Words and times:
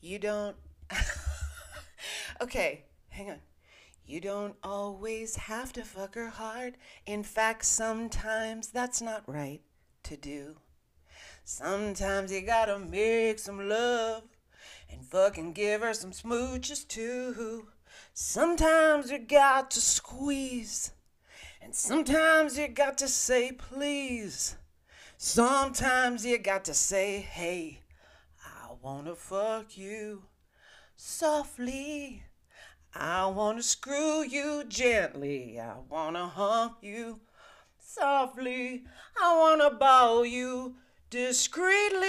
You 0.00 0.18
don't. 0.18 0.56
okay, 2.40 2.84
hang 3.08 3.30
on. 3.30 3.40
You 4.06 4.20
don't 4.20 4.56
always 4.62 5.36
have 5.36 5.72
to 5.74 5.82
fuck 5.82 6.14
her 6.14 6.28
hard. 6.28 6.76
In 7.04 7.22
fact, 7.22 7.64
sometimes 7.64 8.68
that's 8.68 9.02
not 9.02 9.22
right 9.26 9.60
to 10.04 10.16
do. 10.16 10.56
Sometimes 11.44 12.32
you 12.32 12.42
gotta 12.42 12.78
make 12.78 13.38
some 13.38 13.68
love 13.68 14.22
and 14.90 15.04
fucking 15.04 15.52
give 15.52 15.82
her 15.82 15.94
some 15.94 16.12
smooches 16.12 16.86
too. 16.86 17.68
Sometimes 18.14 19.10
you 19.10 19.18
got 19.18 19.70
to 19.72 19.80
squeeze, 19.80 20.92
and 21.60 21.74
sometimes 21.74 22.56
you 22.56 22.68
got 22.68 22.98
to 22.98 23.08
say 23.08 23.52
please. 23.52 24.56
Sometimes 25.16 26.24
you 26.24 26.38
got 26.38 26.64
to 26.66 26.74
say, 26.74 27.18
hey, 27.20 27.80
wanna 28.88 29.14
fuck 29.14 29.76
you 29.76 30.22
softly. 30.96 32.22
I 32.94 33.26
wanna 33.26 33.62
screw 33.62 34.22
you 34.22 34.64
gently. 34.66 35.60
I 35.60 35.74
wanna 35.90 36.26
hump 36.26 36.78
you 36.80 37.20
softly. 37.78 38.84
I 39.20 39.36
wanna 39.36 39.68
bow 39.76 40.22
you 40.22 40.76
discreetly. 41.10 42.06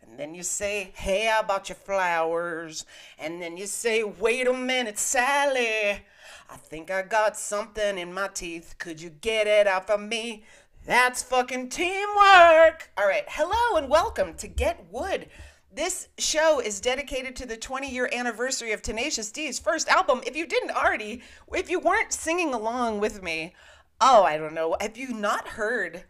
And 0.00 0.18
then 0.18 0.34
you 0.34 0.42
say, 0.42 0.92
Hey, 0.94 1.26
how 1.26 1.40
about 1.40 1.68
your 1.68 1.76
flowers? 1.76 2.86
And 3.18 3.42
then 3.42 3.58
you 3.58 3.66
say, 3.66 4.02
Wait 4.02 4.46
a 4.48 4.54
minute, 4.54 4.98
Sally. 4.98 6.02
I 6.48 6.56
think 6.56 6.90
I 6.90 7.02
got 7.02 7.36
something 7.36 7.98
in 7.98 8.14
my 8.14 8.28
teeth. 8.28 8.76
Could 8.78 9.02
you 9.02 9.10
get 9.10 9.46
it 9.46 9.66
out 9.66 9.86
for 9.86 9.98
me? 9.98 10.44
That's 10.86 11.20
fucking 11.24 11.70
teamwork. 11.70 12.92
All 12.96 13.08
right. 13.08 13.24
Hello 13.26 13.76
and 13.76 13.90
welcome 13.90 14.34
to 14.34 14.46
Get 14.46 14.86
Wood. 14.88 15.26
This 15.74 16.06
show 16.16 16.60
is 16.60 16.80
dedicated 16.80 17.34
to 17.36 17.46
the 17.46 17.56
20 17.56 17.90
year 17.90 18.08
anniversary 18.12 18.70
of 18.70 18.82
Tenacious 18.82 19.32
D's 19.32 19.58
first 19.58 19.88
album. 19.88 20.20
If 20.24 20.36
you 20.36 20.46
didn't 20.46 20.70
already, 20.70 21.22
if 21.52 21.68
you 21.68 21.80
weren't 21.80 22.12
singing 22.12 22.54
along 22.54 23.00
with 23.00 23.20
me, 23.20 23.52
oh, 24.00 24.22
I 24.22 24.38
don't 24.38 24.54
know. 24.54 24.76
Have 24.80 24.96
you 24.96 25.12
not 25.12 25.48
heard 25.48 26.04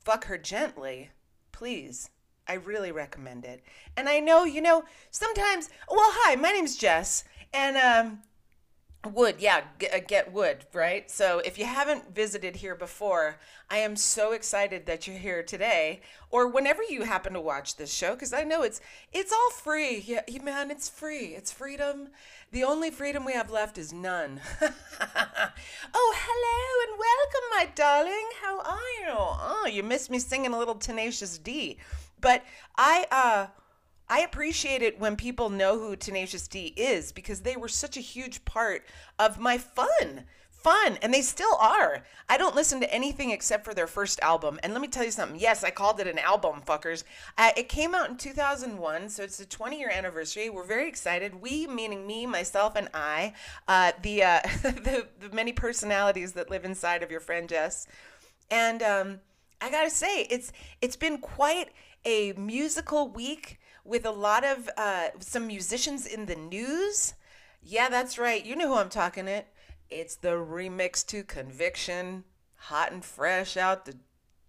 Fuck 0.00 0.24
Her 0.24 0.38
Gently? 0.38 1.10
Please. 1.52 2.10
I 2.48 2.54
really 2.54 2.90
recommend 2.90 3.44
it. 3.44 3.62
And 3.96 4.08
I 4.08 4.18
know, 4.18 4.42
you 4.42 4.60
know, 4.60 4.82
sometimes, 5.12 5.68
well, 5.88 6.00
hi, 6.02 6.34
my 6.34 6.50
name's 6.50 6.76
Jess, 6.76 7.22
and 7.52 7.76
um, 7.76 8.22
Wood, 9.04 9.36
yeah, 9.38 9.64
get, 9.78 9.94
uh, 9.94 10.00
get 10.00 10.32
wood, 10.32 10.64
right? 10.72 11.10
So 11.10 11.40
if 11.40 11.58
you 11.58 11.66
haven't 11.66 12.14
visited 12.14 12.56
here 12.56 12.74
before, 12.74 13.38
I 13.70 13.78
am 13.78 13.96
so 13.96 14.32
excited 14.32 14.86
that 14.86 15.06
you're 15.06 15.18
here 15.18 15.42
today, 15.42 16.00
or 16.30 16.48
whenever 16.48 16.82
you 16.82 17.02
happen 17.02 17.34
to 17.34 17.40
watch 17.40 17.76
this 17.76 17.92
show, 17.92 18.14
because 18.14 18.32
I 18.32 18.44
know 18.44 18.62
it's 18.62 18.80
it's 19.12 19.30
all 19.32 19.50
free. 19.50 19.98
Yeah, 19.98 20.22
man, 20.42 20.70
it's 20.70 20.88
free. 20.88 21.34
It's 21.34 21.52
freedom. 21.52 22.08
The 22.50 22.64
only 22.64 22.90
freedom 22.90 23.26
we 23.26 23.34
have 23.34 23.50
left 23.50 23.76
is 23.76 23.92
none. 23.92 24.40
oh, 24.62 26.14
hello 26.16 26.92
and 26.92 26.98
welcome, 26.98 27.50
my 27.50 27.68
darling. 27.74 28.28
How 28.42 28.60
are 28.60 29.02
you? 29.02 29.14
Oh, 29.16 29.68
you 29.70 29.82
missed 29.82 30.10
me 30.10 30.18
singing 30.18 30.54
a 30.54 30.58
little 30.58 30.76
Tenacious 30.76 31.36
D, 31.36 31.76
but 32.20 32.42
I 32.78 33.06
uh 33.10 33.46
I 34.08 34.20
appreciate 34.20 34.82
it 34.82 35.00
when 35.00 35.16
people 35.16 35.48
know 35.48 35.78
who 35.78 35.96
Tenacious 35.96 36.46
D 36.46 36.74
is 36.76 37.12
because 37.12 37.40
they 37.40 37.56
were 37.56 37.68
such 37.68 37.96
a 37.96 38.00
huge 38.00 38.44
part 38.44 38.84
of 39.18 39.38
my 39.38 39.58
fun. 39.58 40.24
Fun, 40.50 40.98
and 41.02 41.12
they 41.12 41.20
still 41.20 41.56
are. 41.60 42.04
I 42.26 42.38
don't 42.38 42.54
listen 42.54 42.80
to 42.80 42.90
anything 42.94 43.30
except 43.30 43.66
for 43.66 43.74
their 43.74 43.86
first 43.86 44.18
album. 44.20 44.58
And 44.62 44.72
let 44.72 44.80
me 44.80 44.88
tell 44.88 45.04
you 45.04 45.10
something. 45.10 45.38
Yes, 45.38 45.62
I 45.62 45.68
called 45.68 46.00
it 46.00 46.06
an 46.06 46.18
album, 46.18 46.62
fuckers. 46.66 47.04
Uh, 47.36 47.50
it 47.54 47.68
came 47.68 47.94
out 47.94 48.08
in 48.08 48.16
2001, 48.16 49.10
so 49.10 49.22
it's 49.22 49.36
the 49.36 49.44
20 49.44 49.78
year 49.78 49.90
anniversary. 49.90 50.48
We're 50.48 50.64
very 50.64 50.88
excited. 50.88 51.42
We, 51.42 51.66
meaning 51.66 52.06
me, 52.06 52.24
myself, 52.24 52.76
and 52.76 52.88
I, 52.94 53.34
uh, 53.68 53.92
the, 54.00 54.22
uh, 54.22 54.40
the 54.62 55.06
the 55.20 55.28
many 55.34 55.52
personalities 55.52 56.32
that 56.32 56.48
live 56.48 56.64
inside 56.64 57.02
of 57.02 57.10
your 57.10 57.20
friend 57.20 57.46
Jess, 57.46 57.86
and 58.50 58.82
um, 58.82 59.20
I 59.60 59.70
gotta 59.70 59.90
say, 59.90 60.22
it's 60.30 60.50
it's 60.80 60.96
been 60.96 61.18
quite 61.18 61.68
a 62.06 62.32
musical 62.32 63.08
week 63.08 63.58
with 63.84 64.06
a 64.06 64.10
lot 64.10 64.44
of 64.44 64.68
uh, 64.76 65.08
some 65.20 65.46
musicians 65.46 66.06
in 66.06 66.26
the 66.26 66.34
news. 66.36 67.14
Yeah, 67.62 67.88
that's 67.88 68.18
right. 68.18 68.44
You 68.44 68.56
know 68.56 68.68
who 68.68 68.74
I'm 68.74 68.88
talking 68.88 69.28
it. 69.28 69.46
It's 69.90 70.16
the 70.16 70.30
remix 70.30 71.06
to 71.08 71.22
Conviction, 71.22 72.24
hot 72.56 72.92
and 72.92 73.04
fresh 73.04 73.56
out 73.56 73.84
the 73.84 73.96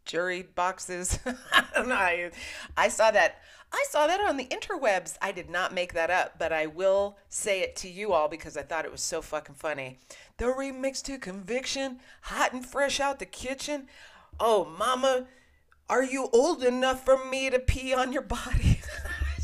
jury 0.05 0.43
boxes. 0.43 1.19
I 1.53 1.65
don't 1.75 1.89
know. 1.89 1.95
I, 1.95 2.31
I 2.77 2.87
saw 2.87 3.11
that. 3.11 3.41
I 3.71 3.83
saw 3.89 4.07
that 4.07 4.21
on 4.21 4.37
the 4.37 4.45
interwebs. 4.45 5.17
I 5.21 5.31
did 5.33 5.49
not 5.49 5.73
make 5.73 5.93
that 5.93 6.09
up, 6.09 6.39
but 6.39 6.53
I 6.53 6.65
will 6.67 7.17
say 7.27 7.61
it 7.61 7.75
to 7.77 7.89
you 7.89 8.13
all 8.13 8.29
because 8.29 8.55
I 8.55 8.61
thought 8.61 8.85
it 8.85 8.91
was 8.91 9.01
so 9.01 9.21
fucking 9.21 9.55
funny. 9.55 9.97
The 10.37 10.45
remix 10.45 11.03
to 11.03 11.17
Conviction, 11.17 11.99
hot 12.21 12.53
and 12.53 12.65
fresh 12.65 12.99
out 13.01 13.19
the 13.19 13.25
kitchen. 13.25 13.87
Oh, 14.39 14.63
mama, 14.63 15.27
are 15.89 16.03
you 16.03 16.29
old 16.31 16.63
enough 16.63 17.03
for 17.03 17.25
me 17.25 17.49
to 17.49 17.59
pee 17.59 17.93
on 17.93 18.13
your 18.13 18.21
body? 18.21 18.79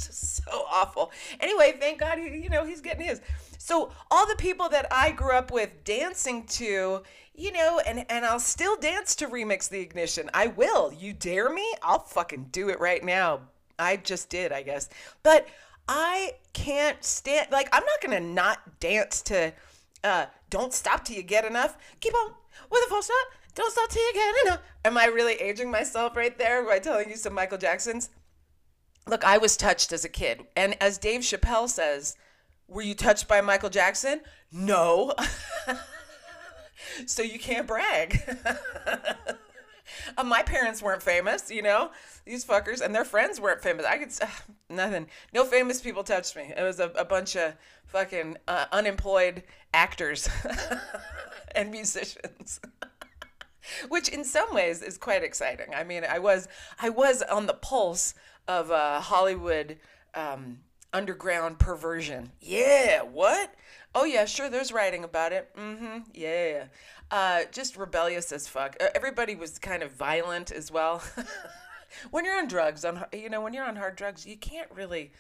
so 0.10 0.66
awful. 0.72 1.12
Anyway, 1.40 1.76
thank 1.80 2.00
God, 2.00 2.18
he, 2.18 2.38
you 2.38 2.50
know, 2.50 2.66
he's 2.66 2.82
getting 2.82 3.06
his. 3.06 3.22
So 3.58 3.92
all 4.10 4.28
the 4.28 4.36
people 4.36 4.70
that 4.70 4.88
I 4.92 5.12
grew 5.12 5.34
up 5.34 5.52
with 5.52 5.84
dancing 5.84 6.46
to, 6.48 7.04
you 7.36 7.52
know, 7.52 7.80
and 7.86 8.06
and 8.10 8.26
I'll 8.26 8.40
still 8.40 8.76
dance 8.76 9.16
to 9.16 9.28
remix 9.28 9.70
the 9.70 9.80
ignition. 9.80 10.30
I 10.34 10.48
will. 10.48 10.92
You 10.92 11.14
dare 11.14 11.50
me? 11.50 11.66
I'll 11.84 12.00
fucking 12.00 12.50
do 12.52 12.70
it 12.70 12.80
right 12.80 13.04
now. 13.04 13.42
I 13.78 13.98
just 13.98 14.30
did, 14.30 14.52
I 14.52 14.64
guess. 14.64 14.90
But 15.24 15.48
I 15.88 16.34
can't 16.54 17.04
stand 17.04 17.48
like 17.52 17.70
I'm 17.72 17.84
not 17.84 18.02
gonna 18.02 18.20
not 18.20 18.80
dance 18.80 19.22
to 19.24 19.54
uh 20.04 20.26
don't 20.50 20.74
stop 20.74 21.06
till 21.06 21.16
you 21.16 21.24
get 21.24 21.46
enough. 21.46 21.78
Keep 22.00 22.16
on 22.16 22.34
with 22.70 22.84
a 22.86 22.90
full 22.90 23.02
stop. 23.02 23.28
Don't 23.54 23.72
stop 23.72 23.90
till 23.90 24.02
you 24.02 24.14
get 24.14 24.36
enough. 24.46 24.62
Am 24.86 24.98
I 24.98 25.06
really 25.06 25.34
aging 25.34 25.70
myself 25.70 26.16
right 26.16 26.38
there 26.38 26.64
by 26.64 26.80
telling 26.80 27.10
you 27.10 27.16
some 27.16 27.34
Michael 27.34 27.58
Jacksons? 27.58 28.10
Look, 29.08 29.24
I 29.24 29.38
was 29.38 29.58
touched 29.58 29.92
as 29.92 30.06
a 30.06 30.10
kid. 30.10 30.46
And 30.56 30.76
as 30.82 30.98
Dave 30.98 31.22
Chappelle 31.22 31.68
says, 31.68 32.16
were 32.68 32.82
you 32.82 32.96
touched 32.96 33.28
by 33.28 33.42
Michael 33.42 33.70
Jackson? 33.70 34.22
No. 34.52 35.14
so 37.06 37.22
you 37.22 37.40
can't 37.40 37.68
brag. 37.68 38.22
uh, 40.18 40.24
my 40.24 40.44
parents 40.44 40.82
weren't 40.82 41.04
famous, 41.04 41.52
you 41.52 41.62
know, 41.62 41.92
these 42.26 42.46
fuckers, 42.46 42.82
and 42.82 42.94
their 42.94 43.06
friends 43.06 43.40
weren't 43.40 43.62
famous. 43.62 43.86
I 43.86 43.98
could, 43.98 44.12
uh, 44.22 44.28
nothing. 44.70 45.08
No 45.34 45.46
famous 45.46 45.82
people 45.82 46.04
touched 46.04 46.36
me. 46.36 46.54
It 46.56 46.64
was 46.64 46.80
a, 46.80 46.90
a 46.90 47.06
bunch 47.06 47.36
of 47.36 47.56
fucking 47.88 48.38
uh, 48.48 48.66
unemployed 48.72 49.44
actors 49.74 50.30
and 51.56 51.72
musicians. 51.72 52.62
Which 53.90 54.10
in 54.10 54.24
some 54.24 54.54
ways 54.54 54.82
is 54.82 54.98
quite 54.98 55.24
exciting. 55.24 55.74
I 55.76 55.84
mean, 55.84 56.04
I 56.04 56.20
was 56.20 56.48
I 56.82 56.90
was 56.90 57.22
on 57.22 57.46
the 57.46 57.54
pulse 57.54 58.16
of 58.48 58.72
uh, 58.72 59.00
Hollywood 59.00 59.78
um, 60.14 60.60
underground 60.94 61.60
perversion. 61.60 62.32
Yeah, 62.42 63.02
what? 63.02 63.54
Oh 63.94 64.06
yeah, 64.06 64.26
sure. 64.26 64.50
There's 64.50 64.72
writing 64.72 65.04
about 65.04 65.34
it. 65.34 65.50
Mm-hmm. 65.56 66.00
Yeah. 66.14 66.66
Uh, 67.10 67.42
just 67.52 67.76
rebellious 67.76 68.32
as 68.32 68.48
fuck. 68.48 68.78
Everybody 68.96 69.36
was 69.36 69.60
kind 69.60 69.84
of 69.84 69.92
violent 69.92 70.52
as 70.52 70.72
well. 70.72 71.04
when 72.12 72.24
you're 72.26 72.38
on 72.38 72.48
drugs, 72.48 72.86
on 72.86 73.04
you 73.14 73.30
know, 73.30 73.42
when 73.42 73.54
you're 73.54 73.66
on 73.66 73.76
hard 73.76 73.96
drugs, 73.96 74.26
you 74.26 74.38
can't 74.38 74.70
really. 74.74 75.12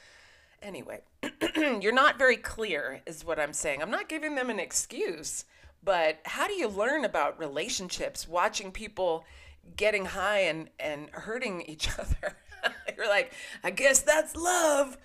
Anyway, 0.62 1.02
you're 1.82 1.92
not 1.92 2.20
very 2.20 2.38
clear, 2.38 3.02
is 3.08 3.26
what 3.26 3.40
I'm 3.40 3.52
saying. 3.52 3.82
I'm 3.82 3.90
not 3.90 4.08
giving 4.08 4.36
them 4.36 4.52
an 4.52 4.59
excuse, 4.59 5.46
but 5.84 6.20
how 6.24 6.48
do 6.48 6.53
you 6.53 6.68
learn 6.68 7.03
about 7.03 7.40
relationships 7.40 8.28
watching 8.28 8.72
people 8.72 9.26
getting 9.76 10.06
high 10.06 10.42
and 10.42 10.70
and 10.80 11.09
hurting 11.12 11.64
each 11.64 11.90
other? 12.00 12.38
You're 12.97 13.09
like, 13.09 13.34
I 13.63 13.72
guess 13.72 14.02
that's 14.02 14.35
love. 14.35 14.97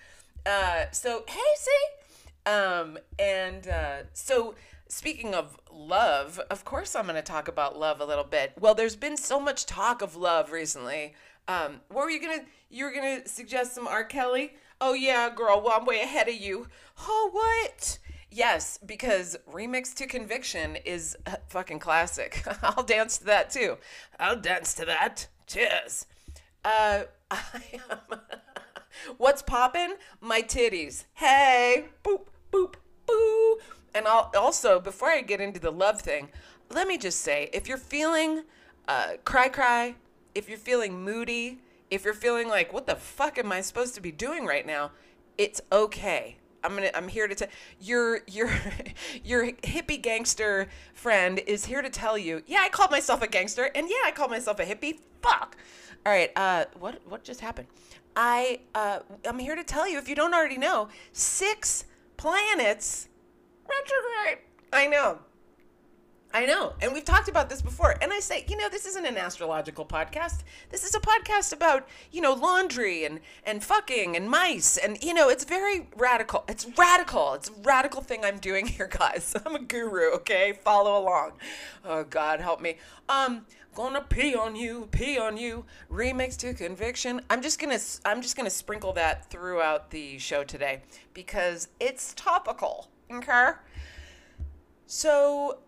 Uh, 0.44 0.84
so 0.92 1.24
hey, 1.28 1.40
see, 1.58 2.50
um, 2.50 2.98
and 3.18 3.66
uh, 3.66 3.96
so 4.12 4.54
speaking 4.88 5.34
of 5.34 5.58
love, 5.72 6.40
of 6.50 6.64
course 6.64 6.94
I'm 6.94 7.04
going 7.04 7.16
to 7.16 7.22
talk 7.22 7.48
about 7.48 7.78
love 7.78 8.00
a 8.00 8.04
little 8.04 8.24
bit. 8.24 8.52
Well, 8.58 8.74
there's 8.74 8.96
been 8.96 9.16
so 9.16 9.40
much 9.40 9.66
talk 9.66 10.02
of 10.02 10.14
love 10.16 10.52
recently. 10.52 11.14
Um, 11.48 11.80
what 11.88 12.04
were 12.04 12.10
you 12.10 12.20
gonna? 12.20 12.44
You 12.70 12.86
were 12.86 12.92
gonna 12.92 13.26
suggest 13.26 13.74
some 13.74 13.86
R. 13.86 14.04
Kelly? 14.04 14.54
Oh 14.80 14.94
yeah, 14.94 15.30
girl. 15.30 15.60
Well, 15.62 15.74
I'm 15.78 15.86
way 15.86 16.00
ahead 16.00 16.28
of 16.28 16.34
you. 16.34 16.66
Oh 17.00 17.30
what? 17.32 17.98
Yes, 18.30 18.78
because 18.84 19.36
Remix 19.50 19.94
to 19.94 20.06
Conviction 20.06 20.76
is 20.84 21.16
a 21.26 21.38
fucking 21.48 21.78
classic. 21.78 22.44
I'll 22.62 22.82
dance 22.82 23.18
to 23.18 23.24
that 23.26 23.50
too. 23.50 23.78
I'll 24.18 24.36
dance 24.40 24.74
to 24.74 24.84
that. 24.86 25.28
Cheers. 25.46 26.06
Uh. 26.64 27.04
I 27.30 27.62
am 27.90 28.20
what's 29.16 29.42
poppin'? 29.42 29.94
My 30.20 30.42
titties. 30.42 31.04
Hey, 31.14 31.86
boop, 32.04 32.26
boop, 32.52 32.74
boo. 33.06 33.58
And 33.94 34.06
I'll, 34.06 34.30
also, 34.36 34.80
before 34.80 35.08
I 35.08 35.22
get 35.22 35.40
into 35.40 35.60
the 35.60 35.70
love 35.70 36.00
thing, 36.00 36.28
let 36.70 36.86
me 36.86 36.98
just 36.98 37.20
say 37.20 37.48
if 37.52 37.68
you're 37.68 37.78
feeling 37.78 38.42
uh, 38.88 39.14
cry, 39.24 39.48
cry, 39.48 39.94
if 40.34 40.48
you're 40.48 40.58
feeling 40.58 41.02
moody, 41.02 41.58
if 41.90 42.04
you're 42.04 42.14
feeling 42.14 42.48
like, 42.48 42.72
what 42.72 42.86
the 42.86 42.96
fuck 42.96 43.38
am 43.38 43.52
I 43.52 43.60
supposed 43.60 43.94
to 43.94 44.00
be 44.00 44.12
doing 44.12 44.44
right 44.44 44.66
now? 44.66 44.90
It's 45.38 45.60
okay. 45.70 46.36
I'm 46.66 46.74
gonna. 46.74 46.90
I'm 46.94 47.08
here 47.08 47.28
to 47.28 47.34
tell 47.34 47.48
your 47.80 48.20
your 48.26 48.50
your 49.24 49.46
hippie 49.52 50.02
gangster 50.02 50.68
friend 50.94 51.38
is 51.46 51.64
here 51.64 51.80
to 51.80 51.88
tell 51.88 52.18
you. 52.18 52.42
Yeah, 52.46 52.62
I 52.62 52.68
called 52.68 52.90
myself 52.90 53.22
a 53.22 53.28
gangster, 53.28 53.70
and 53.74 53.88
yeah, 53.88 54.02
I 54.04 54.10
called 54.10 54.30
myself 54.30 54.58
a 54.58 54.64
hippie. 54.64 54.98
Fuck. 55.22 55.56
All 56.04 56.12
right. 56.12 56.30
Uh, 56.36 56.64
what 56.78 57.00
what 57.06 57.22
just 57.22 57.40
happened? 57.40 57.68
I 58.16 58.60
uh, 58.74 59.00
I'm 59.24 59.38
here 59.38 59.54
to 59.54 59.64
tell 59.64 59.88
you 59.88 59.98
if 59.98 60.08
you 60.08 60.14
don't 60.16 60.34
already 60.34 60.58
know, 60.58 60.88
six 61.12 61.84
planets 62.16 63.08
retrograde. 63.68 64.44
I 64.72 64.88
know. 64.88 65.20
I 66.36 66.44
know. 66.44 66.74
And 66.82 66.92
we've 66.92 67.02
talked 67.02 67.30
about 67.30 67.48
this 67.48 67.62
before. 67.62 67.96
And 68.02 68.12
I 68.12 68.20
say, 68.20 68.44
you 68.46 68.58
know, 68.58 68.68
this 68.68 68.84
isn't 68.84 69.06
an 69.06 69.16
astrological 69.16 69.86
podcast. 69.86 70.40
This 70.68 70.84
is 70.84 70.94
a 70.94 71.00
podcast 71.00 71.54
about, 71.54 71.88
you 72.12 72.20
know, 72.20 72.34
laundry 72.34 73.06
and, 73.06 73.20
and 73.44 73.64
fucking 73.64 74.14
and 74.14 74.28
mice. 74.28 74.76
And, 74.76 75.02
you 75.02 75.14
know, 75.14 75.30
it's 75.30 75.44
very 75.44 75.88
radical. 75.96 76.44
It's 76.46 76.66
radical. 76.76 77.32
It's 77.32 77.48
a 77.48 77.52
radical 77.62 78.02
thing 78.02 78.22
I'm 78.22 78.36
doing 78.36 78.66
here, 78.66 78.86
guys. 78.86 79.34
I'm 79.46 79.54
a 79.54 79.60
guru, 79.60 80.12
okay? 80.16 80.52
Follow 80.52 81.02
along. 81.02 81.32
Oh, 81.86 82.04
God, 82.04 82.42
help 82.42 82.60
me. 82.60 82.76
Um, 83.08 83.46
gonna 83.74 84.02
pee 84.02 84.34
on 84.34 84.56
you, 84.56 84.90
pee 84.90 85.18
on 85.18 85.38
you. 85.38 85.64
Remix 85.90 86.36
to 86.40 86.52
conviction. 86.52 87.22
I'm 87.30 87.40
just 87.40 87.58
gonna 87.58 87.78
I'm 88.04 88.20
just 88.20 88.36
gonna 88.36 88.50
sprinkle 88.50 88.92
that 88.94 89.30
throughout 89.30 89.90
the 89.90 90.18
show 90.18 90.44
today 90.44 90.82
because 91.14 91.68
it's 91.80 92.12
topical. 92.12 92.90
Okay. 93.10 93.52
So 94.86 95.58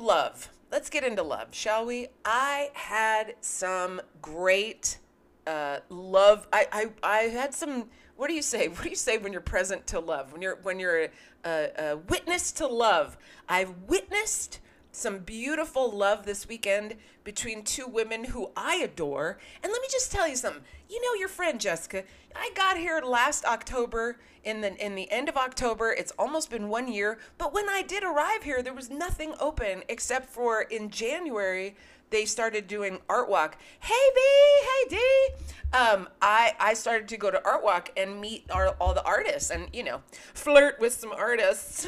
love. 0.00 0.50
Let's 0.72 0.88
get 0.88 1.04
into 1.04 1.22
love, 1.22 1.48
shall 1.50 1.84
we? 1.84 2.08
I 2.24 2.70
had 2.74 3.34
some 3.40 4.00
great 4.22 4.98
uh, 5.46 5.78
love. 5.88 6.48
I, 6.52 6.66
I, 6.72 6.90
I 7.02 7.16
had 7.24 7.54
some. 7.54 7.88
What 8.16 8.28
do 8.28 8.34
you 8.34 8.42
say? 8.42 8.68
What 8.68 8.82
do 8.82 8.88
you 8.88 8.96
say 8.96 9.18
when 9.18 9.32
you're 9.32 9.40
present 9.40 9.86
to 9.88 10.00
love? 10.00 10.32
When 10.32 10.42
you're 10.42 10.58
when 10.62 10.78
you're 10.78 11.04
a, 11.04 11.10
a, 11.44 11.70
a 11.78 11.96
witness 11.96 12.52
to 12.52 12.66
love? 12.66 13.18
I've 13.48 13.74
witnessed 13.86 14.60
some 14.92 15.18
beautiful 15.18 15.90
love 15.90 16.24
this 16.24 16.48
weekend 16.48 16.96
between 17.24 17.62
two 17.62 17.86
women 17.86 18.24
who 18.24 18.50
I 18.56 18.76
adore. 18.76 19.38
And 19.62 19.72
let 19.72 19.80
me 19.80 19.88
just 19.90 20.10
tell 20.10 20.26
you 20.26 20.36
something. 20.36 20.62
You 20.90 21.00
know 21.00 21.14
your 21.20 21.28
friend 21.28 21.60
Jessica. 21.60 22.02
I 22.34 22.50
got 22.56 22.76
here 22.76 23.00
last 23.00 23.44
October 23.44 24.18
in 24.42 24.60
the 24.60 24.74
in 24.84 24.96
the 24.96 25.08
end 25.12 25.28
of 25.28 25.36
October. 25.36 25.92
It's 25.92 26.10
almost 26.18 26.50
been 26.50 26.68
1 26.68 26.88
year, 26.88 27.18
but 27.38 27.54
when 27.54 27.68
I 27.68 27.82
did 27.82 28.02
arrive 28.02 28.42
here 28.42 28.60
there 28.60 28.74
was 28.74 28.90
nothing 28.90 29.34
open 29.38 29.84
except 29.88 30.30
for 30.30 30.62
in 30.62 30.90
January 30.90 31.76
they 32.10 32.24
started 32.24 32.66
doing 32.66 32.98
art 33.08 33.30
walk. 33.30 33.56
Hey 33.78 34.10
B, 34.16 34.20
hey 34.62 34.88
D. 34.88 35.28
Um, 35.72 36.08
I 36.20 36.54
I 36.58 36.74
started 36.74 37.06
to 37.08 37.16
go 37.16 37.30
to 37.30 37.40
art 37.44 37.62
walk 37.62 37.90
and 37.96 38.20
meet 38.20 38.50
our, 38.50 38.70
all 38.80 38.92
the 38.92 39.04
artists 39.04 39.50
and 39.50 39.68
you 39.72 39.84
know 39.84 40.02
flirt 40.34 40.80
with 40.80 40.92
some 40.92 41.12
artists. 41.12 41.86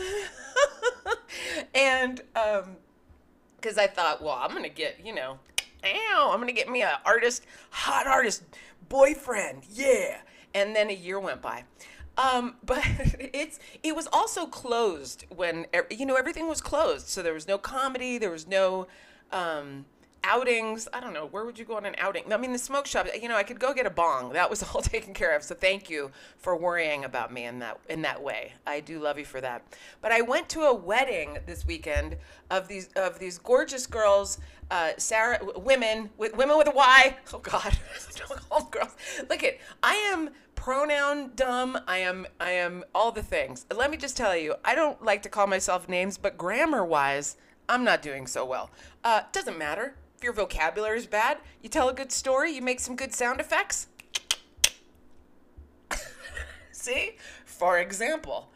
and 1.74 2.22
um, 2.36 2.76
because 3.56 3.78
I 3.78 3.88
thought, 3.88 4.22
well, 4.22 4.38
I'm 4.40 4.52
gonna 4.52 4.68
get, 4.68 5.04
you 5.04 5.12
know, 5.12 5.38
ow, 5.84 6.30
I'm 6.32 6.40
gonna 6.40 6.52
get 6.52 6.68
me 6.68 6.82
a 6.82 7.00
artist, 7.04 7.44
hot 7.70 8.06
artist 8.06 8.42
boyfriend, 8.92 9.62
yeah. 9.72 10.18
And 10.54 10.76
then 10.76 10.90
a 10.90 10.94
year 10.94 11.18
went 11.18 11.40
by. 11.40 11.64
Um, 12.18 12.56
but 12.64 12.84
it's 12.84 13.58
it 13.82 13.96
was 13.96 14.06
also 14.12 14.46
closed 14.46 15.24
when 15.34 15.66
you 15.90 16.06
know 16.06 16.14
everything 16.14 16.46
was 16.46 16.60
closed, 16.60 17.08
so 17.08 17.22
there 17.22 17.34
was 17.34 17.48
no 17.48 17.58
comedy, 17.58 18.18
there 18.18 18.30
was 18.30 18.46
no 18.46 18.86
um, 19.32 19.86
outings. 20.24 20.88
I 20.92 21.00
don't 21.00 21.12
know. 21.12 21.26
Where 21.26 21.44
would 21.44 21.58
you 21.58 21.64
go 21.64 21.76
on 21.76 21.84
an 21.84 21.94
outing? 21.98 22.32
I 22.32 22.36
mean, 22.36 22.52
the 22.52 22.58
smoke 22.58 22.86
shop. 22.86 23.06
You 23.20 23.28
know, 23.28 23.36
I 23.36 23.42
could 23.42 23.58
go 23.58 23.74
get 23.74 23.86
a 23.86 23.90
bong. 23.90 24.32
That 24.32 24.50
was 24.50 24.62
all 24.74 24.82
taken 24.82 25.14
care 25.14 25.34
of. 25.34 25.42
So 25.42 25.54
thank 25.54 25.90
you 25.90 26.10
for 26.36 26.56
worrying 26.56 27.04
about 27.04 27.32
me 27.32 27.44
in 27.44 27.58
that 27.60 27.80
in 27.88 28.02
that 28.02 28.22
way. 28.22 28.54
I 28.66 28.80
do 28.80 29.00
love 29.00 29.18
you 29.18 29.24
for 29.24 29.40
that. 29.40 29.62
But 30.00 30.12
I 30.12 30.20
went 30.20 30.48
to 30.50 30.62
a 30.62 30.74
wedding 30.74 31.38
this 31.46 31.66
weekend 31.66 32.16
of 32.50 32.68
these 32.68 32.88
of 32.94 33.18
these 33.18 33.38
gorgeous 33.38 33.86
girls. 33.86 34.38
Uh, 34.70 34.92
Sarah, 34.96 35.38
women 35.56 36.10
with 36.16 36.36
women 36.36 36.56
with 36.56 36.68
a 36.68 36.72
Y. 36.72 37.16
Oh 37.32 37.38
God, 37.38 37.76
them 38.28 38.68
girls. 38.70 38.96
Look 39.28 39.42
it. 39.42 39.60
I 39.82 39.94
am 39.94 40.30
pronoun 40.54 41.32
dumb. 41.34 41.78
I 41.86 41.98
am 41.98 42.26
I 42.40 42.52
am 42.52 42.84
all 42.94 43.12
the 43.12 43.22
things. 43.22 43.66
Let 43.74 43.90
me 43.90 43.96
just 43.96 44.16
tell 44.16 44.36
you, 44.36 44.54
I 44.64 44.74
don't 44.74 45.02
like 45.02 45.22
to 45.22 45.28
call 45.28 45.46
myself 45.46 45.88
names, 45.88 46.16
but 46.16 46.38
grammar 46.38 46.84
wise, 46.84 47.36
I'm 47.68 47.84
not 47.84 48.00
doing 48.02 48.26
so 48.26 48.44
well. 48.44 48.70
Uh, 49.04 49.22
doesn't 49.32 49.58
matter 49.58 49.94
your 50.22 50.32
vocabulary 50.32 50.98
is 50.98 51.06
bad, 51.06 51.38
you 51.62 51.68
tell 51.68 51.88
a 51.88 51.94
good 51.94 52.12
story, 52.12 52.52
you 52.52 52.62
make 52.62 52.80
some 52.80 52.96
good 52.96 53.14
sound 53.14 53.40
effects. 53.40 53.88
See? 56.72 57.16
For 57.44 57.78
example. 57.78 58.50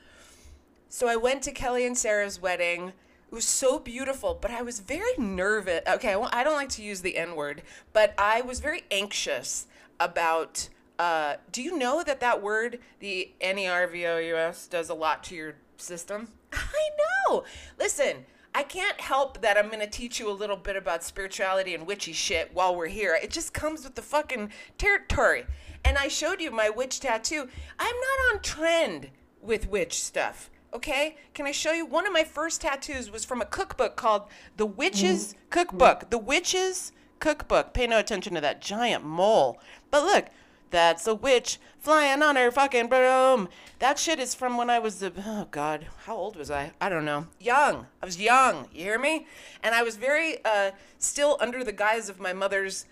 So 0.89 1.09
I 1.09 1.17
went 1.17 1.43
to 1.43 1.53
Kelly 1.53 1.85
and 1.85 1.97
Sarah's 1.97 2.41
wedding. 2.41 2.89
It 2.89 3.35
was 3.35 3.45
so 3.45 3.79
beautiful, 3.79 4.39
but 4.41 4.51
I 4.51 4.63
was 4.63 4.81
very 4.81 5.13
nervous. 5.19 5.83
Okay, 5.87 6.17
well, 6.17 6.31
I 6.33 6.43
don't 6.43 6.55
like 6.55 6.71
to 6.71 6.83
use 6.83 7.03
the 7.03 7.17
N 7.17 7.37
word, 7.37 7.63
but 7.93 8.15
I 8.17 8.41
was 8.41 8.61
very 8.61 8.85
anxious 8.91 9.67
about. 10.01 10.69
Uh, 10.99 11.35
do 11.53 11.63
you 11.63 11.77
know 11.77 12.03
that 12.03 12.21
that 12.21 12.41
word, 12.43 12.79
the 13.01 13.33
N 13.41 13.59
E 13.59 13.67
R 13.67 13.87
V 13.87 14.07
O 14.07 14.19
U 14.19 14.37
S, 14.37 14.67
does 14.67 14.89
a 14.89 14.95
lot 14.95 15.23
to 15.25 15.35
your 15.35 15.57
system? 15.77 16.29
I 16.53 16.89
know. 17.29 17.45
Listen, 17.79 18.25
I 18.57 18.63
can't 18.63 18.99
help 19.03 19.43
that 19.43 19.59
I'm 19.59 19.67
going 19.67 19.81
to 19.81 19.87
teach 19.87 20.19
you 20.19 20.31
a 20.31 20.33
little 20.33 20.57
bit 20.57 20.77
about 20.77 21.05
spirituality 21.05 21.75
and 21.75 21.87
witchy 21.87 22.15
shit 22.15 22.55
while 22.55 22.75
we're 22.75 22.87
here. 22.87 23.15
It 23.23 23.31
just 23.31 23.53
comes 23.53 23.85
with 23.85 23.97
the 23.97 24.01
fucking 24.01 24.51
territory. 24.79 25.45
And 25.85 25.99
I 25.99 26.09
showed 26.09 26.41
you 26.41 26.51
my 26.51 26.71
witch 26.71 27.01
tattoo. 27.01 27.51
I'm 27.79 27.95
not 27.95 28.35
on 28.35 28.41
trend 28.41 29.11
with 29.43 29.69
witch 29.69 30.03
stuff. 30.03 30.49
Okay? 30.73 31.19
Can 31.35 31.45
I 31.45 31.53
show 31.53 31.73
you? 31.73 31.85
One 31.85 32.07
of 32.07 32.15
my 32.15 32.25
first 32.25 32.63
tattoos 32.63 33.11
was 33.11 33.27
from 33.27 33.43
a 33.43 33.45
cookbook 33.45 33.95
called 33.95 34.23
The 34.57 34.65
Witch's 34.65 35.35
mm-hmm. 35.35 35.49
Cookbook. 35.51 36.09
The 36.09 36.17
Witch's 36.17 36.93
Cookbook. 37.19 37.75
Pay 37.75 37.87
no 37.87 37.99
attention 37.99 38.33
to 38.37 38.41
that 38.41 38.63
giant 38.63 39.05
mole. 39.05 39.61
But 39.91 40.05
look, 40.05 40.27
that's 40.71 41.07
a 41.07 41.15
witch 41.15 41.59
flying 41.79 42.23
on 42.23 42.37
her 42.37 42.51
fucking 42.51 42.89
broom. 42.89 43.49
That 43.79 43.99
shit 43.99 44.19
is 44.19 44.35
from 44.35 44.57
when 44.57 44.71
I 44.71 44.79
was 44.79 45.01
the 45.01 45.13
oh 45.25 45.47
god, 45.51 45.87
how 46.05 46.17
old 46.17 46.37
was 46.37 46.51
I? 46.51 46.73
I 46.81 46.89
don't 46.89 47.05
know. 47.05 47.27
Young. 47.39 47.87
I 48.03 48.07
was 48.07 48.21
young. 48.21 48.69
You 48.73 48.85
hear 48.85 48.99
me? 48.99 49.27
And 49.63 49.75
I 49.75 49.83
was 49.83 49.97
very 49.97 50.45
uh, 50.45 50.73
still 50.99 51.37
under 51.41 51.63
the 51.63 51.73
guise 51.73 52.09
of 52.09 52.19
my 52.19 52.33
mother's 52.33 52.87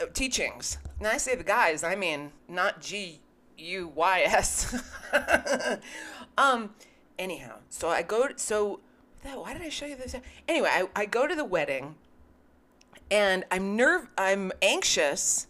uh, 0.00 0.06
teachings. 0.14 0.78
Now 1.00 1.10
I 1.10 1.16
say 1.16 1.34
the 1.34 1.44
guise, 1.44 1.82
I 1.84 1.94
mean 1.94 2.32
not 2.48 2.80
G 2.80 3.20
U 3.58 3.92
Y 3.94 4.22
S. 4.24 4.74
um. 6.38 6.70
Anyhow, 7.18 7.56
so 7.68 7.88
I 7.88 8.02
go. 8.02 8.28
to 8.28 8.38
So 8.38 8.78
why 9.22 9.52
did 9.52 9.62
I 9.62 9.68
show 9.68 9.86
you 9.86 9.96
this? 9.96 10.14
Anyway, 10.46 10.68
I, 10.70 10.88
I 10.94 11.06
go 11.06 11.26
to 11.26 11.34
the 11.34 11.44
wedding, 11.44 11.96
and 13.10 13.44
I'm 13.50 13.76
nerve. 13.76 14.08
I'm 14.16 14.52
anxious 14.62 15.47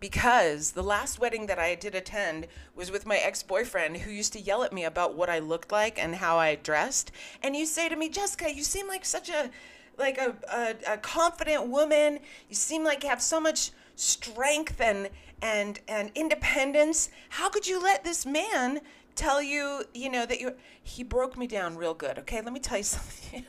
because 0.00 0.72
the 0.72 0.82
last 0.82 1.18
wedding 1.18 1.46
that 1.46 1.58
I 1.58 1.74
did 1.74 1.94
attend 1.94 2.46
was 2.74 2.90
with 2.90 3.06
my 3.06 3.16
ex 3.16 3.42
boyfriend 3.42 3.98
who 3.98 4.10
used 4.10 4.32
to 4.34 4.40
yell 4.40 4.62
at 4.62 4.72
me 4.72 4.84
about 4.84 5.14
what 5.14 5.30
I 5.30 5.38
looked 5.38 5.72
like 5.72 6.02
and 6.02 6.16
how 6.16 6.38
I 6.38 6.54
dressed. 6.56 7.10
And 7.42 7.56
you 7.56 7.66
say 7.66 7.88
to 7.88 7.96
me, 7.96 8.08
Jessica, 8.08 8.52
you 8.52 8.62
seem 8.62 8.88
like 8.88 9.04
such 9.04 9.28
a 9.28 9.50
like 9.98 10.18
a, 10.18 10.36
a, 10.52 10.94
a 10.94 10.96
confident 10.98 11.68
woman. 11.68 12.20
You 12.48 12.54
seem 12.54 12.84
like 12.84 13.02
you 13.02 13.08
have 13.08 13.22
so 13.22 13.40
much 13.40 13.72
strength 13.96 14.80
and 14.80 15.10
and 15.42 15.80
and 15.88 16.10
independence. 16.14 17.10
How 17.30 17.48
could 17.48 17.66
you 17.66 17.82
let 17.82 18.04
this 18.04 18.24
man 18.24 18.80
tell 19.18 19.42
you, 19.42 19.82
you 19.92 20.08
know, 20.08 20.24
that 20.24 20.40
you 20.40 20.54
he 20.82 21.02
broke 21.02 21.36
me 21.36 21.46
down 21.46 21.76
real 21.76 21.94
good. 21.94 22.18
Okay, 22.20 22.40
let 22.40 22.52
me 22.52 22.60
tell 22.60 22.78
you 22.78 22.84
something. 22.84 23.44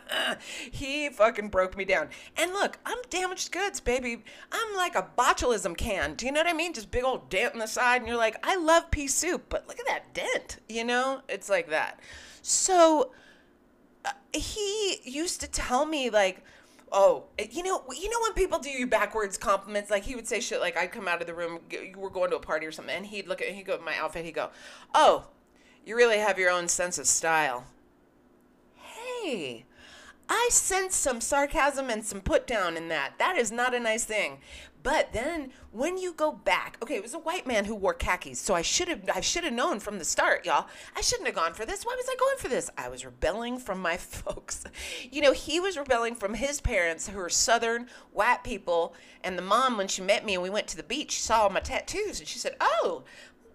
he 0.70 1.10
fucking 1.10 1.48
broke 1.48 1.76
me 1.76 1.84
down. 1.84 2.08
And 2.36 2.52
look, 2.52 2.78
I'm 2.86 2.98
damaged 3.10 3.52
goods, 3.52 3.78
baby. 3.78 4.24
I'm 4.50 4.76
like 4.76 4.94
a 4.94 5.06
botulism 5.16 5.76
can. 5.76 6.14
Do 6.14 6.26
you 6.26 6.32
know 6.32 6.40
what 6.40 6.48
I 6.48 6.54
mean? 6.54 6.72
Just 6.72 6.90
big 6.90 7.04
old 7.04 7.28
dent 7.28 7.52
in 7.52 7.60
the 7.60 7.66
side, 7.66 8.00
and 8.00 8.08
you're 8.08 8.16
like, 8.16 8.36
I 8.42 8.56
love 8.56 8.90
pea 8.90 9.06
soup, 9.06 9.44
but 9.48 9.68
look 9.68 9.78
at 9.78 9.86
that 9.86 10.14
dent. 10.14 10.58
You 10.68 10.84
know, 10.84 11.20
it's 11.28 11.48
like 11.48 11.68
that. 11.68 12.00
So 12.40 13.12
uh, 14.04 14.10
he 14.32 14.98
used 15.04 15.40
to 15.42 15.46
tell 15.46 15.86
me 15.86 16.10
like. 16.10 16.42
Oh, 16.92 17.24
eh, 17.38 17.46
you 17.50 17.62
know, 17.62 17.82
you 17.90 18.10
know 18.10 18.20
when 18.20 18.34
people 18.34 18.58
do 18.58 18.70
you 18.70 18.86
backwards 18.86 19.38
compliments, 19.38 19.90
like 19.90 20.04
he 20.04 20.14
would 20.14 20.26
say 20.26 20.40
shit 20.40 20.60
like 20.60 20.76
I'd 20.76 20.92
come 20.92 21.08
out 21.08 21.20
of 21.20 21.26
the 21.26 21.34
room, 21.34 21.60
we're 21.96 22.10
going 22.10 22.30
to 22.30 22.36
a 22.36 22.40
party 22.40 22.66
or 22.66 22.72
something, 22.72 22.94
and 22.94 23.06
he'd 23.06 23.26
look 23.26 23.40
at, 23.40 23.48
he'd 23.48 23.66
go 23.66 23.74
at 23.74 23.82
my 23.82 23.96
outfit, 23.96 24.24
he'd 24.24 24.32
go, 24.32 24.50
"Oh, 24.94 25.28
you 25.84 25.96
really 25.96 26.18
have 26.18 26.38
your 26.38 26.50
own 26.50 26.68
sense 26.68 26.98
of 26.98 27.06
style." 27.06 27.64
Hey, 28.76 29.64
I 30.28 30.48
sense 30.50 30.94
some 30.96 31.20
sarcasm 31.20 31.90
and 31.90 32.04
some 32.04 32.20
put 32.20 32.46
down 32.46 32.76
in 32.76 32.88
that. 32.88 33.14
That 33.18 33.36
is 33.36 33.50
not 33.50 33.74
a 33.74 33.80
nice 33.80 34.04
thing. 34.04 34.38
But 34.82 35.12
then 35.12 35.50
when 35.70 35.96
you 35.96 36.12
go 36.12 36.32
back, 36.32 36.76
okay, 36.82 36.96
it 36.96 37.02
was 37.02 37.14
a 37.14 37.18
white 37.18 37.46
man 37.46 37.64
who 37.64 37.74
wore 37.74 37.94
khakis, 37.94 38.40
so 38.40 38.54
I 38.54 38.62
should 38.62 38.88
have 38.88 39.08
I 39.14 39.20
should 39.20 39.44
have 39.44 39.52
known 39.52 39.78
from 39.78 39.98
the 39.98 40.04
start, 40.04 40.44
y'all. 40.44 40.66
I 40.96 41.00
shouldn't 41.00 41.26
have 41.26 41.36
gone 41.36 41.54
for 41.54 41.64
this. 41.64 41.84
Why 41.84 41.94
was 41.96 42.08
I 42.08 42.16
going 42.18 42.36
for 42.38 42.48
this? 42.48 42.70
I 42.76 42.88
was 42.88 43.04
rebelling 43.04 43.58
from 43.58 43.80
my 43.80 43.96
folks. 43.98 44.64
You 45.10 45.22
know, 45.22 45.32
he 45.32 45.60
was 45.60 45.76
rebelling 45.76 46.14
from 46.14 46.34
his 46.34 46.60
parents 46.60 47.08
who 47.08 47.18
are 47.20 47.28
southern 47.28 47.86
white 48.12 48.42
people, 48.44 48.94
and 49.22 49.38
the 49.38 49.42
mom 49.42 49.76
when 49.76 49.88
she 49.88 50.02
met 50.02 50.24
me 50.24 50.34
and 50.34 50.42
we 50.42 50.50
went 50.50 50.66
to 50.68 50.76
the 50.76 50.82
beach, 50.82 51.12
she 51.12 51.20
saw 51.20 51.48
my 51.48 51.60
tattoos 51.60 52.18
and 52.18 52.28
she 52.28 52.38
said, 52.38 52.56
"Oh, 52.60 53.04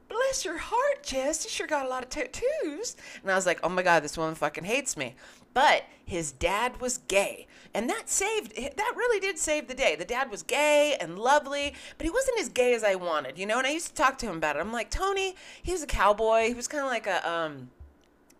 bless 0.08 0.46
your 0.46 0.58
heart, 0.58 1.04
Jess. 1.04 1.44
You 1.44 1.50
sure 1.50 1.68
got 1.68 1.86
a 1.86 1.90
lot 1.90 2.04
of 2.04 2.10
tattoos. 2.10 2.96
And 3.22 3.32
I 3.32 3.36
was 3.36 3.46
like, 3.46 3.60
oh 3.64 3.70
my 3.70 3.84
God, 3.84 4.04
this 4.04 4.18
woman 4.18 4.36
fucking 4.36 4.64
hates 4.64 4.98
me. 4.98 5.16
But 5.54 5.84
his 6.06 6.32
dad 6.32 6.80
was 6.80 7.00
gay. 7.00 7.47
And 7.74 7.90
that 7.90 8.10
saved, 8.10 8.56
that 8.56 8.94
really 8.96 9.20
did 9.20 9.38
save 9.38 9.68
the 9.68 9.74
day. 9.74 9.96
The 9.96 10.06
dad 10.06 10.32
was 10.32 10.44
gay 10.44 10.96
and 11.00 11.18
lovely, 11.18 11.74
but 11.98 12.06
he 12.06 12.10
wasn't 12.10 12.40
as 12.40 12.50
gay 12.50 12.74
as 12.74 12.84
I 12.84 12.96
wanted, 12.96 13.38
you 13.38 13.46
know? 13.46 13.58
And 13.58 13.68
I 13.68 13.72
used 13.72 13.88
to 13.88 13.94
talk 13.94 14.18
to 14.20 14.26
him 14.28 14.38
about 14.38 14.56
it. 14.56 14.60
I'm 14.60 14.72
like, 14.72 14.90
Tony, 14.90 15.36
he 15.62 15.72
was 15.72 15.84
a 15.84 15.88
cowboy. 15.88 16.48
He 16.48 16.54
was 16.54 16.68
kind 16.68 16.84
of 16.84 16.90
like 16.90 17.08
a, 17.08 17.30
um, 17.30 17.70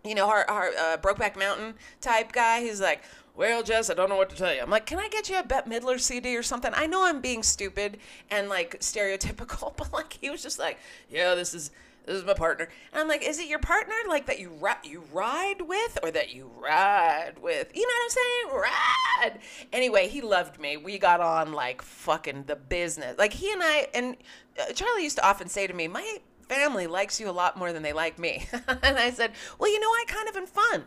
you 0.04 0.16
know, 0.16 0.28
our, 0.30 0.50
our 0.50 0.70
uh, 0.70 0.98
Brokeback 0.98 1.38
Mountain 1.38 1.76
type 2.02 2.32
guy. 2.32 2.62
He's 2.62 2.82
like, 2.82 3.04
well, 3.38 3.62
Jess, 3.62 3.92
I 3.92 3.94
don't 3.94 4.10
know 4.10 4.16
what 4.16 4.32
to 4.32 4.36
tell 4.36 4.54
you. 4.54 4.62
I'm 4.62 4.72
like, 4.72 4.88
can 4.88 4.98
I 4.98 5.10
get 5.10 5.30
you 5.30 5.38
a 5.38 5.44
Bette 5.44 5.70
Midler 5.70 6.00
CD 6.00 6.36
or 6.36 6.42
something? 6.42 6.72
I 6.74 6.88
know 6.88 7.06
I'm 7.06 7.22
being 7.22 7.44
stupid 7.44 8.00
and 8.32 8.50
like 8.50 8.80
stereotypical, 8.80 9.74
but 9.78 9.94
like 9.94 10.18
he 10.20 10.32
was 10.32 10.42
just 10.42 10.58
like, 10.58 10.80
yeah, 11.10 11.36
this 11.36 11.54
is 11.54 11.70
this 12.08 12.16
is 12.16 12.26
my 12.26 12.34
partner. 12.34 12.70
And 12.94 13.02
I'm 13.02 13.08
like, 13.08 13.22
is 13.22 13.38
it 13.38 13.48
your 13.48 13.60
partner 13.60 13.94
like 14.08 14.26
that 14.28 14.40
you 14.40 14.52
ri- 14.62 14.90
you 14.90 15.04
ride 15.12 15.62
with 15.62 16.00
or 16.02 16.10
that 16.12 16.34
you 16.34 16.50
ride 16.58 17.34
with? 17.42 17.70
You 17.76 17.82
know 17.82 17.94
what 17.94 18.04
I'm 18.04 18.10
saying? 18.10 18.62
Ride. 18.62 19.40
Anyway, 19.74 20.08
he 20.08 20.22
loved 20.22 20.58
me. 20.58 20.78
We 20.78 20.98
got 20.98 21.20
on 21.20 21.52
like 21.52 21.82
fucking 21.82 22.46
the 22.48 22.56
business. 22.56 23.18
Like 23.18 23.34
he 23.34 23.52
and 23.52 23.62
I 23.62 23.88
and 23.94 24.16
uh, 24.58 24.72
Charlie 24.72 25.04
used 25.04 25.18
to 25.18 25.28
often 25.28 25.50
say 25.50 25.68
to 25.68 25.74
me, 25.74 25.90
my 25.90 26.20
family 26.48 26.88
likes 26.88 27.20
you 27.20 27.30
a 27.30 27.32
lot 27.32 27.58
more 27.58 27.74
than 27.74 27.84
they 27.84 27.94
like 27.94 28.18
me. 28.18 28.48
and 28.54 28.98
I 28.98 29.12
said, 29.12 29.34
well, 29.60 29.70
you 29.70 29.80
know, 29.82 29.90
I 29.90 30.06
kind 30.08 30.30
of 30.30 30.38
am 30.38 30.48
fun 30.48 30.86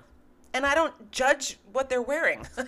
and 0.53 0.67
I 0.67 0.75
don't 0.75 1.11
judge 1.11 1.59
what 1.73 1.89
they're 1.89 2.03
wearing. 2.03 2.47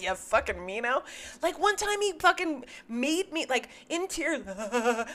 you 0.00 0.14
fucking 0.14 0.56
meano. 0.56 1.02
Like 1.42 1.58
one 1.60 1.76
time 1.76 2.00
he 2.00 2.12
fucking 2.12 2.64
made 2.88 3.32
me 3.32 3.46
like 3.48 3.68
in 3.88 4.08
tears. 4.08 4.42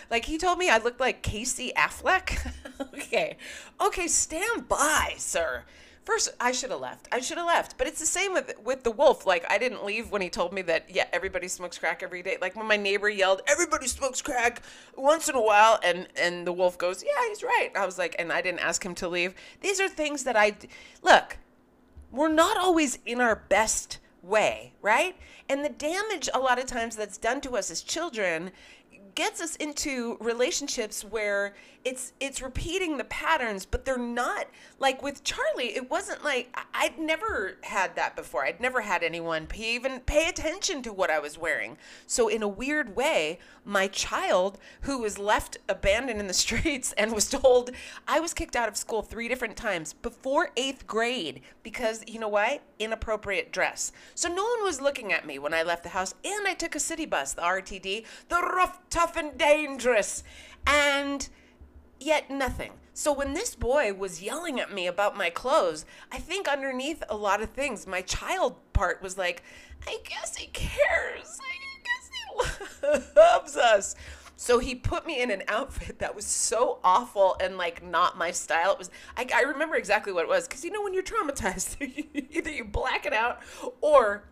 like 0.10 0.26
he 0.26 0.38
told 0.38 0.58
me 0.58 0.70
I 0.70 0.78
looked 0.78 1.00
like 1.00 1.22
Casey 1.22 1.72
Affleck. 1.76 2.54
okay. 2.94 3.38
Okay, 3.80 4.08
stand 4.08 4.68
by, 4.68 5.14
sir. 5.18 5.64
First, 6.04 6.30
I 6.40 6.54
should 6.54 6.72
have 6.72 6.80
left. 6.80 7.10
I 7.12 7.20
should 7.20 7.38
have 7.38 7.48
left. 7.48 7.78
But 7.78 7.88
it's 7.88 8.00
the 8.00 8.06
same 8.06 8.32
with 8.32 8.54
with 8.64 8.84
the 8.84 8.92
wolf. 8.92 9.26
Like 9.26 9.46
I 9.50 9.58
didn't 9.58 9.84
leave 9.84 10.10
when 10.10 10.22
he 10.22 10.30
told 10.30 10.54
me 10.54 10.62
that 10.64 10.86
yeah, 10.90 11.06
everybody 11.12 11.50
smokes 11.50 11.78
crack 11.78 12.02
every 12.02 12.24
day. 12.24 12.38
Like 12.40 12.56
when 12.56 12.68
my 12.68 12.78
neighbor 12.78 13.10
yelled, 13.10 13.42
"Everybody 13.46 13.88
smokes 13.88 14.22
crack 14.22 14.62
once 14.96 15.28
in 15.28 15.36
a 15.36 15.42
while," 15.42 15.80
and 15.84 16.08
and 16.16 16.48
the 16.48 16.54
wolf 16.54 16.78
goes, 16.78 17.04
"Yeah, 17.04 17.28
he's 17.28 17.44
right." 17.44 17.72
I 17.76 17.86
was 17.86 17.98
like, 17.98 18.16
and 18.20 18.32
I 18.32 18.42
didn't 18.42 18.60
ask 18.60 18.86
him 18.86 18.96
to 18.96 19.10
leave. 19.10 19.36
These 19.60 19.82
are 19.82 19.90
things 19.90 20.24
that 20.24 20.38
I 20.38 20.56
look 21.04 21.38
we're 22.12 22.28
not 22.30 22.58
always 22.58 23.00
in 23.06 23.22
our 23.22 23.36
best 23.36 24.00
way, 24.22 24.74
right? 24.82 25.16
And 25.50 25.64
the 25.64 25.70
damage 25.70 26.30
a 26.34 26.40
lot 26.40 26.60
of 26.60 26.66
times 26.66 26.96
that's 26.96 27.18
done 27.18 27.42
to 27.42 27.56
us 27.58 27.72
as 27.72 27.82
children 27.82 28.52
gets 29.16 29.42
us 29.42 29.56
into 29.56 30.18
relationships 30.20 31.04
where 31.04 31.56
it's 31.88 32.12
it's 32.20 32.42
repeating 32.42 32.98
the 32.98 33.04
patterns 33.06 33.66
but 33.66 33.86
they're 33.86 33.98
not 33.98 34.48
like 34.78 35.02
with 35.02 35.24
charlie 35.24 35.74
it 35.74 35.90
wasn't 35.90 36.22
like 36.22 36.54
i'd 36.74 37.00
never 37.00 37.58
had 37.64 37.96
that 37.96 38.16
before. 38.16 38.46
I'd 38.46 38.60
never 38.60 38.82
had 38.82 39.04
anyone 39.04 39.48
pay, 39.48 39.76
even 39.76 40.02
pay 40.02 40.28
attention 40.28 40.82
to 40.84 40.92
what 40.92 41.10
i 41.10 41.20
was 41.20 41.38
wearing. 41.38 41.78
So 42.06 42.28
in 42.28 42.44
a 42.44 42.48
weird 42.48 42.96
way 42.96 43.40
my 43.64 43.88
child 43.88 44.58
who 44.82 45.00
was 45.00 45.18
left 45.18 45.58
abandoned 45.70 46.20
in 46.20 46.28
the 46.28 46.34
streets 46.46 46.94
and 46.98 47.14
was 47.14 47.30
told 47.30 47.72
i 48.08 48.20
was 48.20 48.34
kicked 48.34 48.56
out 48.56 48.68
of 48.68 48.76
school 48.76 49.02
three 49.02 49.28
different 49.28 49.56
times 49.56 49.94
before 49.94 50.52
eighth 50.58 50.86
grade 50.88 51.42
because 51.64 52.04
you 52.06 52.20
know 52.20 52.28
why 52.28 52.60
inappropriate 52.80 53.52
dress. 53.52 53.92
So 54.14 54.28
no 54.28 54.44
one 54.44 54.64
was 54.64 54.82
looking 54.82 55.14
at 55.14 55.26
me 55.26 55.40
when 55.40 55.54
i 55.54 55.64
left 55.64 55.84
the 55.84 55.90
house 55.90 56.14
and 56.26 56.48
i 56.48 56.54
took 56.54 56.76
a 56.76 56.80
city 56.80 57.06
bus 57.06 57.34
the 57.34 57.42
rtd 57.42 58.06
the 58.28 58.42
rough 58.42 58.78
tough 58.90 59.16
and 59.16 59.38
dangerous. 59.38 60.24
And 60.66 61.30
yet 62.00 62.30
nothing. 62.30 62.74
So 62.94 63.14
when 63.14 63.34
this 63.34 63.56
boy 63.56 63.94
was 63.94 64.24
yelling 64.24 64.60
at 64.60 64.74
me 64.74 64.88
about 64.88 65.16
my 65.16 65.30
clothes, 65.30 65.86
I 66.12 66.18
think 66.18 66.48
underneath 66.48 67.04
a 67.10 67.16
lot 67.16 67.42
of 67.42 67.52
things, 67.52 67.86
my 67.86 68.02
child 68.02 68.56
part 68.74 69.02
was 69.02 69.18
like, 69.18 69.44
I 69.86 69.98
guess 70.04 70.36
he 70.36 70.48
cares. 70.48 71.40
I 71.40 71.78
guess 71.84 73.04
he 73.14 73.14
loves 73.16 73.56
us. 73.56 73.96
So 74.36 74.60
he 74.60 74.76
put 74.76 75.06
me 75.06 75.22
in 75.22 75.32
an 75.32 75.44
outfit 75.48 75.98
that 76.00 76.16
was 76.16 76.26
so 76.26 76.80
awful 76.84 77.36
and 77.40 77.58
like 77.58 77.84
not 77.84 78.18
my 78.18 78.32
style. 78.32 78.74
It 78.74 78.78
was 78.78 78.92
I, 79.18 79.28
I 79.34 79.42
remember 79.42 79.76
exactly 79.76 80.14
what 80.14 80.24
it 80.24 80.30
was 80.30 80.48
because 80.48 80.64
you 80.64 80.72
know 80.72 80.84
when 80.84 80.94
you're 80.94 81.04
traumatized, 81.04 81.76
either 82.32 82.52
you 82.52 82.64
black 82.64 83.08
it 83.08 83.14
out 83.14 83.42
or 83.82 84.24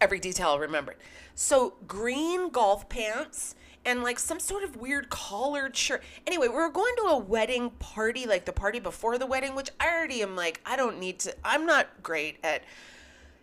every 0.00 0.18
detail 0.18 0.50
I 0.50 0.56
remembered. 0.56 0.96
So 1.34 1.74
green 1.86 2.50
golf 2.50 2.88
pants 2.88 3.54
and 3.88 4.02
like 4.02 4.18
some 4.18 4.38
sort 4.38 4.62
of 4.62 4.76
weird 4.76 5.08
collared 5.08 5.74
shirt. 5.74 6.02
Anyway, 6.26 6.46
we 6.46 6.54
were 6.54 6.68
going 6.68 6.94
to 6.96 7.04
a 7.04 7.18
wedding 7.18 7.70
party, 7.70 8.26
like 8.26 8.44
the 8.44 8.52
party 8.52 8.78
before 8.78 9.16
the 9.16 9.26
wedding, 9.26 9.54
which 9.54 9.70
I 9.80 9.88
already 9.88 10.20
am 10.22 10.36
like, 10.36 10.60
I 10.66 10.76
don't 10.76 11.00
need 11.00 11.18
to, 11.20 11.34
I'm 11.42 11.64
not 11.64 12.02
great 12.02 12.36
at. 12.44 12.62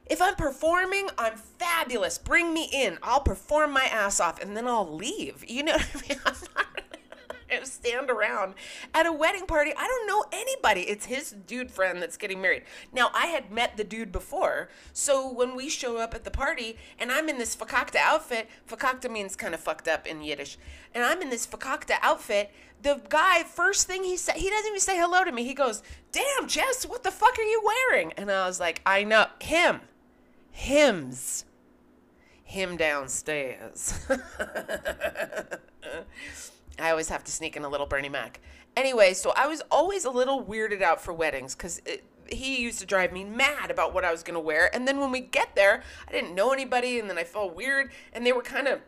If 0.05 0.21
I'm 0.21 0.35
performing, 0.35 1.09
I'm 1.17 1.35
fabulous. 1.35 2.19
Bring 2.19 2.53
me 2.53 2.69
in. 2.71 2.99
I'll 3.01 3.21
perform 3.21 3.71
my 3.71 3.85
ass 3.85 4.19
off 4.19 4.39
and 4.39 4.55
then 4.55 4.67
I'll 4.67 4.95
leave. 4.95 5.43
You 5.47 5.63
know 5.63 5.73
what 5.73 5.87
I 5.95 6.07
mean? 6.07 6.19
I'm 6.27 6.35
not 6.55 6.74
stand 7.63 8.09
around 8.09 8.55
at 8.93 9.05
a 9.05 9.13
wedding 9.13 9.45
party. 9.45 9.71
I 9.77 9.87
don't 9.87 10.07
know 10.07 10.25
anybody. 10.31 10.81
It's 10.81 11.05
his 11.05 11.31
dude 11.31 11.71
friend 11.71 12.01
that's 12.01 12.17
getting 12.17 12.41
married. 12.41 12.63
Now, 12.91 13.11
I 13.13 13.27
had 13.27 13.51
met 13.51 13.77
the 13.77 13.83
dude 13.83 14.11
before, 14.11 14.69
so 14.93 15.31
when 15.31 15.55
we 15.55 15.69
show 15.69 15.97
up 15.97 16.13
at 16.13 16.23
the 16.23 16.31
party 16.31 16.77
and 16.99 17.11
I'm 17.11 17.29
in 17.29 17.37
this 17.37 17.55
fakakta 17.55 17.97
outfit, 17.97 18.49
fakakta 18.67 19.09
means 19.09 19.35
kind 19.35 19.53
of 19.53 19.59
fucked 19.59 19.87
up 19.87 20.07
in 20.07 20.21
Yiddish, 20.21 20.57
and 20.93 21.03
I'm 21.03 21.21
in 21.21 21.29
this 21.29 21.45
fakakta 21.45 21.97
outfit, 22.01 22.51
the 22.81 23.01
guy, 23.09 23.43
first 23.43 23.87
thing 23.87 24.03
he 24.03 24.17
said, 24.17 24.35
he 24.35 24.49
doesn't 24.49 24.67
even 24.67 24.79
say 24.79 24.97
hello 24.97 25.23
to 25.23 25.31
me. 25.31 25.43
He 25.43 25.53
goes, 25.53 25.81
Damn, 26.11 26.47
Jess, 26.47 26.85
what 26.85 27.03
the 27.03 27.11
fuck 27.11 27.37
are 27.37 27.43
you 27.43 27.61
wearing? 27.63 28.13
And 28.13 28.31
I 28.31 28.45
was 28.47 28.59
like, 28.59 28.81
I 28.85 29.03
know, 29.03 29.27
him, 29.39 29.81
hims." 30.51 31.45
him 32.45 32.77
downstairs. 32.77 33.99
I 36.79 36.91
always 36.91 37.09
have 37.09 37.23
to 37.25 37.31
sneak 37.31 37.55
in 37.55 37.63
a 37.63 37.69
little 37.69 37.85
Bernie 37.85 38.09
Mac. 38.09 38.39
Anyway, 38.75 39.13
so 39.13 39.31
I 39.35 39.47
was 39.47 39.61
always 39.71 40.05
a 40.05 40.09
little 40.09 40.43
weirded 40.43 40.81
out 40.81 41.01
for 41.01 41.13
weddings 41.13 41.55
because 41.55 41.81
he 42.27 42.61
used 42.61 42.79
to 42.79 42.85
drive 42.85 43.13
me 43.13 43.23
mad 43.23 43.71
about 43.71 43.93
what 43.93 44.03
I 44.03 44.11
was 44.11 44.23
going 44.23 44.33
to 44.33 44.39
wear. 44.39 44.73
And 44.73 44.87
then 44.87 44.99
when 44.99 45.11
we 45.11 45.21
get 45.21 45.55
there, 45.55 45.83
I 46.07 46.11
didn't 46.11 46.35
know 46.35 46.51
anybody, 46.51 46.99
and 46.99 47.09
then 47.09 47.17
I 47.17 47.23
felt 47.23 47.55
weird, 47.55 47.91
and 48.13 48.25
they 48.25 48.33
were 48.33 48.41
kind 48.41 48.67
of 48.67 48.81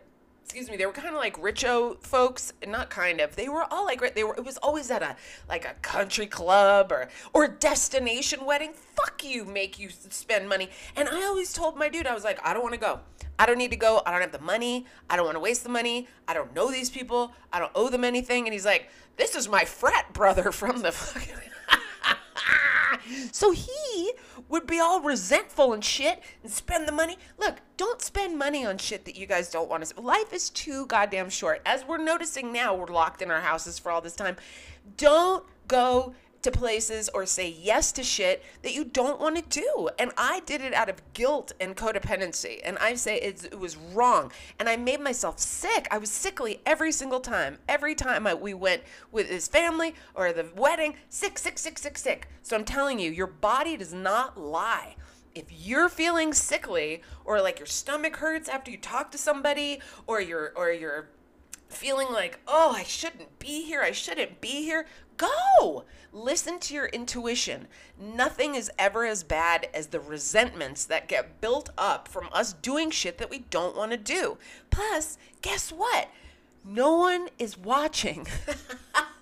excuse 0.47 0.69
me, 0.69 0.77
they 0.77 0.85
were 0.85 0.93
kind 0.93 1.09
of 1.09 1.15
like 1.15 1.37
richo 1.41 2.01
folks, 2.01 2.53
not 2.65 2.89
kind 2.89 3.19
of. 3.19 3.35
They 3.35 3.49
were 3.49 3.65
all 3.69 3.83
like 3.83 4.15
they 4.15 4.23
were. 4.23 4.33
It 4.33 4.45
was 4.45 4.55
always 4.59 4.89
at 4.89 5.03
a 5.03 5.17
like 5.49 5.65
a 5.65 5.73
country 5.81 6.25
club 6.25 6.89
or 6.89 7.09
or 7.33 7.49
destination 7.49 8.45
wedding. 8.45 8.71
Fuck 8.71 9.25
you, 9.25 9.43
make 9.43 9.77
you 9.77 9.89
spend 9.89 10.47
money. 10.47 10.69
And 10.95 11.09
I 11.09 11.25
always 11.25 11.51
told 11.51 11.75
my 11.75 11.89
dude, 11.89 12.07
I 12.07 12.13
was 12.13 12.23
like, 12.23 12.39
I 12.45 12.53
don't 12.53 12.63
want 12.63 12.75
to 12.75 12.79
go. 12.79 13.01
I 13.37 13.45
don't 13.45 13.57
need 13.57 13.71
to 13.71 13.77
go. 13.77 14.01
I 14.05 14.11
don't 14.11 14.21
have 14.21 14.31
the 14.31 14.39
money. 14.39 14.85
I 15.09 15.17
don't 15.17 15.25
want 15.25 15.35
to 15.35 15.41
waste 15.41 15.63
the 15.63 15.69
money. 15.69 16.07
I 16.29 16.33
don't 16.33 16.55
know 16.55 16.71
these 16.71 16.89
people. 16.89 17.33
I 17.51 17.59
don't 17.59 17.71
owe 17.75 17.89
them 17.89 18.05
anything. 18.05 18.45
And 18.45 18.53
he's 18.53 18.65
like, 18.65 18.89
this 19.17 19.35
is 19.35 19.49
my 19.49 19.65
frat 19.65 20.13
brother 20.13 20.53
from 20.53 20.81
the 20.81 20.91
fucking. 20.93 21.35
so 23.33 23.51
he 23.51 24.13
would 24.49 24.67
be 24.67 24.79
all 24.79 25.01
resentful 25.01 25.73
and 25.73 25.83
shit 25.83 26.21
and 26.43 26.51
spend 26.51 26.87
the 26.87 26.91
money. 26.91 27.17
Look, 27.37 27.57
don't 27.75 28.01
spend 28.01 28.37
money 28.37 28.65
on 28.65 28.77
shit 28.77 29.05
that 29.05 29.15
you 29.17 29.25
guys 29.25 29.49
don't 29.49 29.69
want 29.69 29.85
to. 29.85 29.99
Life 29.99 30.33
is 30.33 30.49
too 30.49 30.85
goddamn 30.85 31.29
short. 31.29 31.61
As 31.65 31.85
we're 31.85 31.97
noticing 31.97 32.51
now, 32.51 32.75
we're 32.75 32.87
locked 32.87 33.21
in 33.21 33.31
our 33.31 33.41
houses 33.41 33.79
for 33.79 33.91
all 33.91 34.01
this 34.01 34.15
time. 34.15 34.37
Don't 34.95 35.43
go 35.67 36.13
to 36.41 36.51
places 36.51 37.09
or 37.13 37.25
say 37.25 37.49
yes 37.49 37.91
to 37.93 38.03
shit 38.03 38.43
that 38.61 38.73
you 38.73 38.83
don't 38.83 39.19
want 39.19 39.35
to 39.35 39.61
do. 39.61 39.89
And 39.99 40.11
I 40.17 40.41
did 40.41 40.61
it 40.61 40.73
out 40.73 40.89
of 40.89 41.01
guilt 41.13 41.51
and 41.59 41.75
codependency. 41.75 42.59
And 42.63 42.77
I 42.77 42.95
say 42.95 43.17
it 43.17 43.57
was 43.57 43.75
wrong. 43.75 44.31
And 44.59 44.69
I 44.69 44.77
made 44.77 45.01
myself 45.01 45.39
sick. 45.39 45.87
I 45.91 45.97
was 45.97 46.11
sickly 46.11 46.61
every 46.65 46.91
single 46.91 47.19
time. 47.19 47.57
Every 47.67 47.95
time 47.95 48.27
I, 48.27 48.33
we 48.33 48.53
went 48.53 48.83
with 49.11 49.29
his 49.29 49.47
family 49.47 49.95
or 50.15 50.31
the 50.33 50.47
wedding, 50.55 50.95
sick, 51.09 51.37
sick, 51.37 51.57
sick, 51.57 51.77
sick, 51.77 51.97
sick. 51.97 52.27
So 52.41 52.55
I'm 52.55 52.65
telling 52.65 52.99
you, 52.99 53.11
your 53.11 53.27
body 53.27 53.77
does 53.77 53.93
not 53.93 54.39
lie 54.39 54.95
if 55.35 55.45
you're 55.51 55.89
feeling 55.89 56.33
sickly 56.33 57.03
or 57.23 57.41
like 57.41 57.59
your 57.59 57.67
stomach 57.67 58.15
hurts 58.15 58.49
after 58.49 58.71
you 58.71 58.77
talk 58.77 59.11
to 59.11 59.17
somebody 59.19 59.79
or 60.07 60.19
you're 60.19 60.51
or 60.55 60.71
you're 60.71 61.09
feeling 61.69 62.11
like, 62.11 62.39
"Oh, 62.47 62.71
I 62.75 62.83
shouldn't 62.83 63.39
be 63.39 63.63
here. 63.63 63.81
I 63.81 63.91
shouldn't 63.91 64.41
be 64.41 64.63
here." 64.63 64.87
Go! 65.17 65.85
Listen 66.13 66.59
to 66.59 66.73
your 66.73 66.85
intuition. 66.87 67.67
Nothing 67.99 68.55
is 68.55 68.71
ever 68.77 69.05
as 69.05 69.23
bad 69.23 69.67
as 69.73 69.87
the 69.87 69.99
resentments 69.99 70.85
that 70.85 71.07
get 71.07 71.41
built 71.41 71.69
up 71.77 72.07
from 72.07 72.29
us 72.31 72.53
doing 72.53 72.91
shit 72.91 73.17
that 73.17 73.29
we 73.29 73.39
don't 73.39 73.75
want 73.75 73.91
to 73.91 73.97
do. 73.97 74.37
Plus, 74.69 75.17
guess 75.41 75.71
what? 75.71 76.09
No 76.63 76.97
one 76.97 77.29
is 77.39 77.57
watching. 77.57 78.27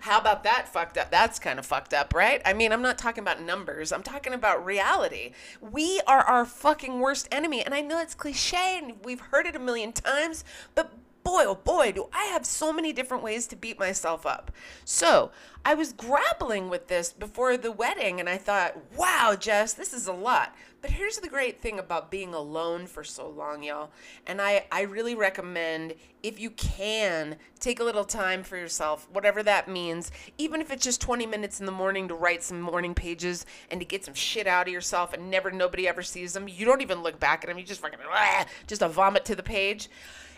How 0.00 0.18
about 0.18 0.44
that 0.44 0.68
fucked 0.68 0.96
up? 0.98 1.10
That's 1.10 1.38
kind 1.38 1.58
of 1.58 1.66
fucked 1.66 1.92
up, 1.94 2.14
right? 2.14 2.40
I 2.44 2.52
mean, 2.54 2.72
I'm 2.72 2.82
not 2.82 2.98
talking 2.98 3.22
about 3.22 3.42
numbers. 3.42 3.92
I'm 3.92 4.02
talking 4.02 4.32
about 4.32 4.64
reality. 4.64 5.32
We 5.60 6.00
are 6.06 6.20
our 6.20 6.44
fucking 6.44 7.00
worst 7.00 7.28
enemy. 7.30 7.62
And 7.62 7.74
I 7.74 7.80
know 7.82 8.00
it's 8.00 8.14
cliche 8.14 8.80
and 8.82 9.04
we've 9.04 9.20
heard 9.20 9.46
it 9.46 9.54
a 9.54 9.60
million 9.60 9.92
times, 9.92 10.44
but 10.74 10.92
boy, 11.22 11.44
oh 11.46 11.54
boy, 11.54 11.92
do 11.92 12.08
I 12.12 12.24
have 12.26 12.46
so 12.46 12.72
many 12.72 12.92
different 12.92 13.22
ways 13.22 13.46
to 13.48 13.56
beat 13.56 13.78
myself 13.78 14.26
up. 14.26 14.50
So 14.84 15.30
I 15.64 15.74
was 15.74 15.92
grappling 15.92 16.70
with 16.70 16.88
this 16.88 17.12
before 17.12 17.56
the 17.56 17.72
wedding, 17.72 18.20
and 18.20 18.28
I 18.28 18.38
thought, 18.38 18.76
wow, 18.96 19.36
Jess, 19.38 19.74
this 19.74 19.92
is 19.92 20.06
a 20.06 20.12
lot. 20.12 20.54
But 20.80 20.92
here's 20.92 21.18
the 21.18 21.28
great 21.28 21.60
thing 21.60 21.78
about 21.78 22.10
being 22.10 22.32
alone 22.32 22.86
for 22.86 23.04
so 23.04 23.28
long, 23.28 23.62
y'all. 23.62 23.90
And 24.26 24.40
I, 24.40 24.64
I 24.72 24.82
really 24.82 25.14
recommend, 25.14 25.94
if 26.22 26.40
you 26.40 26.50
can, 26.50 27.36
take 27.58 27.80
a 27.80 27.84
little 27.84 28.04
time 28.04 28.42
for 28.42 28.56
yourself, 28.56 29.06
whatever 29.12 29.42
that 29.42 29.68
means, 29.68 30.10
even 30.38 30.62
if 30.62 30.72
it's 30.72 30.84
just 30.84 31.02
20 31.02 31.26
minutes 31.26 31.60
in 31.60 31.66
the 31.66 31.72
morning 31.72 32.08
to 32.08 32.14
write 32.14 32.42
some 32.42 32.62
morning 32.62 32.94
pages 32.94 33.44
and 33.70 33.78
to 33.80 33.84
get 33.84 34.06
some 34.06 34.14
shit 34.14 34.46
out 34.46 34.68
of 34.68 34.72
yourself 34.72 35.12
and 35.12 35.30
never, 35.30 35.50
nobody 35.50 35.86
ever 35.86 36.02
sees 36.02 36.32
them. 36.32 36.48
You 36.48 36.64
don't 36.64 36.80
even 36.80 37.02
look 37.02 37.20
back 37.20 37.44
at 37.44 37.48
them. 37.48 37.58
You 37.58 37.64
just 37.64 37.82
fucking, 37.82 37.98
just 38.66 38.80
a 38.80 38.88
vomit 38.88 39.26
to 39.26 39.34
the 39.34 39.42
page 39.42 39.90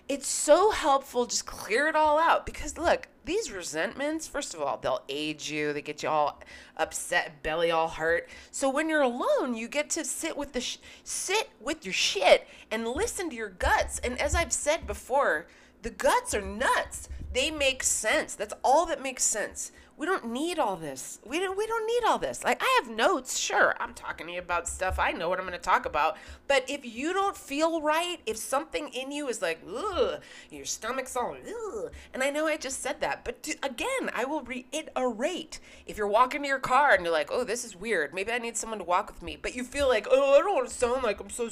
it's 0.08 0.26
so 0.26 0.70
helpful 0.70 1.26
just 1.26 1.46
clear 1.46 1.86
it 1.86 1.96
all 1.96 2.18
out 2.18 2.44
because 2.44 2.76
look 2.76 3.08
these 3.24 3.52
resentments 3.52 4.26
first 4.26 4.52
of 4.52 4.60
all 4.60 4.76
they'll 4.78 5.02
age 5.08 5.50
you 5.50 5.72
they 5.72 5.80
get 5.80 6.02
you 6.02 6.08
all 6.08 6.40
upset 6.76 7.42
belly 7.42 7.70
all 7.70 7.88
hurt. 7.88 8.28
So 8.50 8.68
when 8.68 8.88
you're 8.88 9.02
alone 9.02 9.54
you 9.54 9.68
get 9.68 9.90
to 9.90 10.04
sit 10.04 10.36
with 10.36 10.52
the 10.52 10.60
sh- 10.60 10.78
sit 11.04 11.50
with 11.60 11.84
your 11.84 11.94
shit 11.94 12.46
and 12.70 12.86
listen 12.86 13.30
to 13.30 13.36
your 13.36 13.50
guts. 13.50 13.98
And 14.00 14.20
as 14.20 14.34
i've 14.34 14.52
said 14.52 14.86
before 14.86 15.46
the 15.82 15.90
guts 15.90 16.32
are 16.32 16.40
nuts. 16.40 17.08
They 17.32 17.50
make 17.50 17.82
sense. 17.82 18.34
That's 18.34 18.54
all 18.62 18.86
that 18.86 19.02
makes 19.02 19.24
sense 19.24 19.72
we 20.02 20.06
don't 20.06 20.32
need 20.32 20.58
all 20.58 20.74
this. 20.74 21.20
We 21.24 21.38
don't 21.38 21.56
we 21.56 21.64
don't 21.64 21.86
need 21.86 22.02
all 22.08 22.18
this. 22.18 22.42
Like 22.42 22.60
I 22.60 22.80
have 22.82 22.90
notes, 22.92 23.38
sure. 23.38 23.76
I'm 23.78 23.94
talking 23.94 24.26
to 24.26 24.32
you 24.32 24.40
about 24.40 24.66
stuff. 24.66 24.98
I 24.98 25.12
know 25.12 25.28
what 25.28 25.38
I'm 25.38 25.46
going 25.46 25.56
to 25.56 25.62
talk 25.62 25.86
about. 25.86 26.16
But 26.48 26.68
if 26.68 26.84
you 26.84 27.12
don't 27.12 27.36
feel 27.36 27.80
right, 27.80 28.16
if 28.26 28.36
something 28.36 28.88
in 28.88 29.12
you 29.12 29.28
is 29.28 29.40
like, 29.40 29.62
ugh, 29.64 30.20
your 30.50 30.64
stomach's 30.64 31.14
all, 31.14 31.36
ugh, 31.36 31.92
and 32.12 32.20
I 32.20 32.30
know 32.30 32.48
I 32.48 32.56
just 32.56 32.82
said 32.82 33.00
that, 33.00 33.24
but 33.24 33.44
to, 33.44 33.54
again, 33.62 34.10
I 34.12 34.24
will 34.24 34.42
reiterate. 34.42 35.60
If 35.86 35.96
you're 35.96 36.08
walking 36.08 36.42
to 36.42 36.48
your 36.48 36.58
car 36.58 36.94
and 36.94 37.04
you're 37.04 37.12
like, 37.12 37.30
oh, 37.30 37.44
this 37.44 37.64
is 37.64 37.76
weird. 37.76 38.12
Maybe 38.12 38.32
I 38.32 38.38
need 38.38 38.56
someone 38.56 38.80
to 38.80 38.84
walk 38.84 39.06
with 39.06 39.22
me, 39.22 39.38
but 39.40 39.54
you 39.54 39.62
feel 39.62 39.86
like, 39.86 40.08
oh, 40.10 40.34
I 40.34 40.38
don't 40.38 40.52
want 40.52 40.68
to 40.68 40.74
sound 40.74 41.04
like 41.04 41.20
I'm 41.20 41.30
so 41.30 41.48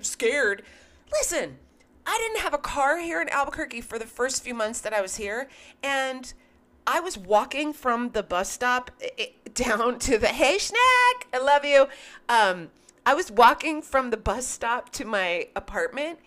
scared. 0.00 0.64
Listen, 1.12 1.58
I 2.04 2.18
didn't 2.18 2.42
have 2.42 2.54
a 2.54 2.58
car 2.58 2.98
here 2.98 3.22
in 3.22 3.28
Albuquerque 3.28 3.82
for 3.82 4.00
the 4.00 4.04
first 4.04 4.42
few 4.42 4.52
months 4.52 4.80
that 4.80 4.92
I 4.92 5.00
was 5.00 5.14
here, 5.14 5.48
and 5.80 6.34
I 6.86 7.00
was 7.00 7.16
walking 7.16 7.72
from 7.72 8.10
the 8.10 8.22
bus 8.22 8.50
stop 8.50 8.90
down 9.54 9.98
to 10.00 10.18
the 10.18 10.28
hey 10.28 10.58
snack, 10.58 11.26
I 11.32 11.38
love 11.38 11.64
you. 11.64 11.86
Um, 12.28 12.70
I 13.06 13.14
was 13.14 13.30
walking 13.30 13.82
from 13.82 14.10
the 14.10 14.16
bus 14.16 14.46
stop 14.46 14.90
to 14.92 15.04
my 15.04 15.48
apartment, 15.56 16.18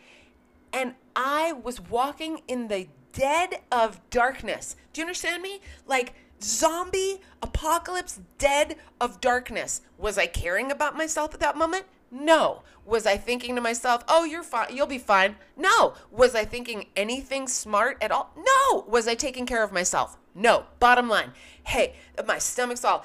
and 0.74 0.96
I 1.16 1.54
was 1.54 1.82
walking 1.82 2.42
in 2.48 2.68
the 2.68 2.88
dead 3.14 3.60
of 3.72 4.00
darkness. 4.10 4.76
Do 4.94 5.02
you 5.02 5.06
understand 5.06 5.44
me? 5.44 5.62
Like 5.86 6.14
zombie 6.42 7.22
apocalypse, 7.42 8.20
dead 8.38 8.76
of 9.02 9.22
darkness. 9.22 9.82
Was 9.98 10.18
I 10.18 10.28
caring 10.28 10.72
about 10.72 10.96
myself 10.96 11.34
at 11.34 11.40
that 11.40 11.58
moment? 11.58 11.86
No. 12.12 12.64
Was 12.86 13.06
I 13.06 13.18
thinking 13.18 13.56
to 13.56 13.62
myself, 13.62 14.04
"Oh, 14.08 14.24
you're 14.24 14.44
fine. 14.44 14.76
You'll 14.76 14.88
be 14.88 14.98
fine." 14.98 15.36
No. 15.58 15.94
Was 16.10 16.36
I 16.36 16.46
thinking 16.46 16.88
anything 16.96 17.48
smart 17.48 17.98
at 18.02 18.12
all? 18.12 18.32
No. 18.38 18.86
Was 18.88 19.08
I 19.08 19.16
taking 19.16 19.46
care 19.46 19.64
of 19.64 19.72
myself? 19.74 20.18
No. 20.38 20.65
Bottom 20.79 21.10
line. 21.10 21.32
Hey, 21.63 21.96
my 22.25 22.38
stomach's 22.38 22.86
all 22.86 23.03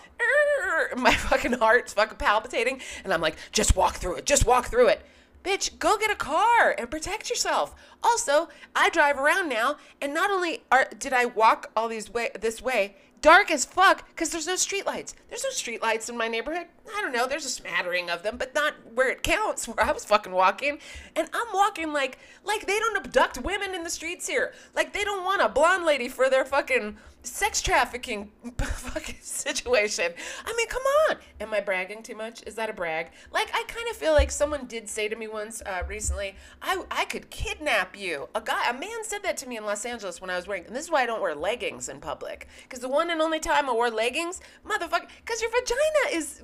my 0.96 1.14
fucking 1.28 1.54
heart's 1.54 1.94
fucking 1.94 2.18
palpitating 2.18 2.80
and 3.02 3.12
I'm 3.12 3.20
like, 3.20 3.36
"Just 3.52 3.74
walk 3.74 3.96
through 3.96 4.16
it. 4.16 4.26
Just 4.26 4.46
walk 4.46 4.66
through 4.66 4.88
it." 4.88 5.02
Bitch, 5.42 5.78
go 5.78 5.98
get 5.98 6.10
a 6.10 6.14
car 6.14 6.74
and 6.78 6.90
protect 6.90 7.28
yourself. 7.28 7.74
Also, 8.02 8.48
I 8.76 8.90
drive 8.90 9.18
around 9.18 9.48
now, 9.48 9.76
and 10.00 10.14
not 10.14 10.30
only 10.30 10.62
are, 10.70 10.86
did 10.96 11.12
I 11.12 11.24
walk 11.24 11.70
all 11.74 11.88
these 11.88 12.08
way 12.10 12.30
this 12.40 12.62
way, 12.62 12.94
dark 13.22 13.50
as 13.50 13.64
fuck 13.64 14.08
because 14.10 14.30
there's 14.30 14.46
no 14.46 14.54
streetlights. 14.54 15.14
There's 15.28 15.42
no 15.42 15.50
streetlights 15.50 16.08
in 16.08 16.16
my 16.16 16.28
neighborhood. 16.28 16.66
I 16.96 17.00
don't 17.00 17.12
know. 17.12 17.26
There's 17.26 17.44
a 17.44 17.50
smattering 17.50 18.08
of 18.08 18.22
them, 18.22 18.36
but 18.36 18.54
not 18.54 18.74
where 18.94 19.10
it 19.10 19.22
counts. 19.22 19.66
Where 19.72 19.84
I 19.84 19.92
was 19.92 20.04
fucking 20.04 20.32
walking, 20.32 20.78
and 21.16 21.28
I'm 21.32 21.46
walking 21.52 21.92
like 21.92 22.18
like 22.44 22.66
they 22.66 22.78
don't 22.78 23.04
abduct 23.04 23.38
women 23.38 23.74
in 23.74 23.82
the 23.82 23.90
streets 23.90 24.28
here. 24.28 24.52
Like 24.74 24.92
they 24.92 25.02
don't 25.02 25.24
want 25.24 25.42
a 25.42 25.48
blonde 25.48 25.84
lady 25.84 26.08
for 26.08 26.28
their 26.28 26.44
fucking 26.44 26.98
sex 27.22 27.60
trafficking 27.60 28.30
fucking 28.58 29.16
situation. 29.20 30.12
I 30.44 30.54
mean, 30.56 30.68
come 30.68 30.82
on. 31.08 31.16
Am 31.40 31.54
I 31.54 31.60
bragging 31.60 32.02
too 32.02 32.16
much? 32.16 32.42
Is 32.46 32.54
that 32.56 32.70
a 32.70 32.72
brag? 32.72 33.10
Like, 33.32 33.50
I 33.54 33.64
kind 33.68 33.88
of 33.90 33.96
feel 33.96 34.12
like 34.12 34.30
someone 34.30 34.66
did 34.66 34.88
say 34.88 35.08
to 35.08 35.16
me 35.16 35.28
once 35.28 35.62
uh, 35.64 35.82
recently, 35.86 36.34
I, 36.60 36.84
I 36.90 37.04
could 37.04 37.30
kidnap 37.30 37.98
you. 37.98 38.28
A 38.34 38.40
guy, 38.40 38.68
a 38.68 38.74
man 38.74 39.04
said 39.04 39.22
that 39.22 39.36
to 39.38 39.48
me 39.48 39.56
in 39.56 39.64
Los 39.64 39.84
Angeles 39.84 40.20
when 40.20 40.30
I 40.30 40.36
was 40.36 40.46
wearing, 40.46 40.66
and 40.66 40.74
this 40.74 40.84
is 40.84 40.90
why 40.90 41.02
I 41.02 41.06
don't 41.06 41.20
wear 41.20 41.34
leggings 41.34 41.88
in 41.88 42.00
public. 42.00 42.48
Because 42.62 42.80
the 42.80 42.88
one 42.88 43.10
and 43.10 43.20
only 43.20 43.40
time 43.40 43.68
I 43.68 43.72
wore 43.72 43.90
leggings, 43.90 44.40
motherfucker, 44.66 45.08
because 45.24 45.40
your 45.40 45.50
vagina 45.50 46.16
is 46.16 46.42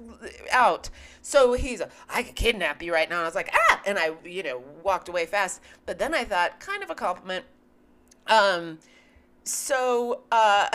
out. 0.52 0.90
So 1.22 1.54
he's, 1.54 1.82
I 2.08 2.22
could 2.22 2.36
kidnap 2.36 2.82
you 2.82 2.92
right 2.92 3.08
now. 3.08 3.16
And 3.16 3.24
I 3.24 3.28
was 3.28 3.34
like, 3.34 3.50
ah, 3.52 3.82
and 3.84 3.98
I, 3.98 4.12
you 4.24 4.42
know, 4.42 4.62
walked 4.82 5.08
away 5.08 5.26
fast. 5.26 5.60
But 5.86 5.98
then 5.98 6.14
I 6.14 6.24
thought, 6.24 6.60
kind 6.60 6.82
of 6.82 6.90
a 6.90 6.94
compliment. 6.94 7.44
Um, 8.26 8.78
so 9.48 10.22
uh, 10.30 10.68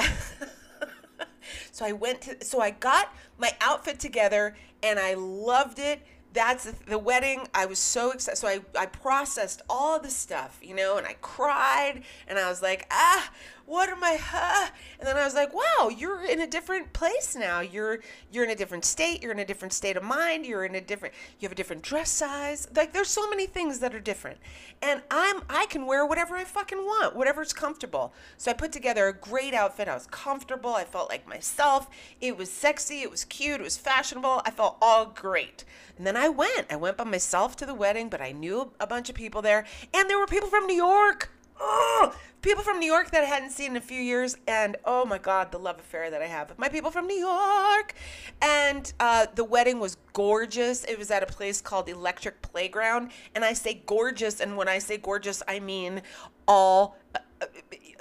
so 1.72 1.86
I 1.86 1.92
went 1.92 2.22
to 2.22 2.44
so 2.44 2.60
I 2.60 2.72
got 2.72 3.14
my 3.38 3.52
outfit 3.62 4.00
together 4.00 4.56
and 4.82 5.00
I 5.00 5.14
loved 5.14 5.80
it. 5.80 6.02
That's 6.34 6.64
the, 6.64 6.76
the 6.88 6.98
wedding. 6.98 7.48
I 7.54 7.68
was 7.68 7.78
so 7.78 8.12
excited. 8.12 8.38
So 8.38 8.48
I, 8.48 8.62
I 8.78 8.88
processed 8.88 9.62
all 9.70 10.00
the 10.00 10.10
stuff, 10.10 10.60
you 10.64 10.76
know, 10.76 10.98
and 10.98 11.06
I 11.06 11.16
cried 11.22 12.04
and 12.28 12.40
I 12.40 12.50
was 12.50 12.62
like, 12.62 12.88
ah, 12.90 13.30
what 13.66 13.90
am 13.90 14.04
I? 14.04 14.18
Huh? 14.22 14.70
And 15.00 15.08
then 15.08 15.18
I 15.18 15.24
was 15.24 15.34
like, 15.34 15.54
wow, 15.54 15.90
you're 15.90 16.24
in 16.26 16.42
a 16.42 16.48
different 16.48 16.92
place 16.94 17.36
now. 17.36 17.62
You're 17.62 18.00
you're 18.32 18.44
in 18.44 18.50
a 18.50 18.56
different 18.56 18.86
state. 18.86 19.24
You're 19.24 19.32
in 19.32 19.40
a 19.40 19.46
different 19.46 19.74
state 19.74 19.96
of 19.96 20.04
mind. 20.04 20.46
You're 20.46 20.66
in 20.66 20.76
a 20.76 20.82
different. 20.82 21.14
You 21.40 21.46
have 21.46 21.54
a 21.54 21.56
different 21.56 21.82
dress 21.82 22.10
size. 22.10 22.68
Like 22.76 22.94
there's 22.94 23.10
so 23.10 23.30
many 23.30 23.48
things 23.48 23.80
that 23.80 23.96
are 23.96 24.00
different. 24.00 24.38
And 24.82 25.02
I'm 25.10 25.42
I 25.50 25.66
can 25.68 25.86
wear 25.86 26.06
whatever 26.06 26.36
I 26.36 26.44
fucking 26.44 26.80
want, 26.80 27.16
whatever's 27.16 27.54
comfortable. 27.54 28.14
So 28.38 28.52
I 28.52 28.54
put 28.54 28.72
together 28.72 29.08
a 29.08 29.14
great 29.14 29.54
outfit. 29.54 29.88
I 29.88 29.94
was 29.94 30.08
comfortable. 30.08 30.74
I 30.74 30.84
felt 30.84 31.10
like 31.10 31.28
myself. 31.28 31.90
It 32.20 32.38
was 32.38 32.52
sexy. 32.52 33.02
It 33.02 33.12
was 33.12 33.24
cute. 33.24 33.62
It 33.62 33.64
was 33.64 33.78
fashionable. 33.78 34.42
I 34.46 34.52
felt 34.52 34.78
all 34.82 35.06
great. 35.06 35.64
And 35.98 36.06
then 36.06 36.18
I 36.18 36.28
went. 36.28 36.68
I 36.70 36.76
went 36.76 36.98
by 36.98 37.04
myself 37.04 37.56
to 37.58 37.66
the 37.66 37.74
wedding, 37.74 38.10
but 38.10 38.22
I 38.22 38.32
knew 38.32 38.72
a 38.80 38.88
bunch 38.88 39.10
of 39.10 39.16
people 39.16 39.42
there, 39.42 39.66
and 39.94 40.10
there 40.10 40.18
were 40.18 40.26
people 40.26 40.50
from 40.50 40.66
New 40.66 40.76
York 40.76 41.30
oh, 41.60 42.16
people 42.42 42.64
from 42.64 42.80
New 42.80 42.86
York 42.86 43.12
that 43.12 43.24
I 43.24 43.28
hadn't 43.28 43.52
seen 43.52 43.72
in 43.72 43.78
a 43.78 43.82
few 43.82 44.02
years, 44.02 44.38
and 44.48 44.78
oh 44.86 45.06
my 45.06 45.18
God, 45.18 45.52
the 45.52 45.58
love 45.58 45.80
affair 45.80 46.12
that 46.12 46.22
I 46.22 46.28
have 46.28 46.50
with 46.50 46.60
my 46.60 46.70
people 46.70 46.92
from 46.92 47.08
New 47.08 47.18
York. 47.18 47.94
And 48.42 48.92
uh, 49.00 49.28
the 49.34 49.44
wedding 49.44 49.80
was 49.80 49.98
gorgeous. 50.14 50.84
It 50.86 51.00
was 51.00 51.10
at 51.10 51.24
a 51.24 51.26
place 51.26 51.62
called 51.62 51.90
Electric 51.90 52.42
Playground, 52.42 53.12
and 53.34 53.44
I 53.44 53.54
say 53.54 53.82
gorgeous, 53.86 54.40
and 54.40 54.58
when 54.58 54.68
I 54.68 54.80
say 54.80 54.98
gorgeous, 54.98 55.42
I 55.48 55.60
mean 55.60 56.02
all. 56.48 56.98
Uh, 57.16 57.20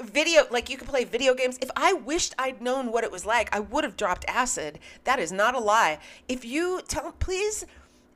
video 0.00 0.42
like 0.50 0.68
you 0.70 0.76
could 0.76 0.88
play 0.88 1.04
video 1.04 1.34
games 1.34 1.58
if 1.60 1.70
i 1.76 1.92
wished 1.92 2.34
i'd 2.38 2.60
known 2.60 2.90
what 2.90 3.04
it 3.04 3.10
was 3.10 3.24
like 3.24 3.54
i 3.54 3.60
would 3.60 3.84
have 3.84 3.96
dropped 3.96 4.24
acid 4.26 4.78
that 5.04 5.18
is 5.18 5.30
not 5.30 5.54
a 5.54 5.58
lie 5.58 5.98
if 6.28 6.44
you 6.44 6.80
tell 6.88 7.12
please 7.12 7.64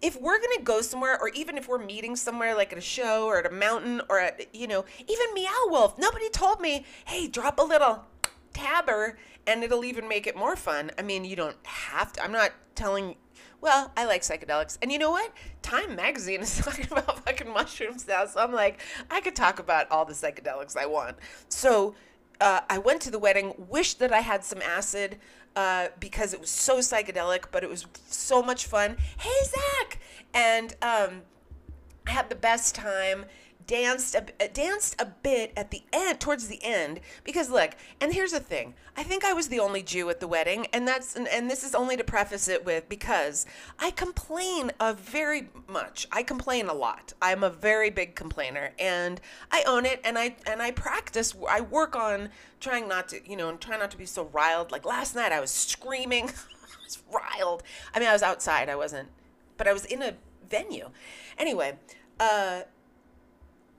if 0.06 0.20
we're 0.20 0.38
gonna 0.38 0.62
go 0.62 0.80
somewhere, 0.82 1.20
or 1.20 1.30
even 1.30 1.58
if 1.58 1.66
we're 1.66 1.84
meeting 1.84 2.14
somewhere 2.14 2.54
like 2.54 2.70
at 2.70 2.78
a 2.78 2.82
show 2.82 3.26
or 3.26 3.38
at 3.38 3.46
a 3.46 3.50
mountain 3.50 4.00
or 4.08 4.20
at 4.20 4.54
you 4.54 4.68
know 4.68 4.84
even 5.00 5.26
Meow 5.34 5.66
Wolf, 5.66 5.98
nobody 5.98 6.30
told 6.30 6.60
me, 6.60 6.86
hey, 7.06 7.26
drop 7.26 7.58
a 7.58 7.62
little 7.62 8.04
tabber 8.52 9.18
and 9.48 9.64
it'll 9.64 9.84
even 9.84 10.06
make 10.06 10.28
it 10.28 10.36
more 10.36 10.54
fun. 10.54 10.92
I 10.96 11.02
mean, 11.02 11.24
you 11.24 11.34
don't 11.34 11.56
have 11.64 12.12
to. 12.12 12.22
I'm 12.22 12.30
not 12.30 12.52
telling. 12.76 13.16
Well, 13.60 13.90
I 13.96 14.04
like 14.04 14.22
psychedelics, 14.22 14.78
and 14.80 14.92
you 14.92 14.98
know 14.98 15.10
what? 15.10 15.32
Time 15.62 15.96
Magazine 15.96 16.40
is 16.42 16.56
talking 16.58 16.86
about 16.88 17.24
fucking 17.24 17.52
mushrooms 17.52 18.06
now, 18.06 18.26
so 18.26 18.38
I'm 18.38 18.52
like, 18.52 18.80
I 19.10 19.20
could 19.20 19.34
talk 19.34 19.58
about 19.58 19.90
all 19.90 20.04
the 20.04 20.14
psychedelics 20.14 20.76
I 20.76 20.86
want. 20.86 21.16
So. 21.48 21.96
Uh, 22.38 22.60
I 22.68 22.76
went 22.76 23.00
to 23.00 23.10
the 23.10 23.18
wedding, 23.18 23.54
wished 23.56 23.98
that 24.00 24.12
I 24.12 24.20
had 24.20 24.44
some 24.44 24.60
acid 24.60 25.16
uh, 25.56 25.88
because 25.98 26.34
it 26.34 26.40
was 26.40 26.50
so 26.50 26.78
psychedelic, 26.78 27.46
but 27.50 27.64
it 27.64 27.70
was 27.70 27.86
so 28.08 28.42
much 28.42 28.66
fun. 28.66 28.96
Hey, 29.18 29.44
Zach! 29.44 29.98
And 30.34 30.72
um, 30.82 31.22
I 32.06 32.10
had 32.10 32.28
the 32.28 32.36
best 32.36 32.74
time 32.74 33.24
danced 33.66 34.14
a, 34.14 34.22
uh, 34.40 34.48
danced 34.52 35.00
a 35.00 35.06
bit 35.06 35.52
at 35.56 35.70
the 35.70 35.82
end 35.92 36.20
towards 36.20 36.48
the 36.48 36.62
end 36.62 37.00
because 37.24 37.50
look 37.50 37.72
and 38.00 38.12
here's 38.12 38.32
the 38.32 38.40
thing 38.40 38.74
i 38.96 39.02
think 39.02 39.24
i 39.24 39.32
was 39.32 39.48
the 39.48 39.58
only 39.58 39.82
jew 39.82 40.08
at 40.08 40.20
the 40.20 40.28
wedding 40.28 40.66
and 40.72 40.86
that's 40.86 41.16
and, 41.16 41.26
and 41.28 41.50
this 41.50 41.64
is 41.64 41.74
only 41.74 41.96
to 41.96 42.04
preface 42.04 42.48
it 42.48 42.64
with 42.64 42.88
because 42.88 43.44
i 43.78 43.90
complain 43.90 44.70
a 44.78 44.94
very 44.94 45.48
much 45.68 46.06
i 46.12 46.22
complain 46.22 46.68
a 46.68 46.74
lot. 46.74 47.12
I'm 47.20 47.42
a 47.42 47.50
very 47.50 47.90
big 47.90 48.14
complainer 48.14 48.72
and 48.78 49.20
i 49.50 49.64
own 49.66 49.86
it 49.86 50.00
and 50.04 50.18
i 50.18 50.36
and 50.46 50.62
i 50.62 50.70
practice 50.70 51.34
i 51.48 51.60
work 51.60 51.96
on 51.96 52.30
trying 52.60 52.88
not 52.88 53.08
to 53.08 53.20
you 53.28 53.36
know 53.36 53.48
and 53.48 53.60
try 53.60 53.76
not 53.76 53.90
to 53.92 53.96
be 53.96 54.06
so 54.06 54.24
riled. 54.32 54.70
Like 54.70 54.84
last 54.84 55.14
night 55.14 55.32
i 55.32 55.40
was 55.40 55.50
screaming 55.50 56.24
i 56.28 56.84
was 56.84 57.02
riled. 57.12 57.62
I 57.94 57.98
mean 57.98 58.08
i 58.08 58.12
was 58.12 58.22
outside 58.22 58.68
i 58.68 58.76
wasn't 58.76 59.08
but 59.56 59.66
i 59.66 59.72
was 59.72 59.84
in 59.84 60.02
a 60.02 60.14
venue. 60.48 60.90
Anyway 61.38 61.78
uh 62.20 62.62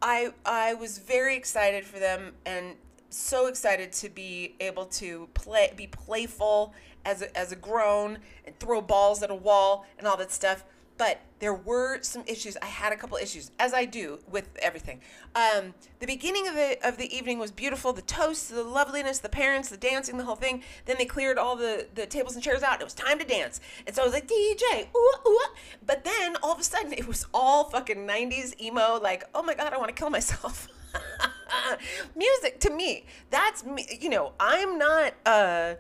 I 0.02 0.34
I 0.46 0.74
was 0.74 0.98
very 1.00 1.36
excited 1.36 1.86
for 1.86 2.00
them 2.00 2.34
and 2.46 2.76
so 3.10 3.48
excited 3.48 3.92
to 3.94 4.10
be 4.10 4.56
able 4.60 4.86
to 4.86 5.30
play 5.34 5.74
be 5.76 5.88
playful 5.88 6.74
as 7.06 7.22
a, 7.22 7.38
as 7.38 7.52
a 7.52 7.56
grown 7.56 8.20
and 8.46 8.58
throw 8.60 8.82
balls 8.82 9.24
at 9.24 9.32
a 9.32 9.36
wall 9.36 9.86
and 9.98 10.08
all 10.08 10.18
that 10.18 10.32
stuff 10.32 10.64
but 10.98 11.20
there 11.40 11.54
were 11.54 12.02
some 12.02 12.24
issues. 12.26 12.58
I 12.62 12.66
had 12.66 12.92
a 12.92 12.96
couple 12.96 13.18
issues, 13.18 13.52
as 13.60 13.74
I 13.74 13.86
do 13.86 14.20
with 14.30 14.50
everything. 14.60 15.02
Um, 15.36 15.76
the 16.00 16.08
beginning 16.08 16.48
of 16.48 16.56
the 16.56 16.78
of 16.84 16.98
the 16.98 17.16
evening 17.16 17.38
was 17.38 17.52
beautiful. 17.52 17.94
The 17.94 18.02
toast, 18.02 18.50
the 18.50 18.64
loveliness, 18.64 19.20
the 19.20 19.30
parents, 19.30 19.70
the 19.70 19.78
dancing, 19.78 20.18
the 20.18 20.24
whole 20.24 20.36
thing. 20.36 20.64
Then 20.86 20.96
they 20.98 21.06
cleared 21.06 21.38
all 21.38 21.56
the, 21.56 21.88
the 21.94 22.06
tables 22.06 22.36
and 22.36 22.44
chairs 22.44 22.64
out. 22.64 22.82
It 22.82 22.84
was 22.84 22.94
time 22.94 23.20
to 23.20 23.26
dance, 23.26 23.60
and 23.86 23.96
so 23.96 24.02
I 24.02 24.06
was 24.06 24.14
like 24.14 24.28
DJ, 24.28 24.88
ooh 24.96 25.30
ooh. 25.30 25.40
But 25.86 26.04
then 26.04 26.36
all 26.42 26.54
of 26.54 26.60
a 26.60 26.64
sudden, 26.64 26.94
it 26.94 27.08
was 27.08 27.28
all 27.34 27.66
fucking 27.66 28.08
'90s 28.08 28.60
emo. 28.60 29.00
Like, 29.02 29.26
oh 29.36 29.44
my 29.44 29.54
god, 29.54 29.74
I 29.74 29.78
want 29.78 29.90
to 29.90 29.96
kill 29.96 30.10
myself. 30.10 30.68
Music 32.16 32.60
to 32.62 32.72
me, 32.72 33.06
that's 33.30 33.64
me. 33.64 33.86
You 34.02 34.10
know, 34.10 34.34
I'm 34.40 34.78
not. 34.78 35.14
Uh, 35.26 35.76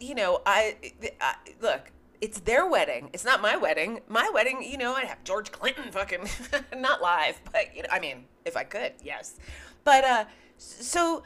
you 0.00 0.14
know, 0.14 0.42
I, 0.44 0.76
I 1.20 1.36
look 1.62 1.90
it's 2.24 2.40
their 2.40 2.66
wedding. 2.66 3.10
It's 3.12 3.24
not 3.26 3.42
my 3.42 3.54
wedding. 3.54 4.00
My 4.08 4.30
wedding, 4.32 4.62
you 4.62 4.78
know, 4.78 4.94
I'd 4.94 5.04
have 5.04 5.22
George 5.24 5.52
Clinton 5.52 5.92
fucking 5.92 6.26
not 6.78 7.02
live, 7.02 7.38
but 7.52 7.76
you 7.76 7.82
know, 7.82 7.88
I 7.92 8.00
mean, 8.00 8.24
if 8.46 8.56
I 8.56 8.64
could, 8.64 8.92
yes. 9.02 9.36
But 9.84 10.04
uh 10.04 10.24
so 10.56 11.22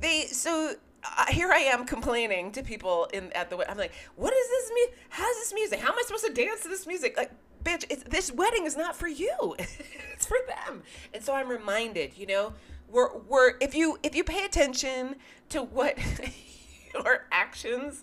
they 0.00 0.22
so 0.22 0.74
uh, 1.04 1.26
here 1.28 1.52
I 1.52 1.58
am 1.58 1.84
complaining 1.86 2.50
to 2.50 2.64
people 2.64 3.08
in 3.12 3.30
at 3.32 3.48
the 3.48 3.70
I'm 3.70 3.78
like, 3.78 3.92
"What 4.16 4.34
is 4.34 4.48
this 4.48 4.72
music? 4.74 4.98
How's 5.10 5.36
this 5.36 5.54
music? 5.54 5.78
How 5.78 5.92
am 5.92 5.98
I 5.98 6.02
supposed 6.04 6.26
to 6.26 6.32
dance 6.32 6.62
to 6.62 6.68
this 6.68 6.84
music?" 6.84 7.16
Like, 7.16 7.30
bitch, 7.62 7.86
this 8.04 8.32
wedding 8.32 8.66
is 8.66 8.76
not 8.76 8.96
for 8.96 9.06
you. 9.06 9.54
it's 9.58 10.26
for 10.26 10.38
them. 10.48 10.82
And 11.12 11.22
so 11.22 11.32
I'm 11.32 11.48
reminded, 11.48 12.18
you 12.18 12.26
know, 12.26 12.54
we're 12.88 13.16
we're 13.18 13.52
if 13.60 13.76
you 13.76 13.98
if 14.02 14.16
you 14.16 14.24
pay 14.24 14.44
attention 14.44 15.14
to 15.50 15.62
what 15.62 15.96
your 16.94 17.26
actions 17.30 18.02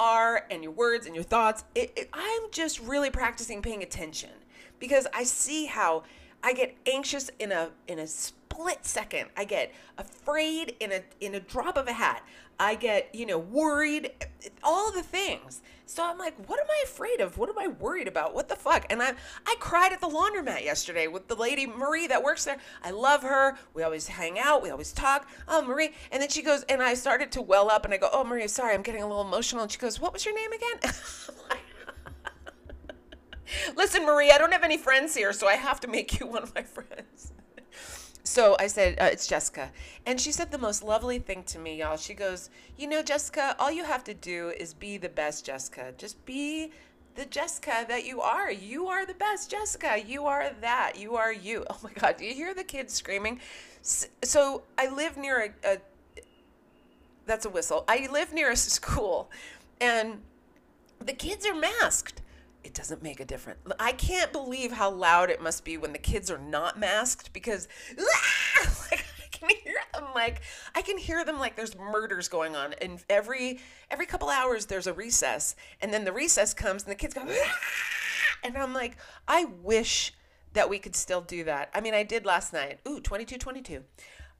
are 0.00 0.46
and 0.50 0.62
your 0.62 0.72
words 0.72 1.06
and 1.06 1.14
your 1.14 1.24
thoughts. 1.24 1.64
It, 1.74 1.92
it, 1.96 2.08
I'm 2.12 2.42
just 2.50 2.80
really 2.80 3.10
practicing 3.10 3.62
paying 3.62 3.82
attention 3.82 4.30
because 4.78 5.06
I 5.14 5.24
see 5.24 5.66
how 5.66 6.04
I 6.42 6.52
get 6.52 6.76
anxious 6.86 7.30
in 7.38 7.52
a 7.52 7.70
in 7.88 7.98
a 7.98 8.06
split 8.06 8.84
second. 8.84 9.30
I 9.36 9.44
get 9.44 9.72
afraid 9.98 10.76
in 10.80 10.92
a 10.92 11.02
in 11.20 11.34
a 11.34 11.40
drop 11.40 11.76
of 11.76 11.88
a 11.88 11.92
hat. 11.92 12.22
I 12.58 12.74
get, 12.76 13.12
you 13.14 13.26
know, 13.26 13.38
worried, 13.38 14.12
all 14.62 14.92
the 14.92 15.02
things. 15.02 15.60
So 15.86 16.04
I'm 16.04 16.18
like, 16.18 16.34
what 16.48 16.58
am 16.58 16.66
I 16.68 16.82
afraid 16.84 17.20
of? 17.20 17.36
What 17.36 17.48
am 17.50 17.58
I 17.58 17.68
worried 17.68 18.08
about? 18.08 18.34
What 18.34 18.48
the 18.48 18.56
fuck? 18.56 18.86
And 18.90 19.02
I 19.02 19.12
I 19.46 19.56
cried 19.60 19.92
at 19.92 20.00
the 20.00 20.08
laundromat 20.08 20.64
yesterday 20.64 21.06
with 21.06 21.28
the 21.28 21.34
lady 21.34 21.66
Marie 21.66 22.06
that 22.06 22.22
works 22.22 22.44
there. 22.44 22.56
I 22.82 22.90
love 22.90 23.22
her. 23.22 23.56
We 23.74 23.82
always 23.82 24.08
hang 24.08 24.38
out. 24.38 24.62
We 24.62 24.70
always 24.70 24.92
talk. 24.92 25.28
Oh, 25.46 25.62
Marie. 25.62 25.90
And 26.10 26.22
then 26.22 26.30
she 26.30 26.42
goes, 26.42 26.62
and 26.64 26.82
I 26.82 26.94
started 26.94 27.30
to 27.32 27.42
well 27.42 27.70
up 27.70 27.84
and 27.84 27.92
I 27.92 27.98
go, 27.98 28.08
oh, 28.12 28.24
Marie, 28.24 28.48
sorry, 28.48 28.74
I'm 28.74 28.82
getting 28.82 29.02
a 29.02 29.06
little 29.06 29.26
emotional. 29.26 29.62
And 29.62 29.70
she 29.70 29.78
goes, 29.78 30.00
what 30.00 30.12
was 30.12 30.24
your 30.24 30.34
name 30.34 30.52
again? 30.52 30.92
Listen, 33.76 34.04
Marie, 34.04 34.30
I 34.30 34.38
don't 34.38 34.52
have 34.52 34.64
any 34.64 34.78
friends 34.78 35.14
here, 35.14 35.32
so 35.32 35.46
I 35.46 35.54
have 35.54 35.80
to 35.80 35.88
make 35.88 36.18
you 36.18 36.26
one 36.26 36.42
of 36.42 36.54
my 36.54 36.62
friends. 36.62 37.32
So 38.24 38.56
I 38.58 38.66
said, 38.68 38.98
uh, 38.98 39.04
It's 39.12 39.26
Jessica. 39.26 39.70
And 40.06 40.18
she 40.20 40.32
said 40.32 40.50
the 40.50 40.58
most 40.58 40.82
lovely 40.82 41.18
thing 41.18 41.44
to 41.44 41.58
me, 41.58 41.78
y'all. 41.78 41.98
She 41.98 42.14
goes, 42.14 42.48
You 42.76 42.88
know, 42.88 43.02
Jessica, 43.02 43.54
all 43.58 43.70
you 43.70 43.84
have 43.84 44.02
to 44.04 44.14
do 44.14 44.48
is 44.58 44.72
be 44.72 44.96
the 44.96 45.10
best 45.10 45.44
Jessica. 45.44 45.92
Just 45.98 46.24
be 46.24 46.72
the 47.14 47.26
Jessica 47.26 47.84
that 47.86 48.04
you 48.06 48.22
are. 48.22 48.50
You 48.50 48.88
are 48.88 49.04
the 49.06 49.14
best 49.14 49.50
Jessica. 49.50 50.02
You 50.04 50.24
are 50.24 50.50
that. 50.62 50.94
You 50.98 51.16
are 51.16 51.32
you. 51.32 51.64
Oh 51.70 51.78
my 51.82 51.92
God. 51.92 52.16
Do 52.16 52.24
you 52.24 52.34
hear 52.34 52.54
the 52.54 52.64
kids 52.64 52.94
screaming? 52.94 53.40
So 53.82 54.62
I 54.78 54.88
live 54.88 55.18
near 55.18 55.54
a, 55.64 55.74
a 55.74 55.78
that's 57.26 57.44
a 57.44 57.50
whistle. 57.50 57.84
I 57.86 58.08
live 58.10 58.32
near 58.32 58.50
a 58.50 58.56
school 58.56 59.30
and 59.80 60.22
the 60.98 61.12
kids 61.12 61.46
are 61.46 61.54
masked 61.54 62.22
it 62.64 62.72
doesn't 62.72 63.02
make 63.02 63.20
a 63.20 63.24
difference. 63.24 63.60
I 63.78 63.92
can't 63.92 64.32
believe 64.32 64.72
how 64.72 64.90
loud 64.90 65.30
it 65.30 65.40
must 65.40 65.64
be 65.64 65.76
when 65.76 65.92
the 65.92 65.98
kids 65.98 66.30
are 66.30 66.38
not 66.38 66.78
masked 66.78 67.32
because 67.32 67.68
like, 68.90 69.04
I 69.22 69.28
can 69.30 69.50
hear 69.62 69.74
them 69.92 70.04
like 70.14 70.40
I 70.74 70.80
can 70.80 70.96
hear 70.96 71.24
them 71.24 71.38
like 71.38 71.56
there's 71.56 71.76
murders 71.76 72.28
going 72.28 72.56
on 72.56 72.72
and 72.80 73.04
every 73.10 73.60
every 73.90 74.06
couple 74.06 74.30
hours 74.30 74.66
there's 74.66 74.86
a 74.86 74.94
recess 74.94 75.54
and 75.82 75.92
then 75.92 76.04
the 76.04 76.12
recess 76.12 76.54
comes 76.54 76.84
and 76.84 76.90
the 76.90 76.96
kids 76.96 77.12
go 77.14 77.22
and 78.44 78.56
I'm 78.56 78.72
like 78.72 78.96
I 79.28 79.44
wish 79.44 80.14
that 80.54 80.70
we 80.70 80.78
could 80.78 80.96
still 80.96 81.20
do 81.20 81.44
that. 81.44 81.68
I 81.74 81.80
mean 81.80 81.94
I 81.94 82.02
did 82.02 82.24
last 82.24 82.52
night. 82.52 82.80
Ooh, 82.88 83.00
22 83.00 83.36
22. 83.36 83.82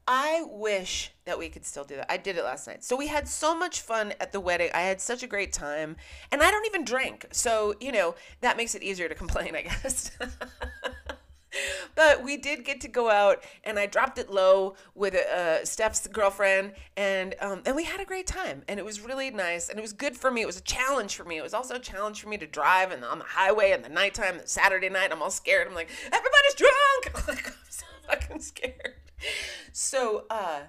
I 0.07 0.45
wish 0.47 1.13
that 1.25 1.39
we 1.39 1.49
could 1.49 1.65
still 1.65 1.85
do 1.85 1.97
that. 1.97 2.13
I 2.13 2.19
did 2.19 2.37
it 2.37 2.45
last 2.45 2.67
night. 2.67 2.85
So 2.85 2.97
we 2.97 3.07
had 3.07 3.27
so 3.27 3.57
much 3.57 3.81
fun 3.81 4.13
at 4.21 4.33
the 4.33 4.41
wedding. 4.41 4.71
I 4.75 4.83
had 4.83 5.01
such 5.01 5.23
a 5.23 5.27
great 5.27 5.53
time. 5.53 5.97
And 6.31 6.43
I 6.43 6.51
don't 6.51 6.67
even 6.67 6.85
drink. 6.85 7.27
So, 7.33 7.75
you 7.81 7.91
know, 7.91 8.15
that 8.41 8.57
makes 8.57 8.75
it 8.75 8.83
easier 8.83 9.09
to 9.09 9.15
complain, 9.25 9.57
I 9.57 9.63
guess. 9.63 10.11
but 11.95 12.23
we 12.23 12.37
did 12.37 12.65
get 12.65 12.81
to 12.83 12.89
go 12.89 13.09
out 13.11 13.43
and 13.63 13.79
I 13.79 13.87
dropped 13.87 14.19
it 14.19 14.31
low 14.31 14.75
with 14.95 15.15
uh, 15.15 15.65
Steph's 15.65 16.07
girlfriend 16.09 16.73
and 16.97 17.35
um, 17.41 17.63
and 17.65 17.77
we 17.77 17.85
had 17.85 18.01
a 18.01 18.05
great 18.05 18.27
time 18.27 18.63
and 18.69 18.81
it 18.81 18.85
was 18.85 19.01
really 19.01 19.31
nice 19.31 19.69
and 19.69 19.79
it 19.79 19.83
was 19.83 19.93
good 19.93 20.17
for 20.17 20.31
me. 20.31 20.43
It 20.43 20.47
was 20.47 20.59
a 20.59 20.63
challenge 20.63 21.17
for 21.17 21.25
me. 21.25 21.39
It 21.39 21.43
was 21.43 21.55
also 21.55 21.77
a 21.77 21.81
challenge 21.81 22.21
for 22.21 22.29
me 22.29 22.37
to 22.39 22.47
drive 22.47 22.91
and 22.91 23.05
on 23.05 23.21
the 23.21 23.25
highway 23.25 23.73
in 23.73 23.83
the 23.83 23.89
nighttime, 23.89 24.41
Saturday 24.45 24.89
night. 24.89 25.13
I'm 25.13 25.23
all 25.23 25.31
scared. 25.31 25.67
I'm 25.67 25.75
like, 25.75 25.91
everybody's 26.07 26.55
drunk. 26.57 27.29
I'm 27.47 27.55
so 27.71 27.85
fucking 28.09 28.41
scared. 28.41 28.95
So 29.73 30.27
uh, 30.31 30.61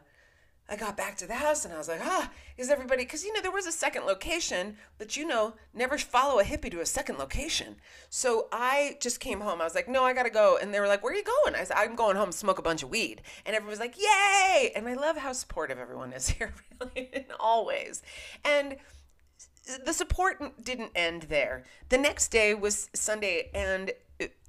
I 0.67 0.75
got 0.75 0.97
back 0.97 1.15
to 1.17 1.27
the 1.27 1.35
house 1.35 1.63
and 1.63 1.73
I 1.73 1.77
was 1.77 1.87
like, 1.87 2.01
ah, 2.03 2.31
is 2.57 2.71
everybody, 2.71 3.03
because 3.03 3.23
you 3.23 3.31
know, 3.31 3.41
there 3.41 3.51
was 3.51 3.67
a 3.67 3.71
second 3.71 4.05
location, 4.05 4.77
but 4.97 5.15
you 5.15 5.27
know, 5.27 5.53
never 5.75 5.97
follow 5.97 6.39
a 6.39 6.43
hippie 6.43 6.71
to 6.71 6.81
a 6.81 6.85
second 6.85 7.19
location. 7.19 7.75
So 8.09 8.47
I 8.51 8.97
just 8.99 9.19
came 9.19 9.41
home. 9.41 9.61
I 9.61 9.63
was 9.63 9.75
like, 9.75 9.87
no, 9.87 10.03
I 10.03 10.13
got 10.13 10.23
to 10.23 10.31
go. 10.31 10.57
And 10.59 10.73
they 10.73 10.79
were 10.79 10.87
like, 10.87 11.03
where 11.03 11.13
are 11.13 11.15
you 11.15 11.23
going? 11.23 11.55
I 11.55 11.63
said, 11.65 11.77
I'm 11.77 11.95
going 11.95 12.15
home 12.15 12.31
smoke 12.31 12.57
a 12.57 12.63
bunch 12.63 12.81
of 12.81 12.89
weed. 12.89 13.21
And 13.45 13.55
everyone 13.55 13.71
was 13.71 13.79
like, 13.79 13.95
yay. 13.97 14.71
And 14.75 14.87
I 14.87 14.95
love 14.95 15.17
how 15.17 15.33
supportive 15.33 15.77
everyone 15.77 16.13
is 16.13 16.29
here, 16.29 16.51
really, 16.79 17.27
always. 17.39 18.01
And 18.43 18.77
the 19.85 19.93
support 19.93 20.63
didn't 20.63 20.91
end 20.95 21.23
there. 21.23 21.63
The 21.89 21.97
next 21.97 22.29
day 22.29 22.53
was 22.55 22.89
Sunday, 22.93 23.49
and 23.53 23.91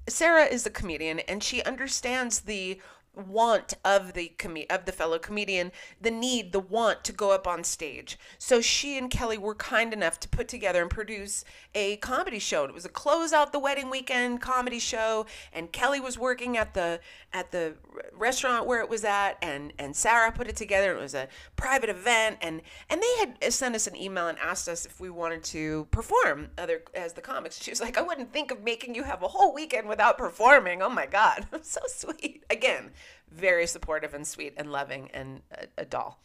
Sarah 0.09 0.45
is 0.45 0.65
a 0.65 0.69
comedian 0.69 1.19
and 1.19 1.43
she 1.43 1.61
understands 1.63 2.41
the 2.41 2.79
want 3.17 3.73
of 3.83 4.13
the 4.13 4.29
com- 4.37 4.57
of 4.69 4.85
the 4.85 4.91
fellow 4.91 5.19
comedian, 5.19 5.71
the 5.99 6.11
need, 6.11 6.51
the 6.51 6.59
want 6.59 7.03
to 7.03 7.11
go 7.11 7.31
up 7.31 7.47
on 7.47 7.63
stage. 7.63 8.17
So 8.37 8.61
she 8.61 8.97
and 8.97 9.09
Kelly 9.09 9.37
were 9.37 9.55
kind 9.55 9.93
enough 9.93 10.19
to 10.21 10.29
put 10.29 10.47
together 10.47 10.81
and 10.81 10.89
produce 10.89 11.43
a 11.73 11.97
comedy 11.97 12.39
show. 12.39 12.65
It 12.65 12.73
was 12.73 12.85
a 12.85 12.89
close 12.89 13.33
out 13.33 13.51
the 13.51 13.59
wedding 13.59 13.89
weekend 13.89 14.41
comedy 14.41 14.79
show, 14.79 15.25
and 15.51 15.71
Kelly 15.71 15.99
was 15.99 16.17
working 16.17 16.57
at 16.57 16.73
the 16.73 16.99
at 17.33 17.51
the 17.51 17.75
restaurant 18.13 18.65
where 18.65 18.81
it 18.81 18.89
was 18.89 19.03
at, 19.03 19.33
and 19.41 19.73
and 19.77 19.95
Sarah 19.95 20.31
put 20.31 20.47
it 20.47 20.55
together. 20.55 20.95
It 20.95 21.01
was 21.01 21.13
a 21.13 21.27
private 21.55 21.89
event, 21.89 22.37
and 22.41 22.61
and 22.89 23.01
they 23.01 23.15
had 23.19 23.53
sent 23.53 23.75
us 23.75 23.87
an 23.87 23.95
email 23.95 24.27
and 24.27 24.37
asked 24.39 24.67
us 24.69 24.85
if 24.85 24.99
we 24.99 25.09
wanted 25.09 25.43
to 25.45 25.87
perform 25.91 26.49
other 26.57 26.83
as 26.93 27.13
the 27.13 27.21
comics. 27.21 27.61
She 27.61 27.71
was 27.71 27.81
like, 27.81 27.97
I 27.97 28.01
wouldn't 28.01 28.33
think 28.33 28.51
of 28.51 28.63
making 28.63 28.95
you 28.95 29.03
have 29.03 29.23
a 29.23 29.27
whole 29.27 29.53
weekend 29.53 29.87
without 29.87 30.17
performing. 30.17 30.81
Oh 30.81 30.89
my 30.89 31.05
god, 31.05 31.47
I'm 31.51 31.63
so 31.67 31.81
sweet. 31.87 32.43
Again, 32.49 32.91
very 33.31 33.67
supportive 33.67 34.13
and 34.13 34.25
sweet 34.25 34.53
and 34.57 34.71
loving 34.71 35.09
and 35.13 35.41
a, 35.51 35.81
a 35.81 35.85
doll. 35.85 36.19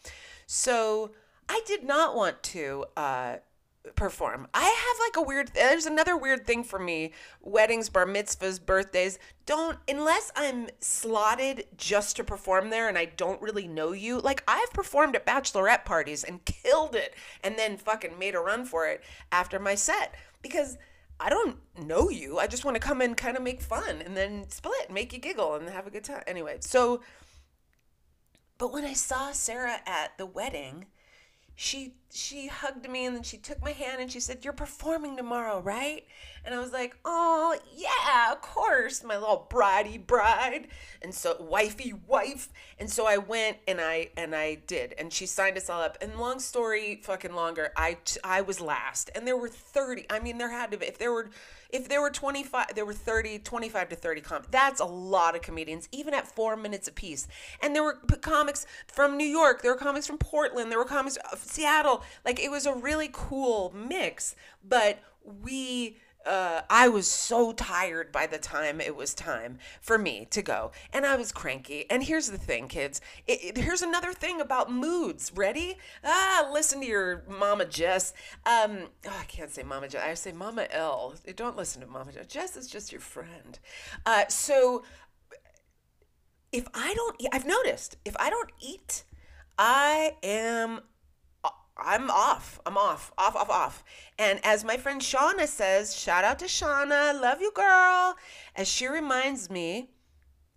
So 0.47 1.12
I 1.49 1.61
did 1.66 1.85
not 1.85 2.14
want 2.14 2.42
to. 2.45 2.87
Uh, 2.97 3.37
perform. 3.97 4.47
I 4.55 4.62
have 4.62 4.97
like 5.01 5.16
a 5.16 5.27
weird 5.27 5.49
there's 5.55 5.87
another 5.87 6.16
weird 6.16 6.47
thing 6.47 6.62
for 6.62 6.79
me. 6.79 7.12
Weddings, 7.40 7.88
bar 7.88 8.07
mitzvahs, 8.07 8.64
birthdays. 8.64 9.18
Don't 9.45 9.79
unless 9.88 10.31
I'm 10.37 10.68
slotted 10.81 11.66
just 11.77 12.16
to 12.16 12.25
perform 12.25 12.71
there 12.71 12.88
and 12.88 12.97
I 12.97 13.07
don't 13.07 13.42
really 13.42 13.66
know 13.66 13.92
you. 13.92 14.21
Like 14.21 14.45
I've 14.47 14.73
performed 14.73 15.16
at 15.16 15.27
bachelorette 15.27 15.85
parties 15.85 16.23
and 16.23 16.45
killed 16.45 16.95
it 16.95 17.14
and 17.42 17.59
then 17.59 17.77
fucking 17.77 18.18
made 18.18 18.35
a 18.35 18.40
run 18.40 18.64
for 18.64 18.87
it 18.87 19.03
after 19.33 19.59
my 19.59 19.75
set 19.75 20.14
because 20.42 20.79
I 21.25 21.29
don't 21.29 21.57
know 21.87 22.11
you. 22.11 22.39
I 22.39 22.49
just 22.49 22.65
want 22.65 22.75
to 22.75 22.81
come 22.81 23.01
and 23.01 23.17
kind 23.17 23.37
of 23.37 23.45
make 23.45 23.63
fun 23.63 24.03
and 24.03 24.17
then 24.17 24.49
split, 24.49 24.91
make 24.91 25.13
you 25.13 25.21
giggle 25.21 25.55
and 25.55 25.69
have 25.71 25.87
a 25.87 25.91
good 25.91 26.03
time. 26.03 26.25
Anyway, 26.27 26.57
so 26.61 27.01
but 28.59 28.73
when 28.73 28.85
I 28.85 28.93
saw 28.93 29.33
Sarah 29.33 29.81
at 29.87 30.17
the 30.19 30.25
wedding, 30.27 30.87
she 31.55 31.95
she 32.13 32.47
hugged 32.47 32.89
me 32.89 33.07
and 33.07 33.17
then 33.17 33.23
she 33.23 33.37
took 33.37 33.61
my 33.63 33.73
hand 33.73 34.01
and 34.01 34.11
she 34.11 34.21
said, 34.21 34.45
"You're 34.45 34.53
performing 34.53 35.17
tomorrow, 35.17 35.61
right?" 35.61 36.07
And 36.44 36.55
I 36.55 36.59
was 36.59 36.72
like, 36.72 36.96
"Oh 37.05 37.57
yeah, 37.74 38.33
of 38.33 38.40
course, 38.42 39.05
my 39.05 39.16
little 39.16 39.46
bridey 39.48 40.05
bride." 40.05 40.68
And 41.00 41.14
so 41.14 41.37
wifey 41.40 41.92
wife. 42.07 42.48
And 42.78 42.90
so 42.90 43.07
I 43.07 43.18
went 43.18 43.59
and 43.68 43.81
I 43.81 44.11
and 44.16 44.35
I 44.35 44.57
did, 44.66 44.94
and 44.98 45.12
she 45.12 45.26
signed 45.26 45.57
us 45.57 45.70
all 45.70 45.83
up. 45.83 45.98
And 46.00 46.18
long 46.18 46.40
story, 46.40 47.00
fucking 47.02 47.35
longer. 47.35 47.72
I 47.76 47.98
I 48.24 48.40
was 48.40 48.61
last, 48.61 49.11
and 49.14 49.26
there 49.26 49.37
were 49.37 49.48
thirty. 49.48 50.05
I 50.11 50.18
mean, 50.20 50.38
there 50.38 50.50
had 50.50 50.70
to 50.72 50.78
be 50.78 50.87
if 50.87 50.98
there 50.98 51.12
were 51.12 51.31
if 51.72 51.88
there 51.88 52.02
were 52.02 52.11
25 52.11 52.74
there 52.74 52.85
were 52.85 52.92
30 52.92 53.38
25 53.38 53.88
to 53.88 53.96
30 53.96 54.20
comics 54.20 54.48
that's 54.50 54.81
a 54.81 54.85
lot 54.85 55.35
of 55.35 55.42
comedians 55.42 55.88
even 55.90 56.12
at 56.14 56.28
four 56.28 56.55
minutes 56.55 56.87
apiece 56.87 57.26
and 57.62 57.74
there 57.74 57.83
were 57.83 57.94
comics 58.20 58.66
from 58.87 59.16
new 59.16 59.26
york 59.26 59.62
there 59.62 59.72
were 59.72 59.78
comics 59.78 60.07
from 60.07 60.18
portland 60.18 60.70
there 60.70 60.78
were 60.78 60.85
comics 60.85 61.16
from 61.16 61.38
seattle 61.38 62.02
like 62.24 62.38
it 62.38 62.50
was 62.50 62.66
a 62.66 62.74
really 62.74 63.09
cool 63.12 63.72
mix 63.74 64.37
but 64.62 64.98
we 65.42 65.96
uh, 66.27 66.63
I 66.71 66.89
was 66.89 67.07
so 67.07 67.53
tired 67.53 68.13
by 68.13 68.27
the 68.27 68.39
time 68.39 68.81
it 68.81 68.97
was 68.97 69.15
time 69.15 69.59
for 69.81 69.99
me 69.99 70.27
to 70.31 70.43
go, 70.43 70.73
and 70.93 71.05
I 71.05 71.17
was 71.17 71.33
cranky. 71.33 71.87
And 71.91 72.03
here's 72.03 72.31
the 72.31 72.39
thing, 72.39 72.69
kids. 72.69 73.01
It, 73.27 73.57
it, 73.57 73.57
here's 73.57 73.83
another 73.83 74.13
thing 74.13 74.41
about 74.41 74.71
moods. 74.71 75.33
Ready? 75.35 75.77
Ah, 76.05 76.49
listen 76.53 76.81
to 76.81 76.87
your 76.87 77.25
Mama 77.29 77.65
Jess. 77.65 78.13
Um, 78.47 78.89
oh, 79.07 79.17
I 79.21 79.25
can't 79.25 79.51
say 79.51 79.63
Mama 79.63 79.89
Jess. 79.89 80.03
I 80.05 80.15
say 80.15 80.33
Mama 80.33 80.67
L. 80.71 81.15
Don't 81.37 81.57
listen 81.57 81.81
to 81.83 81.87
Mama 81.87 82.13
Jess. 82.13 82.27
Jess 82.27 82.57
is 82.57 82.69
just 82.69 82.93
your 82.93 83.01
friend. 83.01 83.59
Uh, 84.07 84.25
so 84.29 84.85
if 86.53 86.69
I 86.75 86.95
don't, 86.95 87.21
I've 87.33 87.47
noticed 87.47 87.97
if 88.05 88.17
I 88.19 88.31
don't 88.31 88.51
eat, 88.61 89.05
I 89.59 90.17
am 90.23 90.81
I'm 91.85 92.11
off. 92.11 92.61
I'm 92.66 92.77
off, 92.77 93.12
off, 93.18 93.37
off, 93.37 93.51
off. 93.51 93.85
And 94.18 94.40
as 94.45 94.64
my 94.64 94.77
friend 94.77 95.01
Shauna 95.01 95.47
says, 95.47 95.97
shout 95.97 96.25
out 96.25 96.38
to 96.40 96.47
Shauna, 96.47 97.21
love 97.21 97.40
you, 97.40 97.53
girl. 97.53 98.16
As 98.57 98.68
she 98.68 98.87
reminds 98.87 99.51
me, 99.51 99.90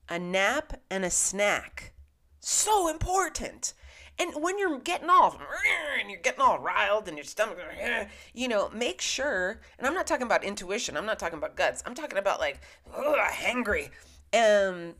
a 0.10 0.20
nap 0.20 0.82
and 0.90 1.04
a 1.04 1.10
snack, 1.10 1.94
so 2.40 2.88
important. 2.88 3.74
And 4.18 4.32
when 4.36 4.58
you're 4.58 4.80
getting 4.80 5.10
all 5.10 5.38
and 6.00 6.10
you're 6.10 6.22
getting 6.22 6.42
all 6.42 6.60
riled 6.60 7.08
and 7.08 7.18
your 7.18 7.26
stomach, 7.26 7.58
you 8.34 8.48
know, 8.48 8.70
make 8.70 9.02
sure. 9.02 9.60
And 9.78 9.86
I'm 9.86 9.94
not 9.94 10.08
talking 10.08 10.26
about 10.26 10.44
intuition. 10.44 10.96
I'm 10.96 11.06
not 11.06 11.20
talking 11.20 11.38
about 11.38 11.58
guts. 11.58 11.84
I'm 11.86 11.96
talking 11.96 12.18
about 12.18 12.40
like, 12.40 12.62
ugh, 12.96 13.18
hangry. 13.32 13.90
Um, 14.34 14.96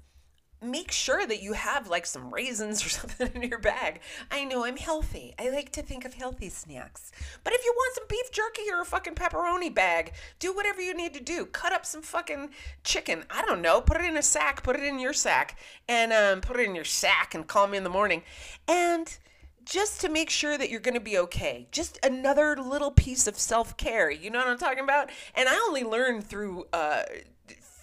make 0.72 0.92
sure 0.92 1.26
that 1.26 1.42
you 1.42 1.54
have 1.54 1.88
like 1.88 2.06
some 2.06 2.34
raisins 2.34 2.86
or 2.86 2.90
something 3.00 3.30
in 3.36 3.50
your 3.50 3.60
bag. 3.60 4.02
I 4.32 4.44
know 4.46 4.66
I'm 4.66 4.78
healthy. 4.78 5.34
I 5.40 5.50
like 5.50 5.72
to 5.74 5.82
think 5.82 6.06
of 6.06 6.14
healthy 6.14 6.50
snacks. 6.50 7.12
But 7.44 7.54
if 7.54 7.64
you 7.64 7.74
want 7.76 7.96
some 7.96 8.06
beef 8.10 8.32
jerky 8.32 8.64
or 8.72 8.82
a 8.82 8.86
fucking 8.86 9.16
pepperoni 9.16 9.74
bag, 9.74 10.14
do 10.40 10.54
whatever 10.54 10.82
you 10.82 10.94
need 10.94 11.14
to 11.14 11.24
do. 11.24 11.46
Cut 11.46 11.74
up 11.74 11.86
some 11.86 12.02
fucking 12.02 12.50
chicken. 12.84 13.24
I 13.30 13.44
don't 13.44 13.62
know. 13.62 13.82
Put 13.82 14.02
it 14.02 14.06
in 14.06 14.18
a 14.18 14.24
sack. 14.24 14.64
Put 14.64 14.76
it 14.76 14.84
in 14.84 15.00
your 15.00 15.14
sack. 15.14 15.58
And 15.88 16.14
um, 16.14 16.42
put 16.42 16.60
it 16.60 16.68
in 16.68 16.76
your 16.76 16.86
sack 16.86 17.36
and 17.36 17.48
call 17.48 17.68
me 17.68 17.78
in 17.78 17.84
the 17.84 17.90
morning. 17.90 18.24
And 18.68 19.18
just 19.66 20.00
to 20.02 20.10
make 20.10 20.30
sure 20.30 20.58
that 20.58 20.70
you're 20.70 20.80
going 20.80 20.94
to 20.94 21.00
be 21.00 21.18
okay. 21.18 21.68
Just 21.72 22.00
another 22.04 22.56
little 22.56 22.92
piece 22.92 23.28
of 23.28 23.38
self 23.38 23.76
care. 23.78 24.10
You 24.12 24.30
know 24.30 24.40
what 24.40 24.48
I'm 24.48 24.58
talking 24.58 24.84
about? 24.84 25.10
And 25.34 25.50
I 25.50 25.56
only 25.68 25.84
learned 25.84 26.24
through 26.26 26.66
uh, 26.72 27.04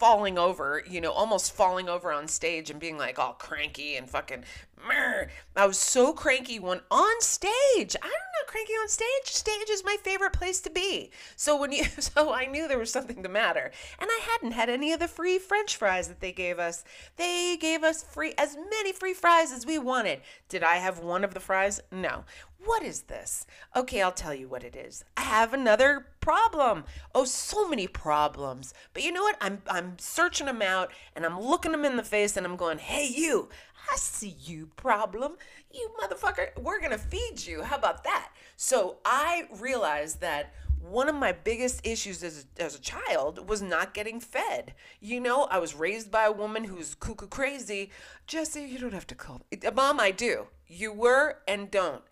falling 0.03 0.37
over, 0.37 0.83
you 0.91 1.01
know, 1.01 1.13
almost 1.13 1.53
falling 1.53 1.89
over 1.89 2.11
on 2.11 2.27
stage 2.27 2.71
and 2.71 2.81
being 2.81 2.99
like 2.99 3.21
all 3.21 3.35
cranky 3.35 3.95
and 3.95 4.11
fucking. 4.11 4.43
Meh. 4.89 5.27
I 5.55 5.65
was 5.65 5.79
so 5.79 6.13
cranky 6.13 6.59
when 6.59 6.81
on 6.91 7.21
stage. 7.21 7.95
I'm 8.03 8.11
not 8.11 8.47
cranky 8.49 8.73
on 8.73 8.89
stage. 8.89 9.27
Stage 9.27 9.71
is 9.71 9.85
my 9.85 9.97
favorite 10.03 10.33
place 10.33 10.61
to 10.63 10.71
be. 10.71 11.13
So 11.37 11.57
when 11.57 11.71
you, 11.71 11.85
so 12.01 12.33
I 12.33 12.47
knew 12.47 12.67
there 12.67 12.81
was 12.81 12.91
something 12.91 13.23
the 13.23 13.29
matter, 13.29 13.71
and 14.01 14.11
I 14.11 14.21
hadn't 14.33 14.53
had 14.53 14.69
any 14.69 14.93
of 14.93 14.99
the 14.99 15.07
free 15.07 15.39
French 15.39 15.77
fries 15.77 16.09
that 16.09 16.19
they 16.19 16.33
gave 16.33 16.59
us. 16.59 16.83
They 17.17 17.57
gave 17.61 17.85
us 17.85 18.03
free 18.03 18.35
as 18.37 18.57
many 18.57 18.93
free 18.93 19.15
fries 19.15 19.53
as 19.53 19.65
we 19.65 19.79
wanted. 19.79 20.23
Did 20.49 20.65
I 20.65 20.79
have 20.79 20.99
one 20.99 21.23
of 21.23 21.33
the 21.33 21.39
fries? 21.39 21.81
No. 21.93 22.25
What 22.65 22.83
is 22.83 23.03
this? 23.03 23.47
Okay, 23.75 24.03
I'll 24.03 24.13
tell 24.13 24.35
you 24.35 24.49
what 24.49 24.63
it 24.63 24.77
is. 24.77 25.05
I 25.17 25.23
have 25.23 25.53
another 25.53 26.07
problem. 26.21 26.85
Oh, 27.15 27.25
so 27.25 27.69
many 27.69 27.89
problems. 27.89 28.73
But 28.95 29.03
you 29.03 29.11
know 29.11 29.23
what? 29.23 29.37
I'm 29.41 29.63
I'm 29.69 29.99
searching 29.99 30.47
them 30.47 30.63
out 30.63 30.93
and 31.17 31.27
I'm 31.27 31.41
looking 31.41 31.73
them 31.73 31.85
in 31.85 31.97
the 31.97 32.05
face 32.05 32.37
and 32.37 32.47
I'm 32.47 32.57
going, 32.57 32.79
"Hey 32.79 33.09
you, 33.09 33.49
I 33.91 33.97
see 33.97 34.37
you 34.45 34.71
problem. 34.77 35.33
You 35.73 35.91
motherfucker, 36.01 36.51
we're 36.61 36.79
going 36.79 36.93
to 36.93 36.99
feed 36.99 37.45
you. 37.45 37.63
How 37.63 37.77
about 37.77 38.05
that?" 38.05 38.31
So, 38.57 38.99
I 39.05 39.49
realized 39.59 40.21
that 40.21 40.55
one 40.81 41.09
of 41.09 41.15
my 41.15 41.33
biggest 41.33 41.81
issues 41.85 42.23
as 42.23 42.47
as 42.59 42.75
a 42.77 42.81
child 42.81 43.49
was 43.49 43.63
not 43.63 43.95
getting 43.95 44.21
fed. 44.21 44.75
You 45.01 45.21
know, 45.21 45.45
I 45.45 45.59
was 45.59 45.75
raised 45.75 46.11
by 46.11 46.25
a 46.27 46.33
woman 46.33 46.65
who's 46.65 46.95
cuckoo 46.95 47.27
crazy. 47.27 47.91
Jesse, 48.27 48.63
you 48.63 48.79
don't 48.79 48.95
have 48.95 49.07
to 49.09 49.15
call. 49.15 49.43
Mom, 49.75 49.99
I 50.01 50.11
do. 50.11 50.49
You 50.67 50.93
were 50.93 51.39
and 51.47 51.71
don't. 51.71 52.03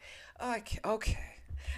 Okay. 0.43 0.79
okay. 0.85 1.19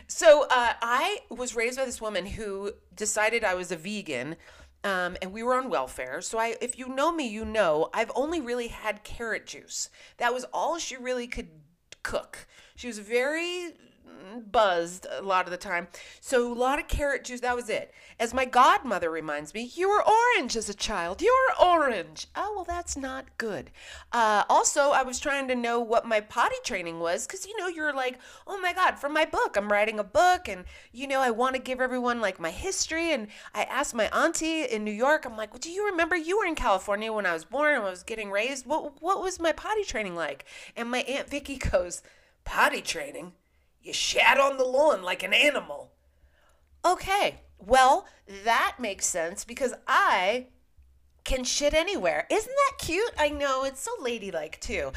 So 0.07 0.43
uh, 0.51 0.73
I 0.83 1.21
was 1.31 1.57
raised 1.57 1.79
by 1.79 1.85
this 1.85 2.01
woman 2.01 2.27
who 2.27 2.73
decided 2.95 3.45
I 3.45 3.55
was 3.55 3.73
a 3.73 3.77
vegan. 3.77 4.37
Um, 4.85 5.17
and 5.23 5.33
we 5.33 5.43
were 5.43 5.55
on 5.55 5.71
welfare. 5.71 6.21
So 6.21 6.39
I, 6.39 6.57
if 6.61 6.77
you 6.79 6.89
know 6.89 7.13
me, 7.13 7.29
you 7.29 7.45
know 7.45 7.89
I've 7.95 8.11
only 8.17 8.41
really 8.41 8.69
had 8.69 9.05
carrot 9.05 9.47
juice. 9.47 9.91
That 10.19 10.35
was 10.35 10.45
all 10.53 10.79
she 10.79 10.97
really 10.97 11.29
could 11.29 11.49
cook. 12.03 12.47
She 12.75 12.89
was 12.89 12.99
very 12.99 13.75
buzzed 14.51 15.07
a 15.11 15.23
lot 15.23 15.47
of 15.47 15.51
the 15.51 15.57
time. 15.57 15.89
So 16.21 16.53
a 16.53 16.55
lot 16.55 16.79
of 16.79 16.89
carrot 16.89 17.25
juice, 17.25 17.41
that 17.41 17.57
was 17.57 17.69
it. 17.69 17.93
As 18.19 18.35
my 18.35 18.45
godmother 18.45 19.11
reminds 19.11 19.55
me, 19.55 19.71
you 19.75 19.89
were 19.89 20.03
orange 20.03 20.57
as 20.57 20.69
a 20.69 20.75
child. 20.75 21.21
You 21.23 21.37
were 21.49 21.67
orange. 21.67 22.29
Oh, 22.37 22.53
well, 22.55 22.65
that's 22.65 22.97
not 22.97 23.27
good. 23.39 23.71
Uh, 24.13 24.45
also, 24.49 24.91
I 24.91 25.03
was 25.03 25.19
trying 25.19 25.49
to 25.49 25.55
know 25.55 25.81
what 25.81 26.07
my 26.07 26.21
potty 26.21 26.57
training 26.65 27.01
was 27.01 27.27
because, 27.27 27.47
you 27.47 27.57
know, 27.59 27.69
you're 27.69 27.95
like, 27.95 28.19
oh 28.47 28.59
my 28.61 28.73
God, 28.73 28.99
from 28.99 29.13
my 29.13 29.25
book, 29.25 29.57
I'm 29.57 29.71
writing 29.71 29.99
a 29.99 30.05
book 30.05 30.49
and, 30.49 30.65
you 30.93 31.07
know, 31.07 31.21
I 31.21 31.31
want 31.31 31.57
to 31.57 31.63
give 31.63 31.81
everyone 31.81 32.21
like 32.21 32.41
my 32.41 32.51
history. 32.51 33.13
And 33.13 33.29
I 33.55 33.65
asked 33.65 33.95
my 33.95 34.07
auntie 34.09 34.63
in 34.65 34.85
New 34.85 34.93
York, 34.93 35.25
I'm 35.25 35.37
like, 35.37 35.53
well, 35.53 35.61
do 35.61 35.71
you 35.71 35.87
remember 35.87 36.17
you 36.17 36.39
were 36.39 36.47
in 36.47 36.55
California 36.55 37.13
when 37.13 37.27
I 37.27 37.33
was 37.33 37.45
born 37.45 37.75
and 37.75 37.85
I 37.85 37.91
was 37.91 38.03
getting 38.03 38.31
raised? 38.31 38.67
What, 38.67 39.03
what 39.03 39.23
was 39.23 39.41
my 39.41 39.53
potty 39.53 39.85
training 39.85 40.15
like? 40.15 40.45
And 40.77 40.91
my 40.91 41.01
Aunt 41.01 41.29
Vicky 41.29 41.57
goes, 41.57 42.03
potty 42.45 42.81
training? 42.81 43.33
You 43.83 43.93
shat 43.93 44.39
on 44.39 44.57
the 44.57 44.65
lawn 44.65 45.03
like 45.03 45.23
an 45.23 45.33
animal. 45.33 45.93
Okay, 46.85 47.41
well, 47.59 48.07
that 48.45 48.77
makes 48.79 49.07
sense 49.07 49.45
because 49.45 49.75
I 49.87 50.47
can 51.25 51.45
shit 51.45 51.73
anywhere. 51.75 52.27
Isn't 52.31 52.53
that 52.53 52.85
cute? 52.85 53.13
I 53.19 53.29
know 53.29 53.65
it's 53.65 53.81
so 53.81 53.93
ladylike 54.01 54.61
too. 54.61 54.93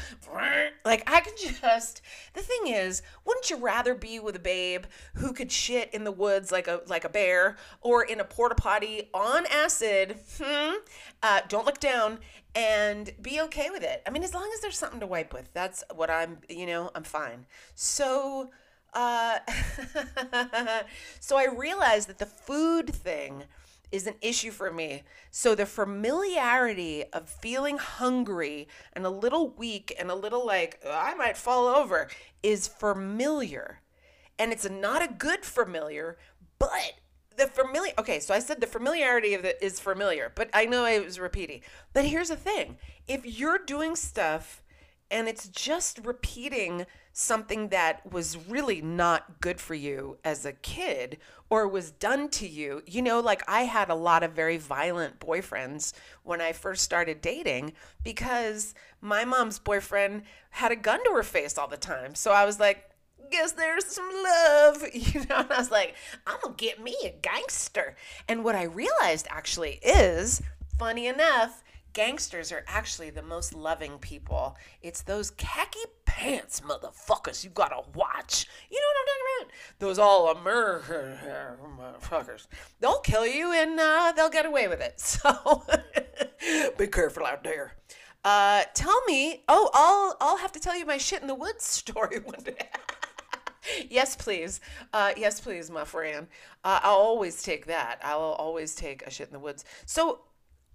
Like 0.84 1.08
I 1.10 1.20
could 1.20 1.36
just 1.60 2.02
the 2.34 2.40
thing 2.40 2.66
is, 2.66 3.02
wouldn't 3.24 3.50
you 3.50 3.56
rather 3.56 3.94
be 3.94 4.18
with 4.18 4.36
a 4.36 4.40
babe 4.40 4.84
who 5.14 5.32
could 5.32 5.52
shit 5.52 5.92
in 5.94 6.04
the 6.04 6.12
woods 6.12 6.50
like 6.50 6.66
a 6.66 6.80
like 6.86 7.04
a 7.04 7.08
bear 7.08 7.56
or 7.80 8.04
in 8.04 8.20
a 8.20 8.24
porta 8.24 8.56
potty 8.56 9.08
on 9.14 9.46
acid? 9.46 10.16
Hmm. 10.40 10.74
Uh, 11.22 11.40
don't 11.48 11.66
look 11.66 11.80
down 11.80 12.18
and 12.54 13.12
be 13.20 13.40
okay 13.42 13.70
with 13.70 13.82
it. 13.82 14.02
I 14.06 14.10
mean, 14.10 14.24
as 14.24 14.34
long 14.34 14.50
as 14.54 14.60
there's 14.60 14.78
something 14.78 15.00
to 15.00 15.06
wipe 15.06 15.32
with, 15.32 15.52
that's 15.52 15.84
what 15.94 16.10
I'm. 16.10 16.38
You 16.48 16.66
know, 16.66 16.90
I'm 16.94 17.04
fine. 17.04 17.46
So 17.74 18.50
uh, 18.94 19.38
so 21.20 21.36
I 21.36 21.46
realized 21.46 22.08
that 22.08 22.18
the 22.18 22.26
food 22.26 22.92
thing 22.92 23.44
is 23.92 24.06
an 24.06 24.14
issue 24.20 24.50
for 24.50 24.72
me. 24.72 25.02
So 25.30 25.54
the 25.54 25.66
familiarity 25.66 27.04
of 27.12 27.28
feeling 27.28 27.78
hungry 27.78 28.68
and 28.92 29.06
a 29.06 29.10
little 29.10 29.50
weak 29.50 29.94
and 29.98 30.10
a 30.10 30.14
little 30.14 30.44
like 30.44 30.80
I 30.88 31.14
might 31.14 31.36
fall 31.36 31.66
over 31.66 32.08
is 32.42 32.66
familiar. 32.66 33.80
And 34.38 34.52
it's 34.52 34.68
not 34.68 35.02
a 35.02 35.12
good 35.12 35.44
familiar, 35.44 36.18
but 36.58 36.94
the 37.36 37.46
familiar 37.46 37.92
okay 37.98 38.18
so 38.18 38.32
i 38.32 38.38
said 38.38 38.60
the 38.60 38.66
familiarity 38.66 39.34
of 39.34 39.44
it 39.44 39.58
is 39.60 39.78
familiar 39.78 40.32
but 40.34 40.48
i 40.54 40.64
know 40.64 40.84
i 40.84 40.98
was 40.98 41.20
repeating 41.20 41.60
but 41.92 42.04
here's 42.04 42.28
the 42.28 42.36
thing 42.36 42.78
if 43.06 43.26
you're 43.26 43.58
doing 43.58 43.94
stuff 43.94 44.62
and 45.10 45.28
it's 45.28 45.48
just 45.48 46.00
repeating 46.04 46.86
something 47.12 47.68
that 47.68 48.12
was 48.12 48.36
really 48.48 48.82
not 48.82 49.40
good 49.40 49.60
for 49.60 49.74
you 49.74 50.18
as 50.24 50.44
a 50.44 50.52
kid 50.52 51.16
or 51.48 51.66
was 51.66 51.90
done 51.92 52.28
to 52.28 52.46
you. 52.46 52.82
You 52.86 53.02
know, 53.02 53.20
like 53.20 53.42
I 53.48 53.62
had 53.62 53.88
a 53.88 53.94
lot 53.94 54.22
of 54.22 54.32
very 54.32 54.58
violent 54.58 55.18
boyfriends 55.18 55.92
when 56.24 56.40
I 56.40 56.52
first 56.52 56.82
started 56.82 57.20
dating 57.20 57.72
because 58.04 58.74
my 59.00 59.24
mom's 59.24 59.58
boyfriend 59.58 60.22
had 60.50 60.72
a 60.72 60.76
gun 60.76 61.02
to 61.04 61.10
her 61.12 61.22
face 61.22 61.56
all 61.56 61.68
the 61.68 61.76
time. 61.76 62.14
So 62.14 62.32
I 62.32 62.44
was 62.44 62.60
like, 62.60 62.90
guess 63.30 63.52
there's 63.52 63.86
some 63.86 64.10
love, 64.24 64.84
you 64.92 65.20
know. 65.26 65.36
And 65.38 65.52
I 65.52 65.58
was 65.58 65.70
like, 65.70 65.94
I'm 66.26 66.38
gonna 66.42 66.54
get 66.56 66.82
me 66.82 66.96
a 67.04 67.14
gangster. 67.22 67.96
And 68.28 68.44
what 68.44 68.54
I 68.54 68.64
realized 68.64 69.26
actually 69.30 69.78
is, 69.82 70.42
funny 70.78 71.06
enough, 71.06 71.62
gangsters 71.96 72.52
are 72.52 72.62
actually 72.68 73.08
the 73.08 73.22
most 73.22 73.54
loving 73.54 73.96
people. 73.96 74.54
It's 74.82 75.00
those 75.00 75.30
khaki 75.30 75.80
pants 76.04 76.60
motherfuckers 76.60 77.42
you 77.42 77.48
gotta 77.48 77.80
watch. 77.94 78.46
You 78.70 78.78
know 78.78 78.86
what 78.92 79.00
I'm 79.00 79.06
talking 79.06 79.24
about? 79.40 79.52
Those 79.78 79.98
all 79.98 80.30
American 80.30 81.18
motherfuckers. 81.80 82.48
They'll 82.80 83.00
kill 83.00 83.26
you 83.26 83.50
and 83.50 83.80
uh, 83.80 84.12
they'll 84.14 84.28
get 84.28 84.44
away 84.44 84.68
with 84.68 84.80
it. 84.80 85.00
So 85.16 85.64
be 86.78 86.86
careful 86.86 87.24
out 87.24 87.42
there. 87.42 87.72
Uh, 88.22 88.64
tell 88.74 89.02
me. 89.06 89.42
Oh, 89.48 89.70
I'll 89.72 90.16
I'll 90.20 90.36
have 90.36 90.52
to 90.52 90.60
tell 90.60 90.76
you 90.76 90.84
my 90.84 90.98
shit 90.98 91.22
in 91.22 91.28
the 91.28 91.34
woods 91.34 91.64
story 91.64 92.18
one 92.18 92.42
day. 92.44 92.68
yes, 93.88 94.16
please. 94.16 94.60
Uh, 94.92 95.12
yes, 95.16 95.40
please, 95.40 95.70
my 95.70 95.84
friend. 95.84 96.26
Uh, 96.62 96.80
I'll 96.82 96.96
always 96.96 97.42
take 97.42 97.66
that. 97.66 98.00
I'll 98.02 98.20
always 98.20 98.74
take 98.74 99.02
a 99.06 99.10
shit 99.10 99.28
in 99.28 99.32
the 99.32 99.38
woods. 99.38 99.64
So 99.86 100.20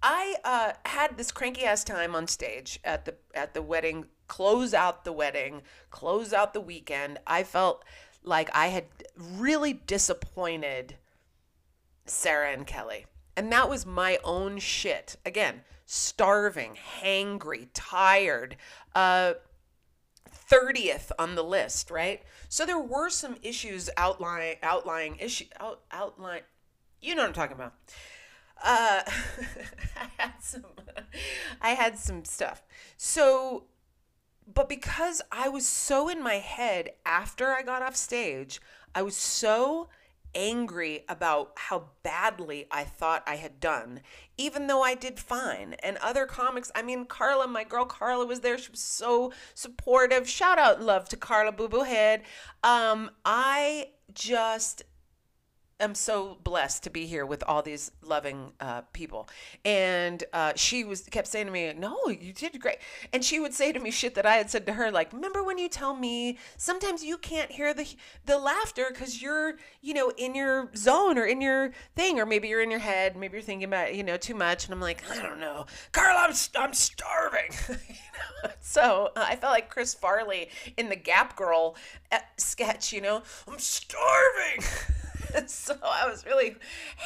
I 0.02 0.36
uh, 0.44 0.72
had 0.84 1.16
this 1.16 1.30
cranky 1.30 1.64
ass 1.64 1.84
time 1.84 2.14
on 2.14 2.26
stage 2.26 2.80
at 2.84 3.04
the 3.04 3.14
at 3.34 3.54
the 3.54 3.62
wedding. 3.62 4.06
Close 4.26 4.74
out 4.74 5.04
the 5.04 5.12
wedding. 5.12 5.62
Close 5.90 6.32
out 6.32 6.54
the 6.54 6.60
weekend. 6.60 7.18
I 7.26 7.42
felt 7.44 7.84
like 8.24 8.50
I 8.54 8.68
had 8.68 8.84
really 9.16 9.72
disappointed 9.72 10.96
Sarah 12.06 12.52
and 12.52 12.66
Kelly. 12.66 13.06
And 13.36 13.50
that 13.52 13.68
was 13.68 13.86
my 13.86 14.18
own 14.24 14.58
shit. 14.58 15.16
Again, 15.24 15.62
starving, 15.86 16.76
hangry, 17.00 17.68
tired, 17.72 18.56
uh, 18.94 19.34
30th 20.50 21.12
on 21.18 21.34
the 21.34 21.42
list, 21.42 21.90
right? 21.90 22.22
So 22.48 22.66
there 22.66 22.78
were 22.78 23.08
some 23.08 23.36
issues 23.42 23.88
outlying, 23.96 24.56
outlying 24.62 25.16
issue, 25.18 25.46
out, 25.58 25.80
outline. 25.90 26.42
You 27.00 27.14
know 27.14 27.22
what 27.22 27.28
I'm 27.28 27.34
talking 27.34 27.56
about. 27.56 27.74
Uh, 28.62 29.02
I 29.96 30.08
had 30.18 30.34
some, 30.40 30.64
I 31.60 31.70
had 31.70 31.98
some 31.98 32.24
stuff. 32.24 32.62
So, 32.96 33.64
but 34.52 34.68
because 34.68 35.22
I 35.30 35.48
was 35.48 35.66
so 35.66 36.08
in 36.08 36.22
my 36.22 36.34
head 36.34 36.90
after 37.04 37.52
I 37.52 37.62
got 37.62 37.82
off 37.82 37.96
stage, 37.96 38.60
I 38.94 39.02
was 39.02 39.16
so 39.16 39.88
angry 40.34 41.04
about 41.08 41.52
how 41.56 41.84
badly 42.02 42.66
I 42.70 42.84
thought 42.84 43.22
I 43.26 43.36
had 43.36 43.60
done, 43.60 44.00
even 44.38 44.66
though 44.66 44.82
I 44.82 44.94
did 44.94 45.18
fine. 45.18 45.74
And 45.82 45.96
other 45.98 46.26
comics, 46.26 46.70
I 46.74 46.82
mean, 46.82 47.04
Carla, 47.04 47.46
my 47.46 47.64
girl 47.64 47.84
Carla 47.84 48.26
was 48.26 48.40
there. 48.40 48.58
She 48.58 48.70
was 48.70 48.80
so 48.80 49.32
supportive. 49.54 50.28
Shout 50.28 50.58
out 50.58 50.80
love 50.80 51.08
to 51.10 51.16
Carla 51.16 51.52
Boo 51.52 51.68
Boo 51.68 51.82
Head. 51.82 52.22
Um, 52.62 53.10
I 53.24 53.88
just 54.14 54.82
am 55.82 55.94
so 55.94 56.38
blessed 56.44 56.84
to 56.84 56.90
be 56.90 57.06
here 57.06 57.26
with 57.26 57.42
all 57.46 57.62
these 57.62 57.90
loving 58.02 58.52
uh, 58.60 58.82
people. 58.92 59.28
And 59.64 60.22
uh, 60.32 60.52
she 60.56 60.84
was 60.84 61.02
kept 61.02 61.26
saying 61.26 61.46
to 61.46 61.52
me, 61.52 61.72
"No, 61.72 61.98
you 62.08 62.32
did 62.32 62.60
great." 62.60 62.78
And 63.12 63.24
she 63.24 63.40
would 63.40 63.52
say 63.52 63.72
to 63.72 63.80
me 63.80 63.90
shit 63.90 64.14
that 64.14 64.26
I 64.26 64.36
had 64.36 64.50
said 64.50 64.66
to 64.66 64.74
her, 64.74 64.90
like, 64.90 65.12
"Remember 65.12 65.42
when 65.42 65.58
you 65.58 65.68
tell 65.68 65.94
me 65.94 66.38
sometimes 66.56 67.04
you 67.04 67.18
can't 67.18 67.50
hear 67.50 67.74
the 67.74 67.86
the 68.24 68.38
laughter 68.38 68.86
because 68.90 69.20
you're, 69.20 69.54
you 69.80 69.94
know, 69.94 70.10
in 70.16 70.34
your 70.34 70.70
zone 70.76 71.18
or 71.18 71.26
in 71.26 71.40
your 71.40 71.72
thing, 71.96 72.18
or 72.18 72.26
maybe 72.26 72.48
you're 72.48 72.62
in 72.62 72.70
your 72.70 72.80
head, 72.80 73.16
maybe 73.16 73.34
you're 73.34 73.42
thinking 73.42 73.64
about, 73.64 73.94
you 73.94 74.02
know, 74.02 74.16
too 74.16 74.34
much." 74.34 74.64
And 74.64 74.74
I'm 74.74 74.80
like, 74.80 75.02
"I 75.10 75.20
don't 75.20 75.40
know, 75.40 75.66
Carl, 75.92 76.16
I'm 76.18 76.34
I'm 76.56 76.72
starving." 76.72 77.50
So 78.60 79.10
uh, 79.16 79.24
I 79.28 79.36
felt 79.36 79.52
like 79.52 79.70
Chris 79.70 79.94
Farley 79.94 80.48
in 80.76 80.88
the 80.88 80.96
Gap 80.96 81.36
Girl 81.36 81.76
uh, 82.10 82.18
sketch, 82.36 82.92
you 82.92 83.00
know, 83.00 83.22
I'm 83.48 83.58
starving. 83.58 84.64
so 85.46 85.76
I 85.82 86.08
was 86.08 86.24
really 86.26 86.56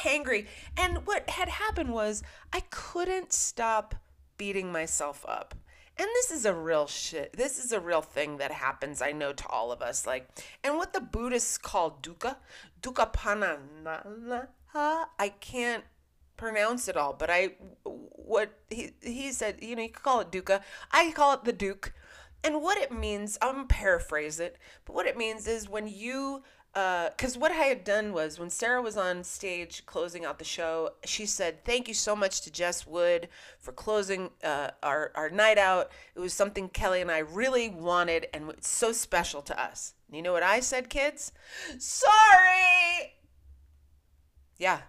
hangry. 0.03 0.47
And 0.77 1.05
what 1.05 1.29
had 1.29 1.49
happened 1.49 1.93
was 1.93 2.23
I 2.53 2.61
couldn't 2.69 3.33
stop 3.33 3.95
beating 4.37 4.71
myself 4.71 5.25
up. 5.27 5.55
And 5.99 6.07
this 6.13 6.31
is 6.31 6.45
a 6.45 6.53
real 6.53 6.85
shit. 6.85 7.33
This 7.33 7.63
is 7.63 7.71
a 7.71 7.79
real 7.79 8.01
thing 8.01 8.37
that 8.37 8.51
happens, 8.51 9.01
I 9.01 9.11
know, 9.11 9.33
to 9.33 9.47
all 9.47 9.71
of 9.71 9.81
us. 9.81 10.05
Like, 10.05 10.29
and 10.63 10.77
what 10.77 10.93
the 10.93 11.01
Buddhists 11.01 11.57
call 11.57 11.99
dukkha, 12.03 12.35
dukkha 12.81 13.11
I 14.75 15.29
can't 15.39 15.83
pronounce 16.35 16.87
it 16.87 16.95
all, 16.95 17.13
but 17.13 17.31
I, 17.31 17.55
what 17.83 18.51
he, 18.69 18.91
he 19.01 19.31
said, 19.31 19.57
you 19.59 19.75
know, 19.75 19.81
you 19.81 19.89
could 19.89 20.03
call 20.03 20.19
it 20.19 20.31
dukkha. 20.31 20.61
I 20.91 21.11
call 21.11 21.33
it 21.33 21.45
the 21.45 21.53
duke. 21.53 21.93
And 22.43 22.61
what 22.61 22.77
it 22.77 22.91
means, 22.91 23.37
I'm 23.41 23.67
paraphrase 23.67 24.39
it, 24.39 24.57
but 24.85 24.93
what 24.93 25.07
it 25.07 25.17
means 25.17 25.47
is 25.47 25.67
when 25.67 25.87
you 25.87 26.43
because 26.77 27.35
uh, 27.35 27.39
what 27.39 27.51
I 27.51 27.55
had 27.55 27.83
done 27.83 28.13
was 28.13 28.37
when 28.37 28.51
Sarah 28.51 28.83
was 28.83 28.97
on 28.97 29.23
stage 29.23 29.83
closing 29.87 30.25
out 30.25 30.37
the 30.37 30.45
show, 30.45 30.91
she 31.05 31.25
said, 31.25 31.65
Thank 31.65 31.87
you 31.87 31.95
so 31.95 32.15
much 32.15 32.41
to 32.41 32.51
Jess 32.51 32.85
Wood 32.85 33.29
for 33.57 33.71
closing 33.71 34.29
uh, 34.43 34.69
our, 34.83 35.11
our 35.15 35.31
night 35.31 35.57
out. 35.57 35.89
It 36.13 36.19
was 36.19 36.33
something 36.33 36.69
Kelly 36.69 37.01
and 37.01 37.09
I 37.09 37.19
really 37.19 37.69
wanted, 37.69 38.27
and 38.31 38.51
it's 38.51 38.67
so 38.67 38.91
special 38.91 39.41
to 39.43 39.59
us. 39.59 39.95
And 40.07 40.17
you 40.17 40.21
know 40.21 40.33
what 40.33 40.43
I 40.43 40.59
said, 40.59 40.87
kids? 40.87 41.31
Sorry! 41.79 43.15
Yeah, 44.59 44.81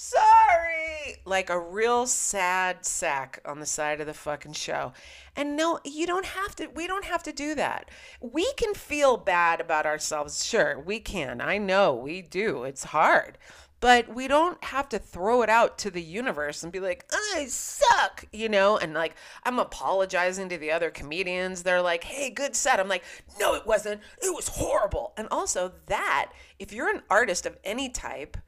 sorry! 0.00 1.16
Like 1.26 1.50
a 1.50 1.60
real 1.60 2.06
sad 2.06 2.86
sack 2.86 3.40
on 3.44 3.60
the 3.60 3.66
side 3.66 4.00
of 4.00 4.06
the 4.06 4.14
fucking 4.14 4.54
show. 4.54 4.94
And 5.36 5.56
no 5.56 5.78
you 5.84 6.06
don't 6.06 6.24
have 6.24 6.56
to 6.56 6.68
we 6.68 6.86
don't 6.86 7.04
have 7.04 7.22
to 7.24 7.32
do 7.32 7.54
that. 7.56 7.90
We 8.20 8.50
can 8.54 8.72
feel 8.72 9.18
bad 9.18 9.60
about 9.60 9.84
ourselves. 9.84 10.44
Sure 10.44 10.80
we 10.80 11.00
can. 11.00 11.40
I 11.42 11.58
know 11.58 11.94
we 11.94 12.22
do. 12.22 12.64
It's 12.64 12.84
hard. 12.84 13.36
But 13.80 14.14
we 14.14 14.28
don't 14.28 14.62
have 14.64 14.88
to 14.90 14.98
throw 14.98 15.40
it 15.42 15.48
out 15.48 15.78
to 15.78 15.90
the 15.90 16.02
universe 16.02 16.62
and 16.62 16.70
be 16.72 16.80
like 16.80 17.04
i 17.34 17.46
suck 17.46 18.24
you 18.32 18.48
know? 18.48 18.78
And 18.78 18.94
like 18.94 19.16
i'm 19.44 19.58
apologizing 19.58 20.48
to 20.48 20.56
the 20.56 20.70
other 20.70 20.90
comedians. 20.90 21.62
They're 21.62 21.82
like 21.82 22.04
hey 22.04 22.30
good 22.30 22.56
set. 22.56 22.80
I'm 22.80 22.88
like 22.88 23.04
no 23.38 23.54
it 23.54 23.66
wasn't. 23.66 24.00
It 24.22 24.34
was 24.34 24.48
horrible. 24.48 25.12
And 25.18 25.28
also 25.30 25.72
that 25.88 26.32
if 26.58 26.72
you're 26.72 26.88
an 26.88 27.02
artist 27.10 27.44
of 27.44 27.58
any 27.64 27.90
type 27.90 28.38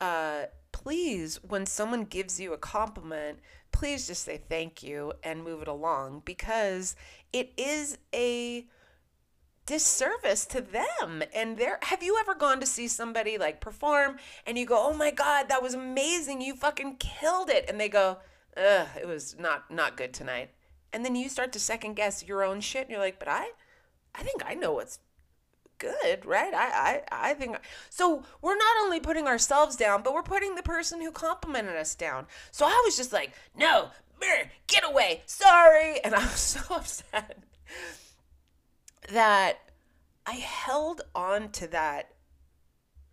uh 0.00 0.46
please, 0.76 1.42
when 1.42 1.64
someone 1.64 2.04
gives 2.04 2.38
you 2.38 2.52
a 2.52 2.58
compliment, 2.58 3.38
please 3.72 4.06
just 4.06 4.24
say 4.24 4.36
thank 4.36 4.82
you 4.82 5.10
and 5.22 5.42
move 5.42 5.62
it 5.62 5.68
along 5.68 6.20
because 6.26 6.94
it 7.32 7.50
is 7.56 7.96
a 8.14 8.66
disservice 9.64 10.44
to 10.44 10.60
them. 10.60 11.22
And 11.34 11.56
there 11.56 11.78
have 11.82 12.02
you 12.02 12.18
ever 12.20 12.34
gone 12.34 12.60
to 12.60 12.66
see 12.66 12.88
somebody 12.88 13.38
like 13.38 13.58
perform 13.58 14.18
and 14.46 14.58
you 14.58 14.66
go 14.66 14.78
oh 14.78 14.92
my 14.92 15.10
god 15.10 15.48
that 15.48 15.62
was 15.62 15.72
amazing. 15.72 16.42
You 16.42 16.54
fucking 16.54 16.96
killed 16.96 17.48
it. 17.48 17.64
And 17.68 17.80
they 17.80 17.88
go 17.88 18.18
ugh 18.54 18.88
it 19.00 19.06
was 19.06 19.34
not 19.38 19.70
not 19.70 19.96
good 19.96 20.12
tonight. 20.12 20.50
And 20.92 21.06
then 21.06 21.16
you 21.16 21.30
start 21.30 21.52
to 21.54 21.58
second 21.58 21.94
guess 21.94 22.22
your 22.22 22.44
own 22.44 22.60
shit 22.60 22.82
and 22.82 22.90
you're 22.90 23.00
like 23.00 23.18
but 23.18 23.28
i 23.28 23.48
i 24.14 24.22
think 24.22 24.42
i 24.46 24.54
know 24.54 24.72
what's 24.74 24.98
good, 25.78 26.24
right? 26.24 26.52
I, 26.54 27.02
I, 27.10 27.30
I 27.30 27.34
think 27.34 27.56
so. 27.90 28.22
We're 28.42 28.56
not 28.56 28.76
only 28.82 29.00
putting 29.00 29.26
ourselves 29.26 29.76
down, 29.76 30.02
but 30.02 30.14
we're 30.14 30.22
putting 30.22 30.54
the 30.54 30.62
person 30.62 31.00
who 31.00 31.10
complimented 31.10 31.76
us 31.76 31.94
down. 31.94 32.26
So 32.50 32.66
I 32.66 32.82
was 32.84 32.96
just 32.96 33.12
like, 33.12 33.32
no, 33.56 33.90
get 34.66 34.84
away, 34.84 35.22
sorry, 35.26 36.00
and 36.00 36.14
I 36.14 36.20
was 36.20 36.40
so 36.40 36.74
upset 36.74 37.38
that 39.10 39.58
I 40.26 40.32
held 40.32 41.02
on 41.14 41.50
to 41.52 41.66
that 41.68 42.10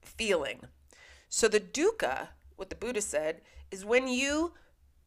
feeling. 0.01 0.61
So 1.29 1.47
the 1.47 1.59
dukkha, 1.59 2.29
what 2.55 2.69
the 2.69 2.75
Buddha 2.75 3.01
said, 3.01 3.41
is 3.71 3.85
when 3.85 4.07
you 4.07 4.53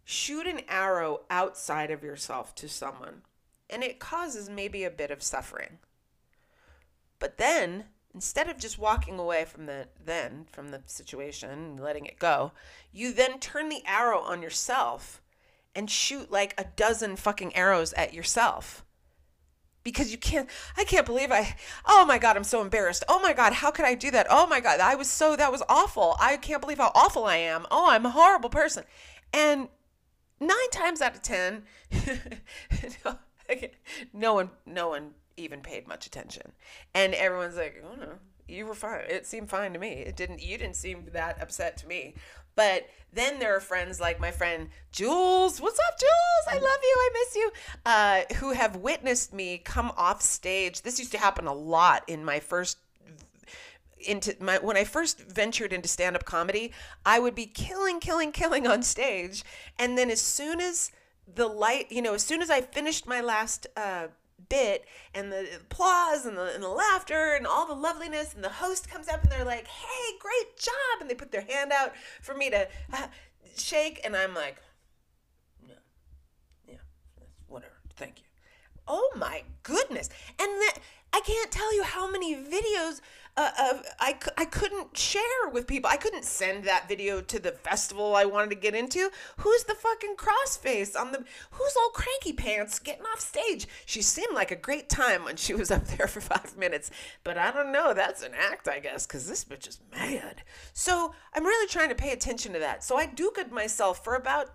shoot 0.05 0.47
an 0.47 0.61
arrow 0.69 1.21
outside 1.31 1.91
of 1.91 2.03
yourself 2.03 2.55
to 2.57 2.69
someone, 2.69 3.23
and 3.69 3.83
it 3.83 3.99
causes 3.99 4.49
maybe 4.49 4.85
a 4.85 4.91
bit 4.91 5.11
of 5.11 5.23
suffering. 5.23 5.79
But 7.19 7.39
then, 7.39 7.85
instead 8.15 8.49
of 8.49 8.59
just 8.59 8.79
walking 8.79 9.19
away 9.19 9.45
from 9.45 9.67
the 9.67 9.89
then 10.03 10.47
from 10.51 10.71
the 10.71 10.83
situation 10.87 11.51
and 11.51 11.81
letting 11.81 12.07
it 12.07 12.19
go, 12.19 12.53
you 12.93 13.13
then 13.13 13.39
turn 13.39 13.69
the 13.69 13.83
arrow 13.87 14.21
on 14.21 14.43
yourself 14.43 15.21
and 15.75 15.91
shoot 15.91 16.33
like 16.33 16.55
a 16.59 16.65
dozen 16.77 17.17
fucking 17.17 17.55
arrows 17.55 17.93
at 17.93 18.15
yourself. 18.15 18.85
Because 19.85 20.11
you 20.11 20.19
can't, 20.19 20.49
I 20.77 20.83
can't 20.83 21.07
believe 21.07 21.31
I, 21.31 21.55
oh 21.87 22.05
my 22.05 22.19
God, 22.19 22.37
I'm 22.37 22.43
so 22.43 22.61
embarrassed. 22.61 23.05
Oh 23.09 23.21
my 23.21 23.33
God, 23.33 23.53
how 23.53 23.71
could 23.71 23.85
I 23.85 23.95
do 23.95 24.11
that? 24.11 24.27
Oh 24.29 24.47
my 24.49 24.59
God, 24.59 24.81
I 24.81 24.97
was 24.97 25.09
so, 25.09 25.37
that 25.37 25.53
was 25.53 25.63
awful. 25.69 26.17
I 26.19 26.39
can't 26.39 26.61
believe 26.61 26.79
how 26.79 26.91
awful 26.93 27.27
I 27.27 27.37
am. 27.37 27.67
Oh, 27.71 27.89
I'm 27.91 28.05
a 28.05 28.11
horrible 28.11 28.51
person. 28.51 28.83
And 29.33 29.69
nine 30.41 30.71
times 30.73 31.01
out 31.01 31.15
of 31.15 31.23
10, 31.23 31.63
no 34.13 34.35
one, 34.35 34.51
no 34.65 34.89
one 34.89 35.11
even 35.37 35.61
paid 35.61 35.87
much 35.87 36.07
attention. 36.07 36.53
And 36.95 37.15
everyone's 37.15 37.57
like, 37.57 37.83
oh 37.85 37.97
no, 37.97 38.15
you 38.49 38.67
were 38.67 38.75
fine. 38.75 39.05
It 39.09 39.27
seemed 39.27 39.51
fine 39.51 39.73
to 39.73 39.79
me. 39.79 39.93
It 39.93 40.17
didn't, 40.17 40.43
you 40.43 40.59
didn't 40.59 40.77
seem 40.77 41.07
that 41.13 41.41
upset 41.41 41.77
to 41.79 41.87
me. 41.87 42.15
But 42.55 42.89
then 43.13 43.39
there 43.39 43.55
are 43.55 43.61
friends 43.61 44.01
like 44.01 44.19
my 44.19 44.31
friend 44.31 44.69
Jules. 44.93 45.61
What's 45.61 45.79
up, 45.79 45.99
Jules? 45.99 46.47
I 46.49 46.55
love 46.55 46.79
you. 46.83 46.97
I 46.99 47.11
miss 47.13 47.37
you. 47.37 47.53
Uh, 47.85 48.21
who 48.37 48.53
have 48.53 48.77
witnessed 48.77 49.33
me 49.35 49.59
come 49.59 49.93
off 49.97 50.23
stage. 50.23 50.83
This 50.83 50.99
used 50.99 51.13
to 51.13 51.19
happen 51.19 51.47
a 51.47 51.53
lot 51.53 52.05
in 52.09 52.25
my 52.25 52.41
first 52.41 52.79
into 54.07 54.37
my 54.41 54.59
when 54.59 54.77
I 54.77 54.85
first 54.85 55.21
ventured 55.21 55.73
into 55.73 55.89
stand-up 55.89 56.25
comedy, 56.25 56.73
I 57.05 57.19
would 57.19 57.35
be 57.35 57.47
killing, 57.47 58.01
killing, 58.01 58.33
killing 58.33 58.67
on 58.67 58.83
stage, 58.83 59.43
and 59.79 59.97
then 59.97 60.11
as 60.11 60.21
soon 60.21 60.61
as 60.61 60.91
the 61.35 61.47
light, 61.47 61.91
you 61.91 62.03
know, 62.03 62.15
as 62.15 62.23
soon 62.23 62.43
as 62.43 62.51
I 62.51 62.61
finished 62.61 63.07
my 63.07 63.21
last 63.21 63.67
uh, 63.77 64.09
bit 64.49 64.85
and 65.15 65.33
the 65.33 65.47
applause 65.57 66.27
and 66.27 66.37
the, 66.37 66.55
and 66.55 66.63
the 66.63 66.69
laughter 66.69 67.35
and 67.35 67.47
all 67.47 67.67
the 67.67 67.75
loveliness 67.75 68.35
and 68.35 68.45
the 68.45 68.49
host 68.49 68.89
comes 68.89 69.09
up 69.09 69.23
and 69.23 69.33
they're 69.33 69.45
like 69.45 69.67
hey 69.67 70.19
great 70.21 70.57
job! 70.59 71.01
And 71.01 71.11
they 71.11 71.15
put 71.15 71.33
their 71.33 71.43
hand 71.43 71.73
out 71.73 71.93
for 72.23 72.35
me 72.35 72.51
to 72.51 72.69
uh, 72.93 73.07
shake 73.57 74.01
and 74.05 74.15
i'm 74.17 74.35
like 74.35 74.57
yeah 75.67 75.75
yeah 76.69 76.75
whatever 77.49 77.73
thank 77.97 78.19
you. 78.19 78.25
Oh 78.87 79.11
my 79.17 79.43
goodness. 79.63 80.09
And 80.39 80.49
that 80.49 80.79
i 81.13 81.21
can't 81.21 81.51
tell 81.51 81.75
you 81.75 81.83
how 81.83 82.11
many 82.11 82.35
videos 82.37 83.01
uh, 83.37 83.79
I, 84.01 84.17
I 84.39 84.45
couldn't 84.47 84.97
share 84.97 85.23
with 85.53 85.67
people. 85.67 85.91
I 85.91 85.99
couldn't 85.99 86.25
send 86.25 86.65
that 86.65 86.89
video 86.89 87.21
to 87.21 87.39
the 87.39 87.53
festival 87.53 88.17
I 88.17 88.25
wanted 88.25 88.51
to 88.51 88.57
get 88.57 88.75
into. 88.75 89.11
Who's 89.39 89.65
the 89.65 89.75
fucking 89.75 90.17
crossface 90.17 90.99
on 90.99 91.13
the 91.13 91.23
who's 91.51 91.77
all 91.77 91.91
cranky 91.91 92.33
pants 92.33 92.79
getting 92.79 93.05
off 93.05 93.21
stage? 93.21 93.67
She 93.85 94.01
seemed 94.01 94.35
like 94.35 94.51
a 94.51 94.57
great 94.57 94.89
time 94.89 95.25
when 95.25 95.37
she 95.37 95.53
was 95.53 95.71
up 95.77 95.87
there 95.87 96.07
for 96.07 96.21
five 96.21 96.57
minutes, 96.57 96.91
but 97.25 97.37
I 97.37 97.51
don't 97.51 97.73
know. 97.73 97.93
That's 97.93 98.23
an 98.23 98.33
act, 98.35 98.69
I 98.69 98.81
guess, 98.81 99.07
because 99.07 99.29
this 99.29 99.45
bitch 99.45 99.69
is 99.69 99.81
mad. 99.93 100.43
So 100.73 101.13
I'm 101.35 101.45
really 101.45 101.69
trying 101.69 101.91
to 101.91 101.95
pay 101.95 102.13
attention 102.13 102.55
to 102.55 102.59
that. 102.61 102.83
So 102.85 102.97
I 102.97 103.07
duked 103.07 103.51
myself 103.51 104.03
for 104.03 104.15
about 104.15 104.51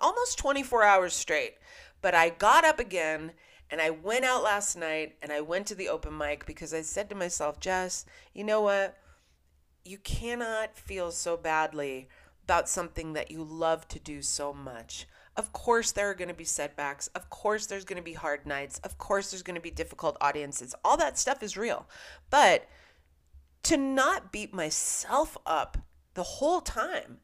almost 0.00 0.38
24 0.38 0.84
hours 0.84 1.14
straight, 1.14 1.54
but 2.02 2.14
I 2.14 2.28
got 2.28 2.64
up 2.64 2.78
again 2.78 3.32
and 3.70 3.80
I 3.80 3.90
went 3.90 4.24
out 4.24 4.42
last 4.42 4.76
night 4.76 5.16
and 5.22 5.30
I 5.30 5.40
went 5.40 5.66
to 5.66 5.74
the 5.74 5.88
open 5.88 6.16
mic 6.16 6.46
because 6.46 6.72
I 6.72 6.82
said 6.82 7.08
to 7.10 7.14
myself, 7.14 7.60
Jess, 7.60 8.06
you 8.32 8.44
know 8.44 8.62
what? 8.62 8.96
You 9.84 9.98
cannot 9.98 10.76
feel 10.76 11.10
so 11.10 11.36
badly 11.36 12.08
about 12.44 12.68
something 12.68 13.12
that 13.12 13.30
you 13.30 13.44
love 13.44 13.86
to 13.88 13.98
do 13.98 14.22
so 14.22 14.52
much. 14.52 15.06
Of 15.36 15.52
course, 15.52 15.92
there 15.92 16.10
are 16.10 16.14
going 16.14 16.28
to 16.28 16.34
be 16.34 16.44
setbacks. 16.44 17.08
Of 17.08 17.30
course, 17.30 17.66
there's 17.66 17.84
going 17.84 17.98
to 17.98 18.02
be 18.02 18.14
hard 18.14 18.46
nights. 18.46 18.78
Of 18.80 18.98
course, 18.98 19.30
there's 19.30 19.42
going 19.42 19.54
to 19.54 19.60
be 19.60 19.70
difficult 19.70 20.16
audiences. 20.20 20.74
All 20.84 20.96
that 20.96 21.18
stuff 21.18 21.42
is 21.42 21.56
real. 21.56 21.86
But 22.30 22.66
to 23.64 23.76
not 23.76 24.32
beat 24.32 24.52
myself 24.52 25.36
up 25.46 25.78
the 26.14 26.22
whole 26.22 26.60
time 26.60 27.18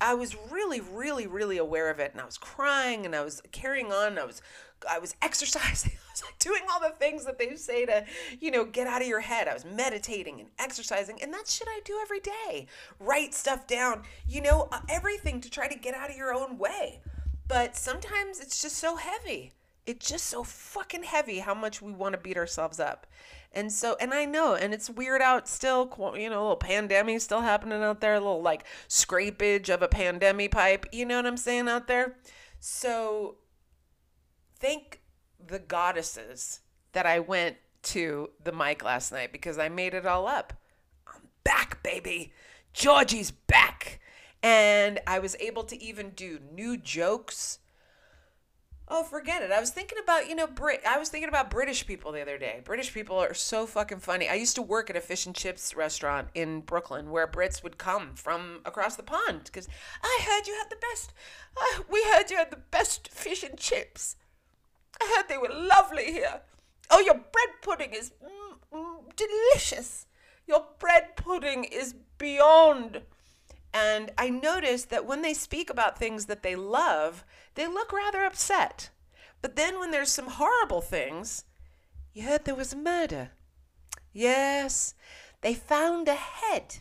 I 0.00 0.14
was 0.14 0.36
really, 0.50 0.80
really, 0.80 1.26
really 1.26 1.56
aware 1.56 1.90
of 1.90 1.98
it, 2.00 2.12
and 2.12 2.20
I 2.20 2.26
was 2.26 2.36
crying, 2.36 3.06
and 3.06 3.14
I 3.14 3.22
was 3.22 3.40
carrying 3.52 3.92
on. 3.92 4.18
I 4.18 4.24
was, 4.24 4.42
I 4.88 4.98
was 4.98 5.14
exercising. 5.22 5.92
I 6.08 6.12
was 6.12 6.22
like 6.22 6.38
doing 6.38 6.62
all 6.72 6.80
the 6.80 6.94
things 6.94 7.24
that 7.24 7.38
they 7.38 7.54
say 7.56 7.86
to, 7.86 8.04
you 8.40 8.50
know, 8.50 8.64
get 8.64 8.86
out 8.86 9.02
of 9.02 9.08
your 9.08 9.20
head. 9.20 9.48
I 9.48 9.54
was 9.54 9.64
meditating 9.64 10.40
and 10.40 10.48
exercising, 10.58 11.22
and 11.22 11.32
that's 11.32 11.54
shit 11.54 11.68
I 11.68 11.80
do 11.84 11.98
every 12.00 12.20
day. 12.20 12.66
Write 12.98 13.34
stuff 13.34 13.66
down, 13.66 14.02
you 14.28 14.40
know, 14.40 14.68
uh, 14.72 14.80
everything 14.88 15.40
to 15.40 15.50
try 15.50 15.68
to 15.68 15.78
get 15.78 15.94
out 15.94 16.10
of 16.10 16.16
your 16.16 16.32
own 16.32 16.58
way. 16.58 17.00
But 17.48 17.76
sometimes 17.76 18.40
it's 18.40 18.60
just 18.60 18.76
so 18.76 18.96
heavy. 18.96 19.52
It's 19.86 20.08
just 20.08 20.26
so 20.26 20.42
fucking 20.42 21.04
heavy 21.04 21.38
how 21.38 21.54
much 21.54 21.80
we 21.80 21.92
want 21.92 22.14
to 22.14 22.18
beat 22.18 22.36
ourselves 22.36 22.80
up. 22.80 23.06
And 23.52 23.72
so, 23.72 23.96
and 24.00 24.12
I 24.12 24.24
know, 24.24 24.54
and 24.54 24.74
it's 24.74 24.90
weird 24.90 25.22
out 25.22 25.48
still, 25.48 25.90
you 26.16 26.28
know, 26.28 26.40
a 26.40 26.42
little 26.42 26.56
pandemic 26.56 27.20
still 27.20 27.40
happening 27.40 27.82
out 27.82 28.00
there, 28.00 28.14
a 28.14 28.20
little 28.20 28.42
like 28.42 28.64
scrapage 28.88 29.72
of 29.72 29.80
a 29.80 29.88
pandemic 29.88 30.50
pipe, 30.50 30.86
you 30.92 31.06
know 31.06 31.16
what 31.16 31.26
I'm 31.26 31.36
saying 31.36 31.68
out 31.68 31.86
there? 31.86 32.16
So, 32.58 33.36
thank 34.58 35.00
the 35.44 35.58
goddesses 35.58 36.60
that 36.92 37.06
I 37.06 37.20
went 37.20 37.56
to 37.84 38.30
the 38.42 38.52
mic 38.52 38.82
last 38.82 39.12
night 39.12 39.32
because 39.32 39.58
I 39.58 39.68
made 39.68 39.94
it 39.94 40.06
all 40.06 40.26
up. 40.26 40.52
I'm 41.06 41.22
back, 41.44 41.82
baby. 41.82 42.32
Georgie's 42.72 43.30
back. 43.30 44.00
And 44.42 45.00
I 45.06 45.18
was 45.18 45.36
able 45.40 45.64
to 45.64 45.82
even 45.82 46.10
do 46.10 46.38
new 46.52 46.76
jokes 46.76 47.58
Oh, 48.88 49.02
forget 49.02 49.42
it. 49.42 49.50
I 49.50 49.58
was 49.58 49.70
thinking 49.70 49.98
about, 50.00 50.28
you 50.28 50.36
know, 50.36 50.46
Brit. 50.46 50.82
I 50.86 50.98
was 50.98 51.08
thinking 51.08 51.28
about 51.28 51.50
British 51.50 51.86
people 51.86 52.12
the 52.12 52.22
other 52.22 52.38
day. 52.38 52.60
British 52.64 52.94
people 52.94 53.18
are 53.18 53.34
so 53.34 53.66
fucking 53.66 53.98
funny. 53.98 54.28
I 54.28 54.34
used 54.34 54.54
to 54.56 54.62
work 54.62 54.90
at 54.90 54.96
a 54.96 55.00
fish 55.00 55.26
and 55.26 55.34
chips 55.34 55.74
restaurant 55.74 56.28
in 56.34 56.60
Brooklyn 56.60 57.10
where 57.10 57.26
Brits 57.26 57.64
would 57.64 57.78
come 57.78 58.14
from 58.14 58.60
across 58.64 58.94
the 58.94 59.02
pond 59.02 59.42
because 59.44 59.68
I 60.04 60.20
heard 60.22 60.46
you 60.46 60.54
had 60.54 60.70
the 60.70 60.76
best. 60.76 61.12
Uh, 61.56 61.82
we 61.90 62.04
heard 62.04 62.30
you 62.30 62.36
had 62.36 62.52
the 62.52 62.60
best 62.70 63.08
fish 63.08 63.42
and 63.42 63.58
chips. 63.58 64.14
I 65.00 65.14
heard 65.14 65.28
they 65.28 65.38
were 65.38 65.52
lovely 65.52 66.12
here. 66.12 66.40
Oh, 66.90 67.00
your 67.00 67.14
bread 67.14 67.48
pudding 67.62 67.92
is 67.92 68.12
mm, 68.24 68.56
mm, 68.72 69.16
delicious. 69.16 70.06
Your 70.46 70.64
bread 70.78 71.16
pudding 71.16 71.64
is 71.64 71.94
beyond. 72.18 73.02
And 73.74 74.12
I 74.16 74.30
noticed 74.30 74.90
that 74.90 75.04
when 75.04 75.22
they 75.22 75.34
speak 75.34 75.68
about 75.68 75.98
things 75.98 76.26
that 76.26 76.42
they 76.42 76.56
love, 76.56 77.24
they 77.54 77.66
look 77.66 77.92
rather 77.92 78.24
upset. 78.24 78.90
But 79.42 79.56
then 79.56 79.78
when 79.78 79.90
there's 79.90 80.10
some 80.10 80.28
horrible 80.28 80.80
things, 80.80 81.44
you 82.12 82.22
heard 82.22 82.44
there 82.44 82.54
was 82.54 82.72
a 82.72 82.76
murder. 82.76 83.32
Yes, 84.12 84.94
they 85.42 85.52
found 85.52 86.08
a 86.08 86.14
head 86.14 86.76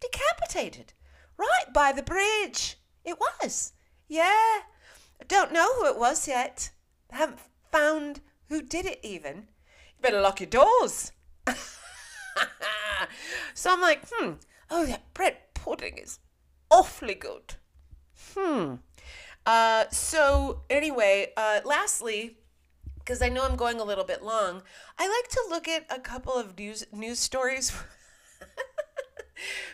decapitated 0.00 0.92
right 1.36 1.72
by 1.74 1.92
the 1.92 2.02
bridge. 2.02 2.76
It 3.04 3.18
was. 3.18 3.72
Yeah. 4.06 4.62
I 5.20 5.24
don't 5.26 5.52
know 5.52 5.74
who 5.74 5.86
it 5.86 5.98
was 5.98 6.28
yet. 6.28 6.70
I 7.10 7.16
haven't 7.16 7.40
found 7.70 8.20
who 8.48 8.62
did 8.62 8.86
it 8.86 9.00
even. 9.02 9.48
You 9.96 10.02
better 10.02 10.20
lock 10.20 10.40
your 10.40 10.48
doors. 10.48 11.12
so 13.54 13.72
I'm 13.72 13.80
like, 13.80 14.02
hmm, 14.10 14.32
oh, 14.70 14.86
that 14.86 15.12
bread 15.14 15.36
pudding 15.54 15.98
is 15.98 16.18
awfully 16.70 17.14
good. 17.14 17.54
Hmm. 18.34 18.74
Uh, 19.46 19.88
so 19.90 20.62
anyway, 20.68 21.32
uh, 21.36 21.60
lastly, 21.64 22.38
because 22.98 23.22
I 23.22 23.28
know 23.30 23.44
I'm 23.44 23.56
going 23.56 23.80
a 23.80 23.84
little 23.84 24.04
bit 24.04 24.22
long, 24.22 24.62
I 24.98 25.08
like 25.08 25.28
to 25.30 25.46
look 25.48 25.66
at 25.66 25.86
a 25.90 25.98
couple 25.98 26.34
of 26.34 26.58
news 26.58 26.84
news 26.92 27.18
stories. 27.18 27.72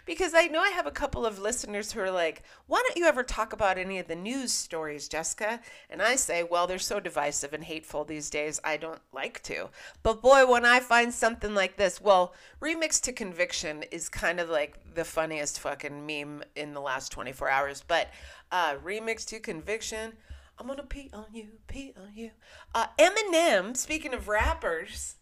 because 0.05 0.35
I 0.35 0.47
know 0.47 0.61
I 0.61 0.71
have 0.71 0.87
a 0.87 0.91
couple 0.91 1.25
of 1.25 1.39
listeners 1.39 1.93
who 1.93 2.01
are 2.01 2.11
like, 2.11 2.43
why 2.67 2.83
don't 2.87 2.97
you 2.97 3.07
ever 3.07 3.23
talk 3.23 3.53
about 3.53 3.79
any 3.79 3.99
of 3.99 4.09
the 4.09 4.15
news 4.15 4.53
stories, 4.53 5.09
Jessica? 5.09 5.61
And 5.89 6.03
I 6.03 6.17
say, 6.17 6.43
well, 6.43 6.67
they're 6.67 6.79
so 6.79 7.01
divisive 7.01 7.53
and 7.53 7.65
hateful 7.65 8.05
these 8.05 8.31
days, 8.31 8.61
I 8.65 8.77
don't 8.77 9.01
like 9.13 9.43
to. 9.45 9.71
But 10.03 10.23
boy, 10.23 10.47
when 10.47 10.65
I 10.65 10.81
find 10.81 11.13
something 11.13 11.55
like 11.55 11.77
this, 11.77 12.01
well, 12.01 12.35
Remix 12.61 13.01
to 13.03 13.13
Conviction 13.13 13.85
is 13.91 14.09
kind 14.09 14.41
of 14.41 14.49
like 14.49 14.79
the 14.95 15.05
funniest 15.05 15.61
fucking 15.61 16.07
meme 16.07 16.43
in 16.57 16.75
the 16.75 16.81
last 16.81 17.11
24 17.13 17.49
hours. 17.49 17.85
But 17.87 18.09
uh, 18.53 18.77
remix 18.85 19.25
to 19.27 19.41
Conviction. 19.41 20.13
I'm 20.59 20.69
gonna 20.69 20.85
pee 20.85 21.11
on 21.13 21.27
you, 21.33 21.49
pee 21.67 21.93
on 21.97 22.13
you. 22.15 22.31
Uh, 22.75 22.87
Eminem, 22.99 23.77
speaking 23.77 24.15
of 24.15 24.29
rappers, 24.29 25.17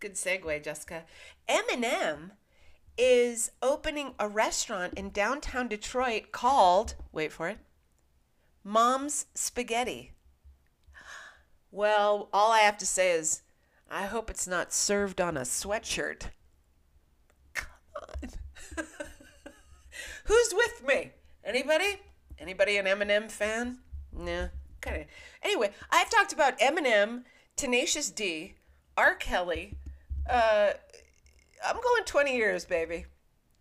good 0.00 0.14
segue, 0.14 0.64
Jessica. 0.64 1.04
Eminem 1.48 2.32
is 2.96 3.50
opening 3.62 4.14
a 4.18 4.28
restaurant 4.28 4.94
in 4.94 5.10
downtown 5.10 5.68
Detroit 5.68 6.32
called, 6.32 6.94
wait 7.12 7.32
for 7.32 7.48
it, 7.48 7.58
Mom's 8.62 9.26
Spaghetti. 9.34 10.12
Well, 11.70 12.28
all 12.32 12.52
I 12.52 12.60
have 12.60 12.78
to 12.78 12.86
say 12.86 13.12
is, 13.12 13.42
I 13.90 14.06
hope 14.06 14.30
it's 14.30 14.46
not 14.46 14.72
served 14.72 15.20
on 15.20 15.36
a 15.36 15.40
sweatshirt. 15.40 16.30
Come 17.52 17.68
on. 17.96 18.30
Who's 20.24 20.54
with 20.54 20.86
me? 20.86 21.10
Anybody? 21.44 22.00
Anybody 22.38 22.76
an 22.76 22.86
Eminem 22.86 23.30
fan? 23.30 23.78
Nah, 24.12 24.48
kind 24.80 25.02
of. 25.02 25.06
Anyway, 25.42 25.72
I've 25.90 26.10
talked 26.10 26.32
about 26.32 26.58
Eminem, 26.58 27.24
Tenacious 27.56 28.10
D, 28.10 28.54
R. 28.96 29.14
Kelly. 29.14 29.74
Uh, 30.28 30.70
I'm 31.66 31.76
going 31.76 32.04
20 32.04 32.36
years, 32.36 32.64
baby. 32.64 33.06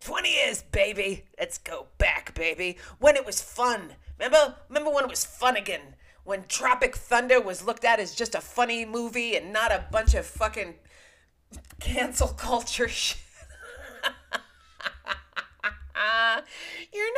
20 0.01 0.29
years, 0.29 0.63
baby. 0.63 1.23
Let's 1.39 1.57
go 1.57 1.87
back, 1.97 2.35
baby. 2.35 2.77
When 2.99 3.15
it 3.15 3.25
was 3.25 3.41
fun. 3.41 3.93
Remember? 4.19 4.55
Remember 4.67 4.91
when 4.91 5.05
it 5.05 5.09
was 5.09 5.23
fun 5.25 5.55
again? 5.55 5.95
When 6.25 6.43
Tropic 6.47 6.95
Thunder 6.95 7.39
was 7.39 7.63
looked 7.63 7.85
at 7.85 7.99
as 7.99 8.13
just 8.13 8.35
a 8.35 8.41
funny 8.41 8.85
movie 8.85 9.35
and 9.35 9.53
not 9.53 9.71
a 9.71 9.85
bunch 9.91 10.13
of 10.13 10.25
fucking 10.25 10.75
cancel 11.79 12.27
culture 12.29 12.87
shit. 12.89 13.19
You're 16.93 17.12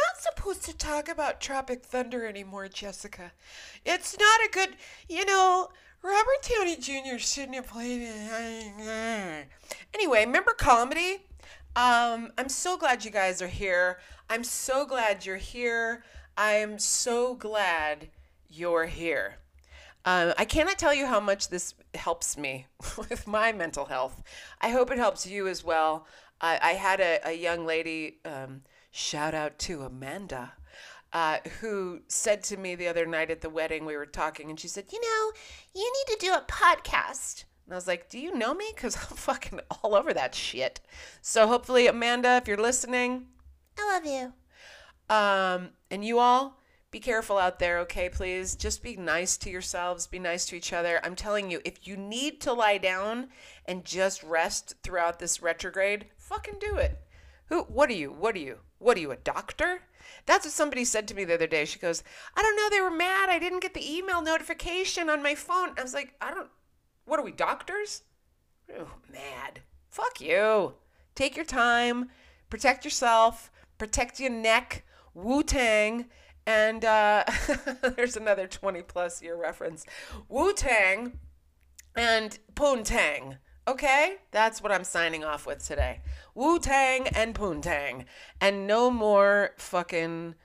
supposed 0.45 0.63
to 0.63 0.77
talk 0.77 1.09
about 1.09 1.41
Tropic 1.41 1.83
Thunder 1.83 2.27
anymore, 2.27 2.67
Jessica. 2.67 3.31
It's 3.83 4.15
not 4.19 4.41
a 4.45 4.49
good, 4.51 4.75
you 5.09 5.25
know, 5.25 5.69
Robert 6.03 6.47
Downey 6.47 6.75
Jr. 6.75 7.17
shouldn't 7.17 7.55
have 7.55 7.65
played 7.67 8.03
it. 8.03 9.47
Anyway, 9.91 10.23
remember 10.23 10.51
comedy? 10.51 11.23
Um, 11.75 12.31
I'm 12.37 12.49
so 12.49 12.77
glad 12.77 13.03
you 13.03 13.09
guys 13.09 13.41
are 13.41 13.47
here. 13.47 13.97
I'm 14.29 14.43
so 14.43 14.85
glad 14.85 15.25
you're 15.25 15.37
here. 15.37 16.03
I'm 16.37 16.77
so 16.77 17.33
glad 17.33 18.09
you're 18.47 18.85
here. 18.85 19.37
Uh, 20.05 20.33
I 20.37 20.45
cannot 20.45 20.77
tell 20.77 20.93
you 20.93 21.07
how 21.07 21.19
much 21.19 21.49
this 21.49 21.73
helps 21.95 22.37
me 22.37 22.67
with 23.09 23.25
my 23.25 23.51
mental 23.51 23.85
health. 23.85 24.21
I 24.61 24.69
hope 24.69 24.91
it 24.91 24.99
helps 24.99 25.25
you 25.25 25.47
as 25.47 25.63
well. 25.63 26.05
I, 26.39 26.59
I 26.61 26.71
had 26.73 26.99
a, 26.99 27.29
a 27.29 27.33
young 27.33 27.65
lady. 27.65 28.19
Um, 28.23 28.61
Shout 28.97 29.33
out 29.33 29.59
to 29.59 29.81
Amanda. 29.81 30.53
uh, 31.11 31.39
who 31.59 31.99
said 32.07 32.41
to 32.43 32.55
me 32.55 32.75
the 32.75 32.87
other 32.87 33.05
night 33.05 33.29
at 33.29 33.41
the 33.41 33.49
wedding, 33.49 33.83
we 33.83 33.97
were 33.97 34.05
talking, 34.05 34.49
and 34.49 34.57
she 34.57 34.69
said, 34.69 34.85
You 34.89 35.01
know, 35.01 35.31
you 35.73 35.83
need 35.83 36.13
to 36.13 36.25
do 36.25 36.33
a 36.33 36.45
podcast. 36.47 37.43
And 37.65 37.73
I 37.73 37.75
was 37.75 37.87
like, 37.87 38.09
Do 38.09 38.17
you 38.17 38.33
know 38.33 38.53
me? 38.53 38.71
Because 38.73 38.95
I'm 39.11 39.17
fucking 39.17 39.59
all 39.69 39.95
over 39.95 40.13
that 40.13 40.33
shit. 40.33 40.79
So 41.21 41.45
hopefully, 41.45 41.87
Amanda, 41.87 42.37
if 42.37 42.47
you're 42.47 42.55
listening, 42.55 43.25
I 43.77 43.93
love 43.93 44.05
you. 44.05 44.33
Um, 45.13 45.71
and 45.91 46.05
you 46.05 46.19
all, 46.19 46.61
be 46.89 47.01
careful 47.01 47.37
out 47.37 47.59
there, 47.59 47.79
okay, 47.79 48.07
please? 48.07 48.55
Just 48.55 48.81
be 48.81 48.95
nice 48.95 49.35
to 49.39 49.49
yourselves, 49.49 50.07
be 50.07 50.19
nice 50.19 50.45
to 50.45 50.55
each 50.55 50.71
other. 50.71 51.01
I'm 51.03 51.17
telling 51.17 51.51
you, 51.51 51.59
if 51.65 51.85
you 51.85 51.97
need 51.97 52.39
to 52.41 52.53
lie 52.53 52.77
down 52.77 53.27
and 53.65 53.83
just 53.83 54.23
rest 54.23 54.75
throughout 54.83 55.19
this 55.19 55.41
retrograde, 55.41 56.05
fucking 56.17 56.59
do 56.61 56.77
it. 56.77 56.97
Who 57.47 57.63
what 57.63 57.89
are 57.89 57.93
you? 57.93 58.11
What 58.11 58.35
are 58.35 58.39
you? 58.39 58.59
What 58.79 58.97
are 58.97 59.01
you, 59.01 59.11
a 59.11 59.17
doctor? 59.17 59.81
That's 60.25 60.45
what 60.45 60.53
somebody 60.53 60.85
said 60.85 61.07
to 61.07 61.15
me 61.15 61.23
the 61.23 61.35
other 61.35 61.47
day. 61.47 61.65
She 61.65 61.79
goes, 61.79 62.03
I 62.35 62.41
don't 62.41 62.55
know, 62.55 62.69
they 62.69 62.81
were 62.81 62.91
mad. 62.91 63.29
I 63.29 63.39
didn't 63.39 63.61
get 63.61 63.73
the 63.73 63.97
email 63.97 64.21
notification 64.21 65.09
on 65.09 65.23
my 65.23 65.35
phone. 65.35 65.69
I 65.77 65.81
was 65.81 65.93
like, 65.93 66.13
I 66.21 66.31
don't 66.31 66.49
what 67.05 67.19
are 67.19 67.23
we, 67.23 67.31
doctors? 67.31 68.01
Oh, 68.75 68.87
mad. 69.11 69.61
Fuck 69.89 70.19
you. 70.19 70.73
Take 71.13 71.35
your 71.35 71.45
time, 71.45 72.09
protect 72.49 72.83
yourself, 72.83 73.51
protect 73.77 74.19
your 74.19 74.31
neck, 74.31 74.83
Wu 75.13 75.43
Tang, 75.43 76.07
and 76.45 76.83
uh, 76.83 77.23
there's 77.95 78.17
another 78.17 78.47
20 78.47 78.81
plus 78.81 79.21
year 79.21 79.37
reference. 79.39 79.85
Wu 80.27 80.53
Tang 80.53 81.19
and 81.95 82.37
Poontang. 82.55 83.37
Okay? 83.67 84.17
That's 84.31 84.61
what 84.61 84.71
I'm 84.71 84.83
signing 84.83 85.23
off 85.23 85.47
with 85.47 85.65
today. 85.65 86.01
Wu 86.35 86.59
Tang 86.59 87.07
and 87.07 87.33
Poontang. 87.33 88.05
And 88.39 88.67
no 88.67 88.91
more 88.91 89.51
fucking. 89.57 90.35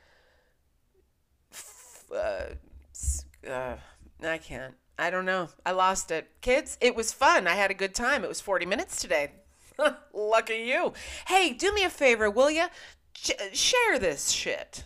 F- 1.53 2.05
uh, 2.15 3.49
uh, 3.49 3.77
I 4.23 4.39
can't. 4.39 4.75
I 4.99 5.11
don't 5.11 5.25
know. 5.25 5.49
I 5.65 5.73
lost 5.73 6.11
it. 6.11 6.29
Kids, 6.41 6.77
it 6.81 6.95
was 6.95 7.13
fun. 7.13 7.47
I 7.47 7.55
had 7.55 7.71
a 7.71 7.75
good 7.75 7.95
time. 7.95 8.23
It 8.23 8.29
was 8.29 8.41
40 8.41 8.67
minutes 8.67 9.01
today. 9.01 9.33
Lucky 10.13 10.57
you. 10.57 10.93
Hey, 11.27 11.53
do 11.53 11.73
me 11.73 11.85
a 11.85 11.91
favor, 11.91 12.31
will 12.31 12.51
you? 12.51 12.67
Sh- 13.15 13.31
share 13.53 13.99
this 13.99 14.31
shit. 14.31 14.85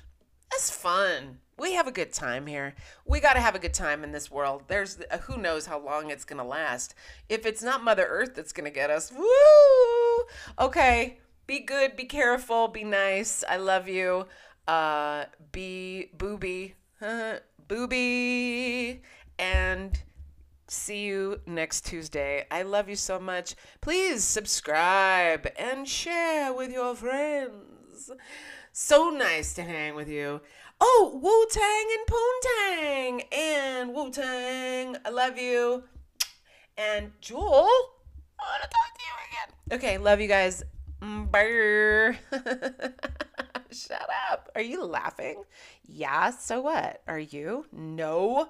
That's 0.51 0.70
fun. 0.70 1.39
We 1.57 1.74
have 1.74 1.86
a 1.86 1.92
good 1.92 2.12
time 2.12 2.46
here. 2.46 2.74
We 3.07 3.20
got 3.20 3.34
to 3.34 3.40
have 3.40 3.55
a 3.55 3.59
good 3.59 3.74
time 3.74 4.02
in 4.02 4.12
this 4.12 4.30
world. 4.30 4.64
There's 4.66 4.98
uh, 5.11 5.18
who 5.18 5.36
knows 5.36 5.66
how 5.66 5.78
long 5.78 6.11
it's 6.11 6.24
going 6.24 6.38
to 6.38 6.44
last. 6.44 6.94
If 7.28 7.46
it's 7.46 7.62
not 7.62 7.84
Mother 7.84 8.07
Earth 8.09 8.34
that's 8.34 8.52
going 8.52 8.64
to 8.64 8.74
get 8.74 8.90
us. 8.90 9.12
Woo! 9.12 10.24
Okay, 10.59 11.18
be 11.46 11.61
good, 11.61 11.96
be 11.96 12.05
careful, 12.05 12.68
be 12.68 12.84
nice. 12.84 13.44
I 13.48 13.57
love 13.57 13.88
you. 13.88 14.26
Uh 14.66 15.26
be 15.52 16.11
booby. 16.16 16.74
booby 17.68 19.02
and 19.38 20.02
see 20.68 21.05
you 21.05 21.40
next 21.46 21.86
Tuesday. 21.86 22.46
I 22.50 22.62
love 22.62 22.88
you 22.88 22.96
so 22.96 23.18
much. 23.18 23.55
Please 23.80 24.24
subscribe 24.24 25.48
and 25.59 25.88
share 25.88 26.52
with 26.52 26.72
your 26.72 26.94
friends. 26.94 28.11
So 28.72 29.11
nice 29.11 29.55
to 29.55 29.62
hang 29.62 29.94
with 29.94 30.09
you. 30.09 30.40
Oh, 30.80 31.18
Wu 31.22 31.46
Tang 31.50 31.86
and 31.96 32.06
Poontang 32.10 33.32
and 33.32 33.94
Wu 33.94 34.10
Tang. 34.10 34.96
I 35.04 35.10
love 35.10 35.38
you. 35.38 35.84
And 36.76 37.12
Jewel, 37.20 37.68
I 38.38 38.42
want 38.42 38.62
to 38.62 38.68
talk 38.68 38.90
to 38.94 39.04
you 39.04 39.14
again. 39.28 39.78
Okay, 39.78 39.98
love 39.98 40.20
you 40.20 40.28
guys. 40.28 40.64
Bye. 41.00 42.18
Shut 43.70 44.08
up. 44.30 44.50
Are 44.54 44.62
you 44.62 44.84
laughing? 44.84 45.44
Yeah, 45.86 46.30
so 46.30 46.60
what? 46.62 47.02
Are 47.06 47.18
you? 47.18 47.66
No. 47.72 48.48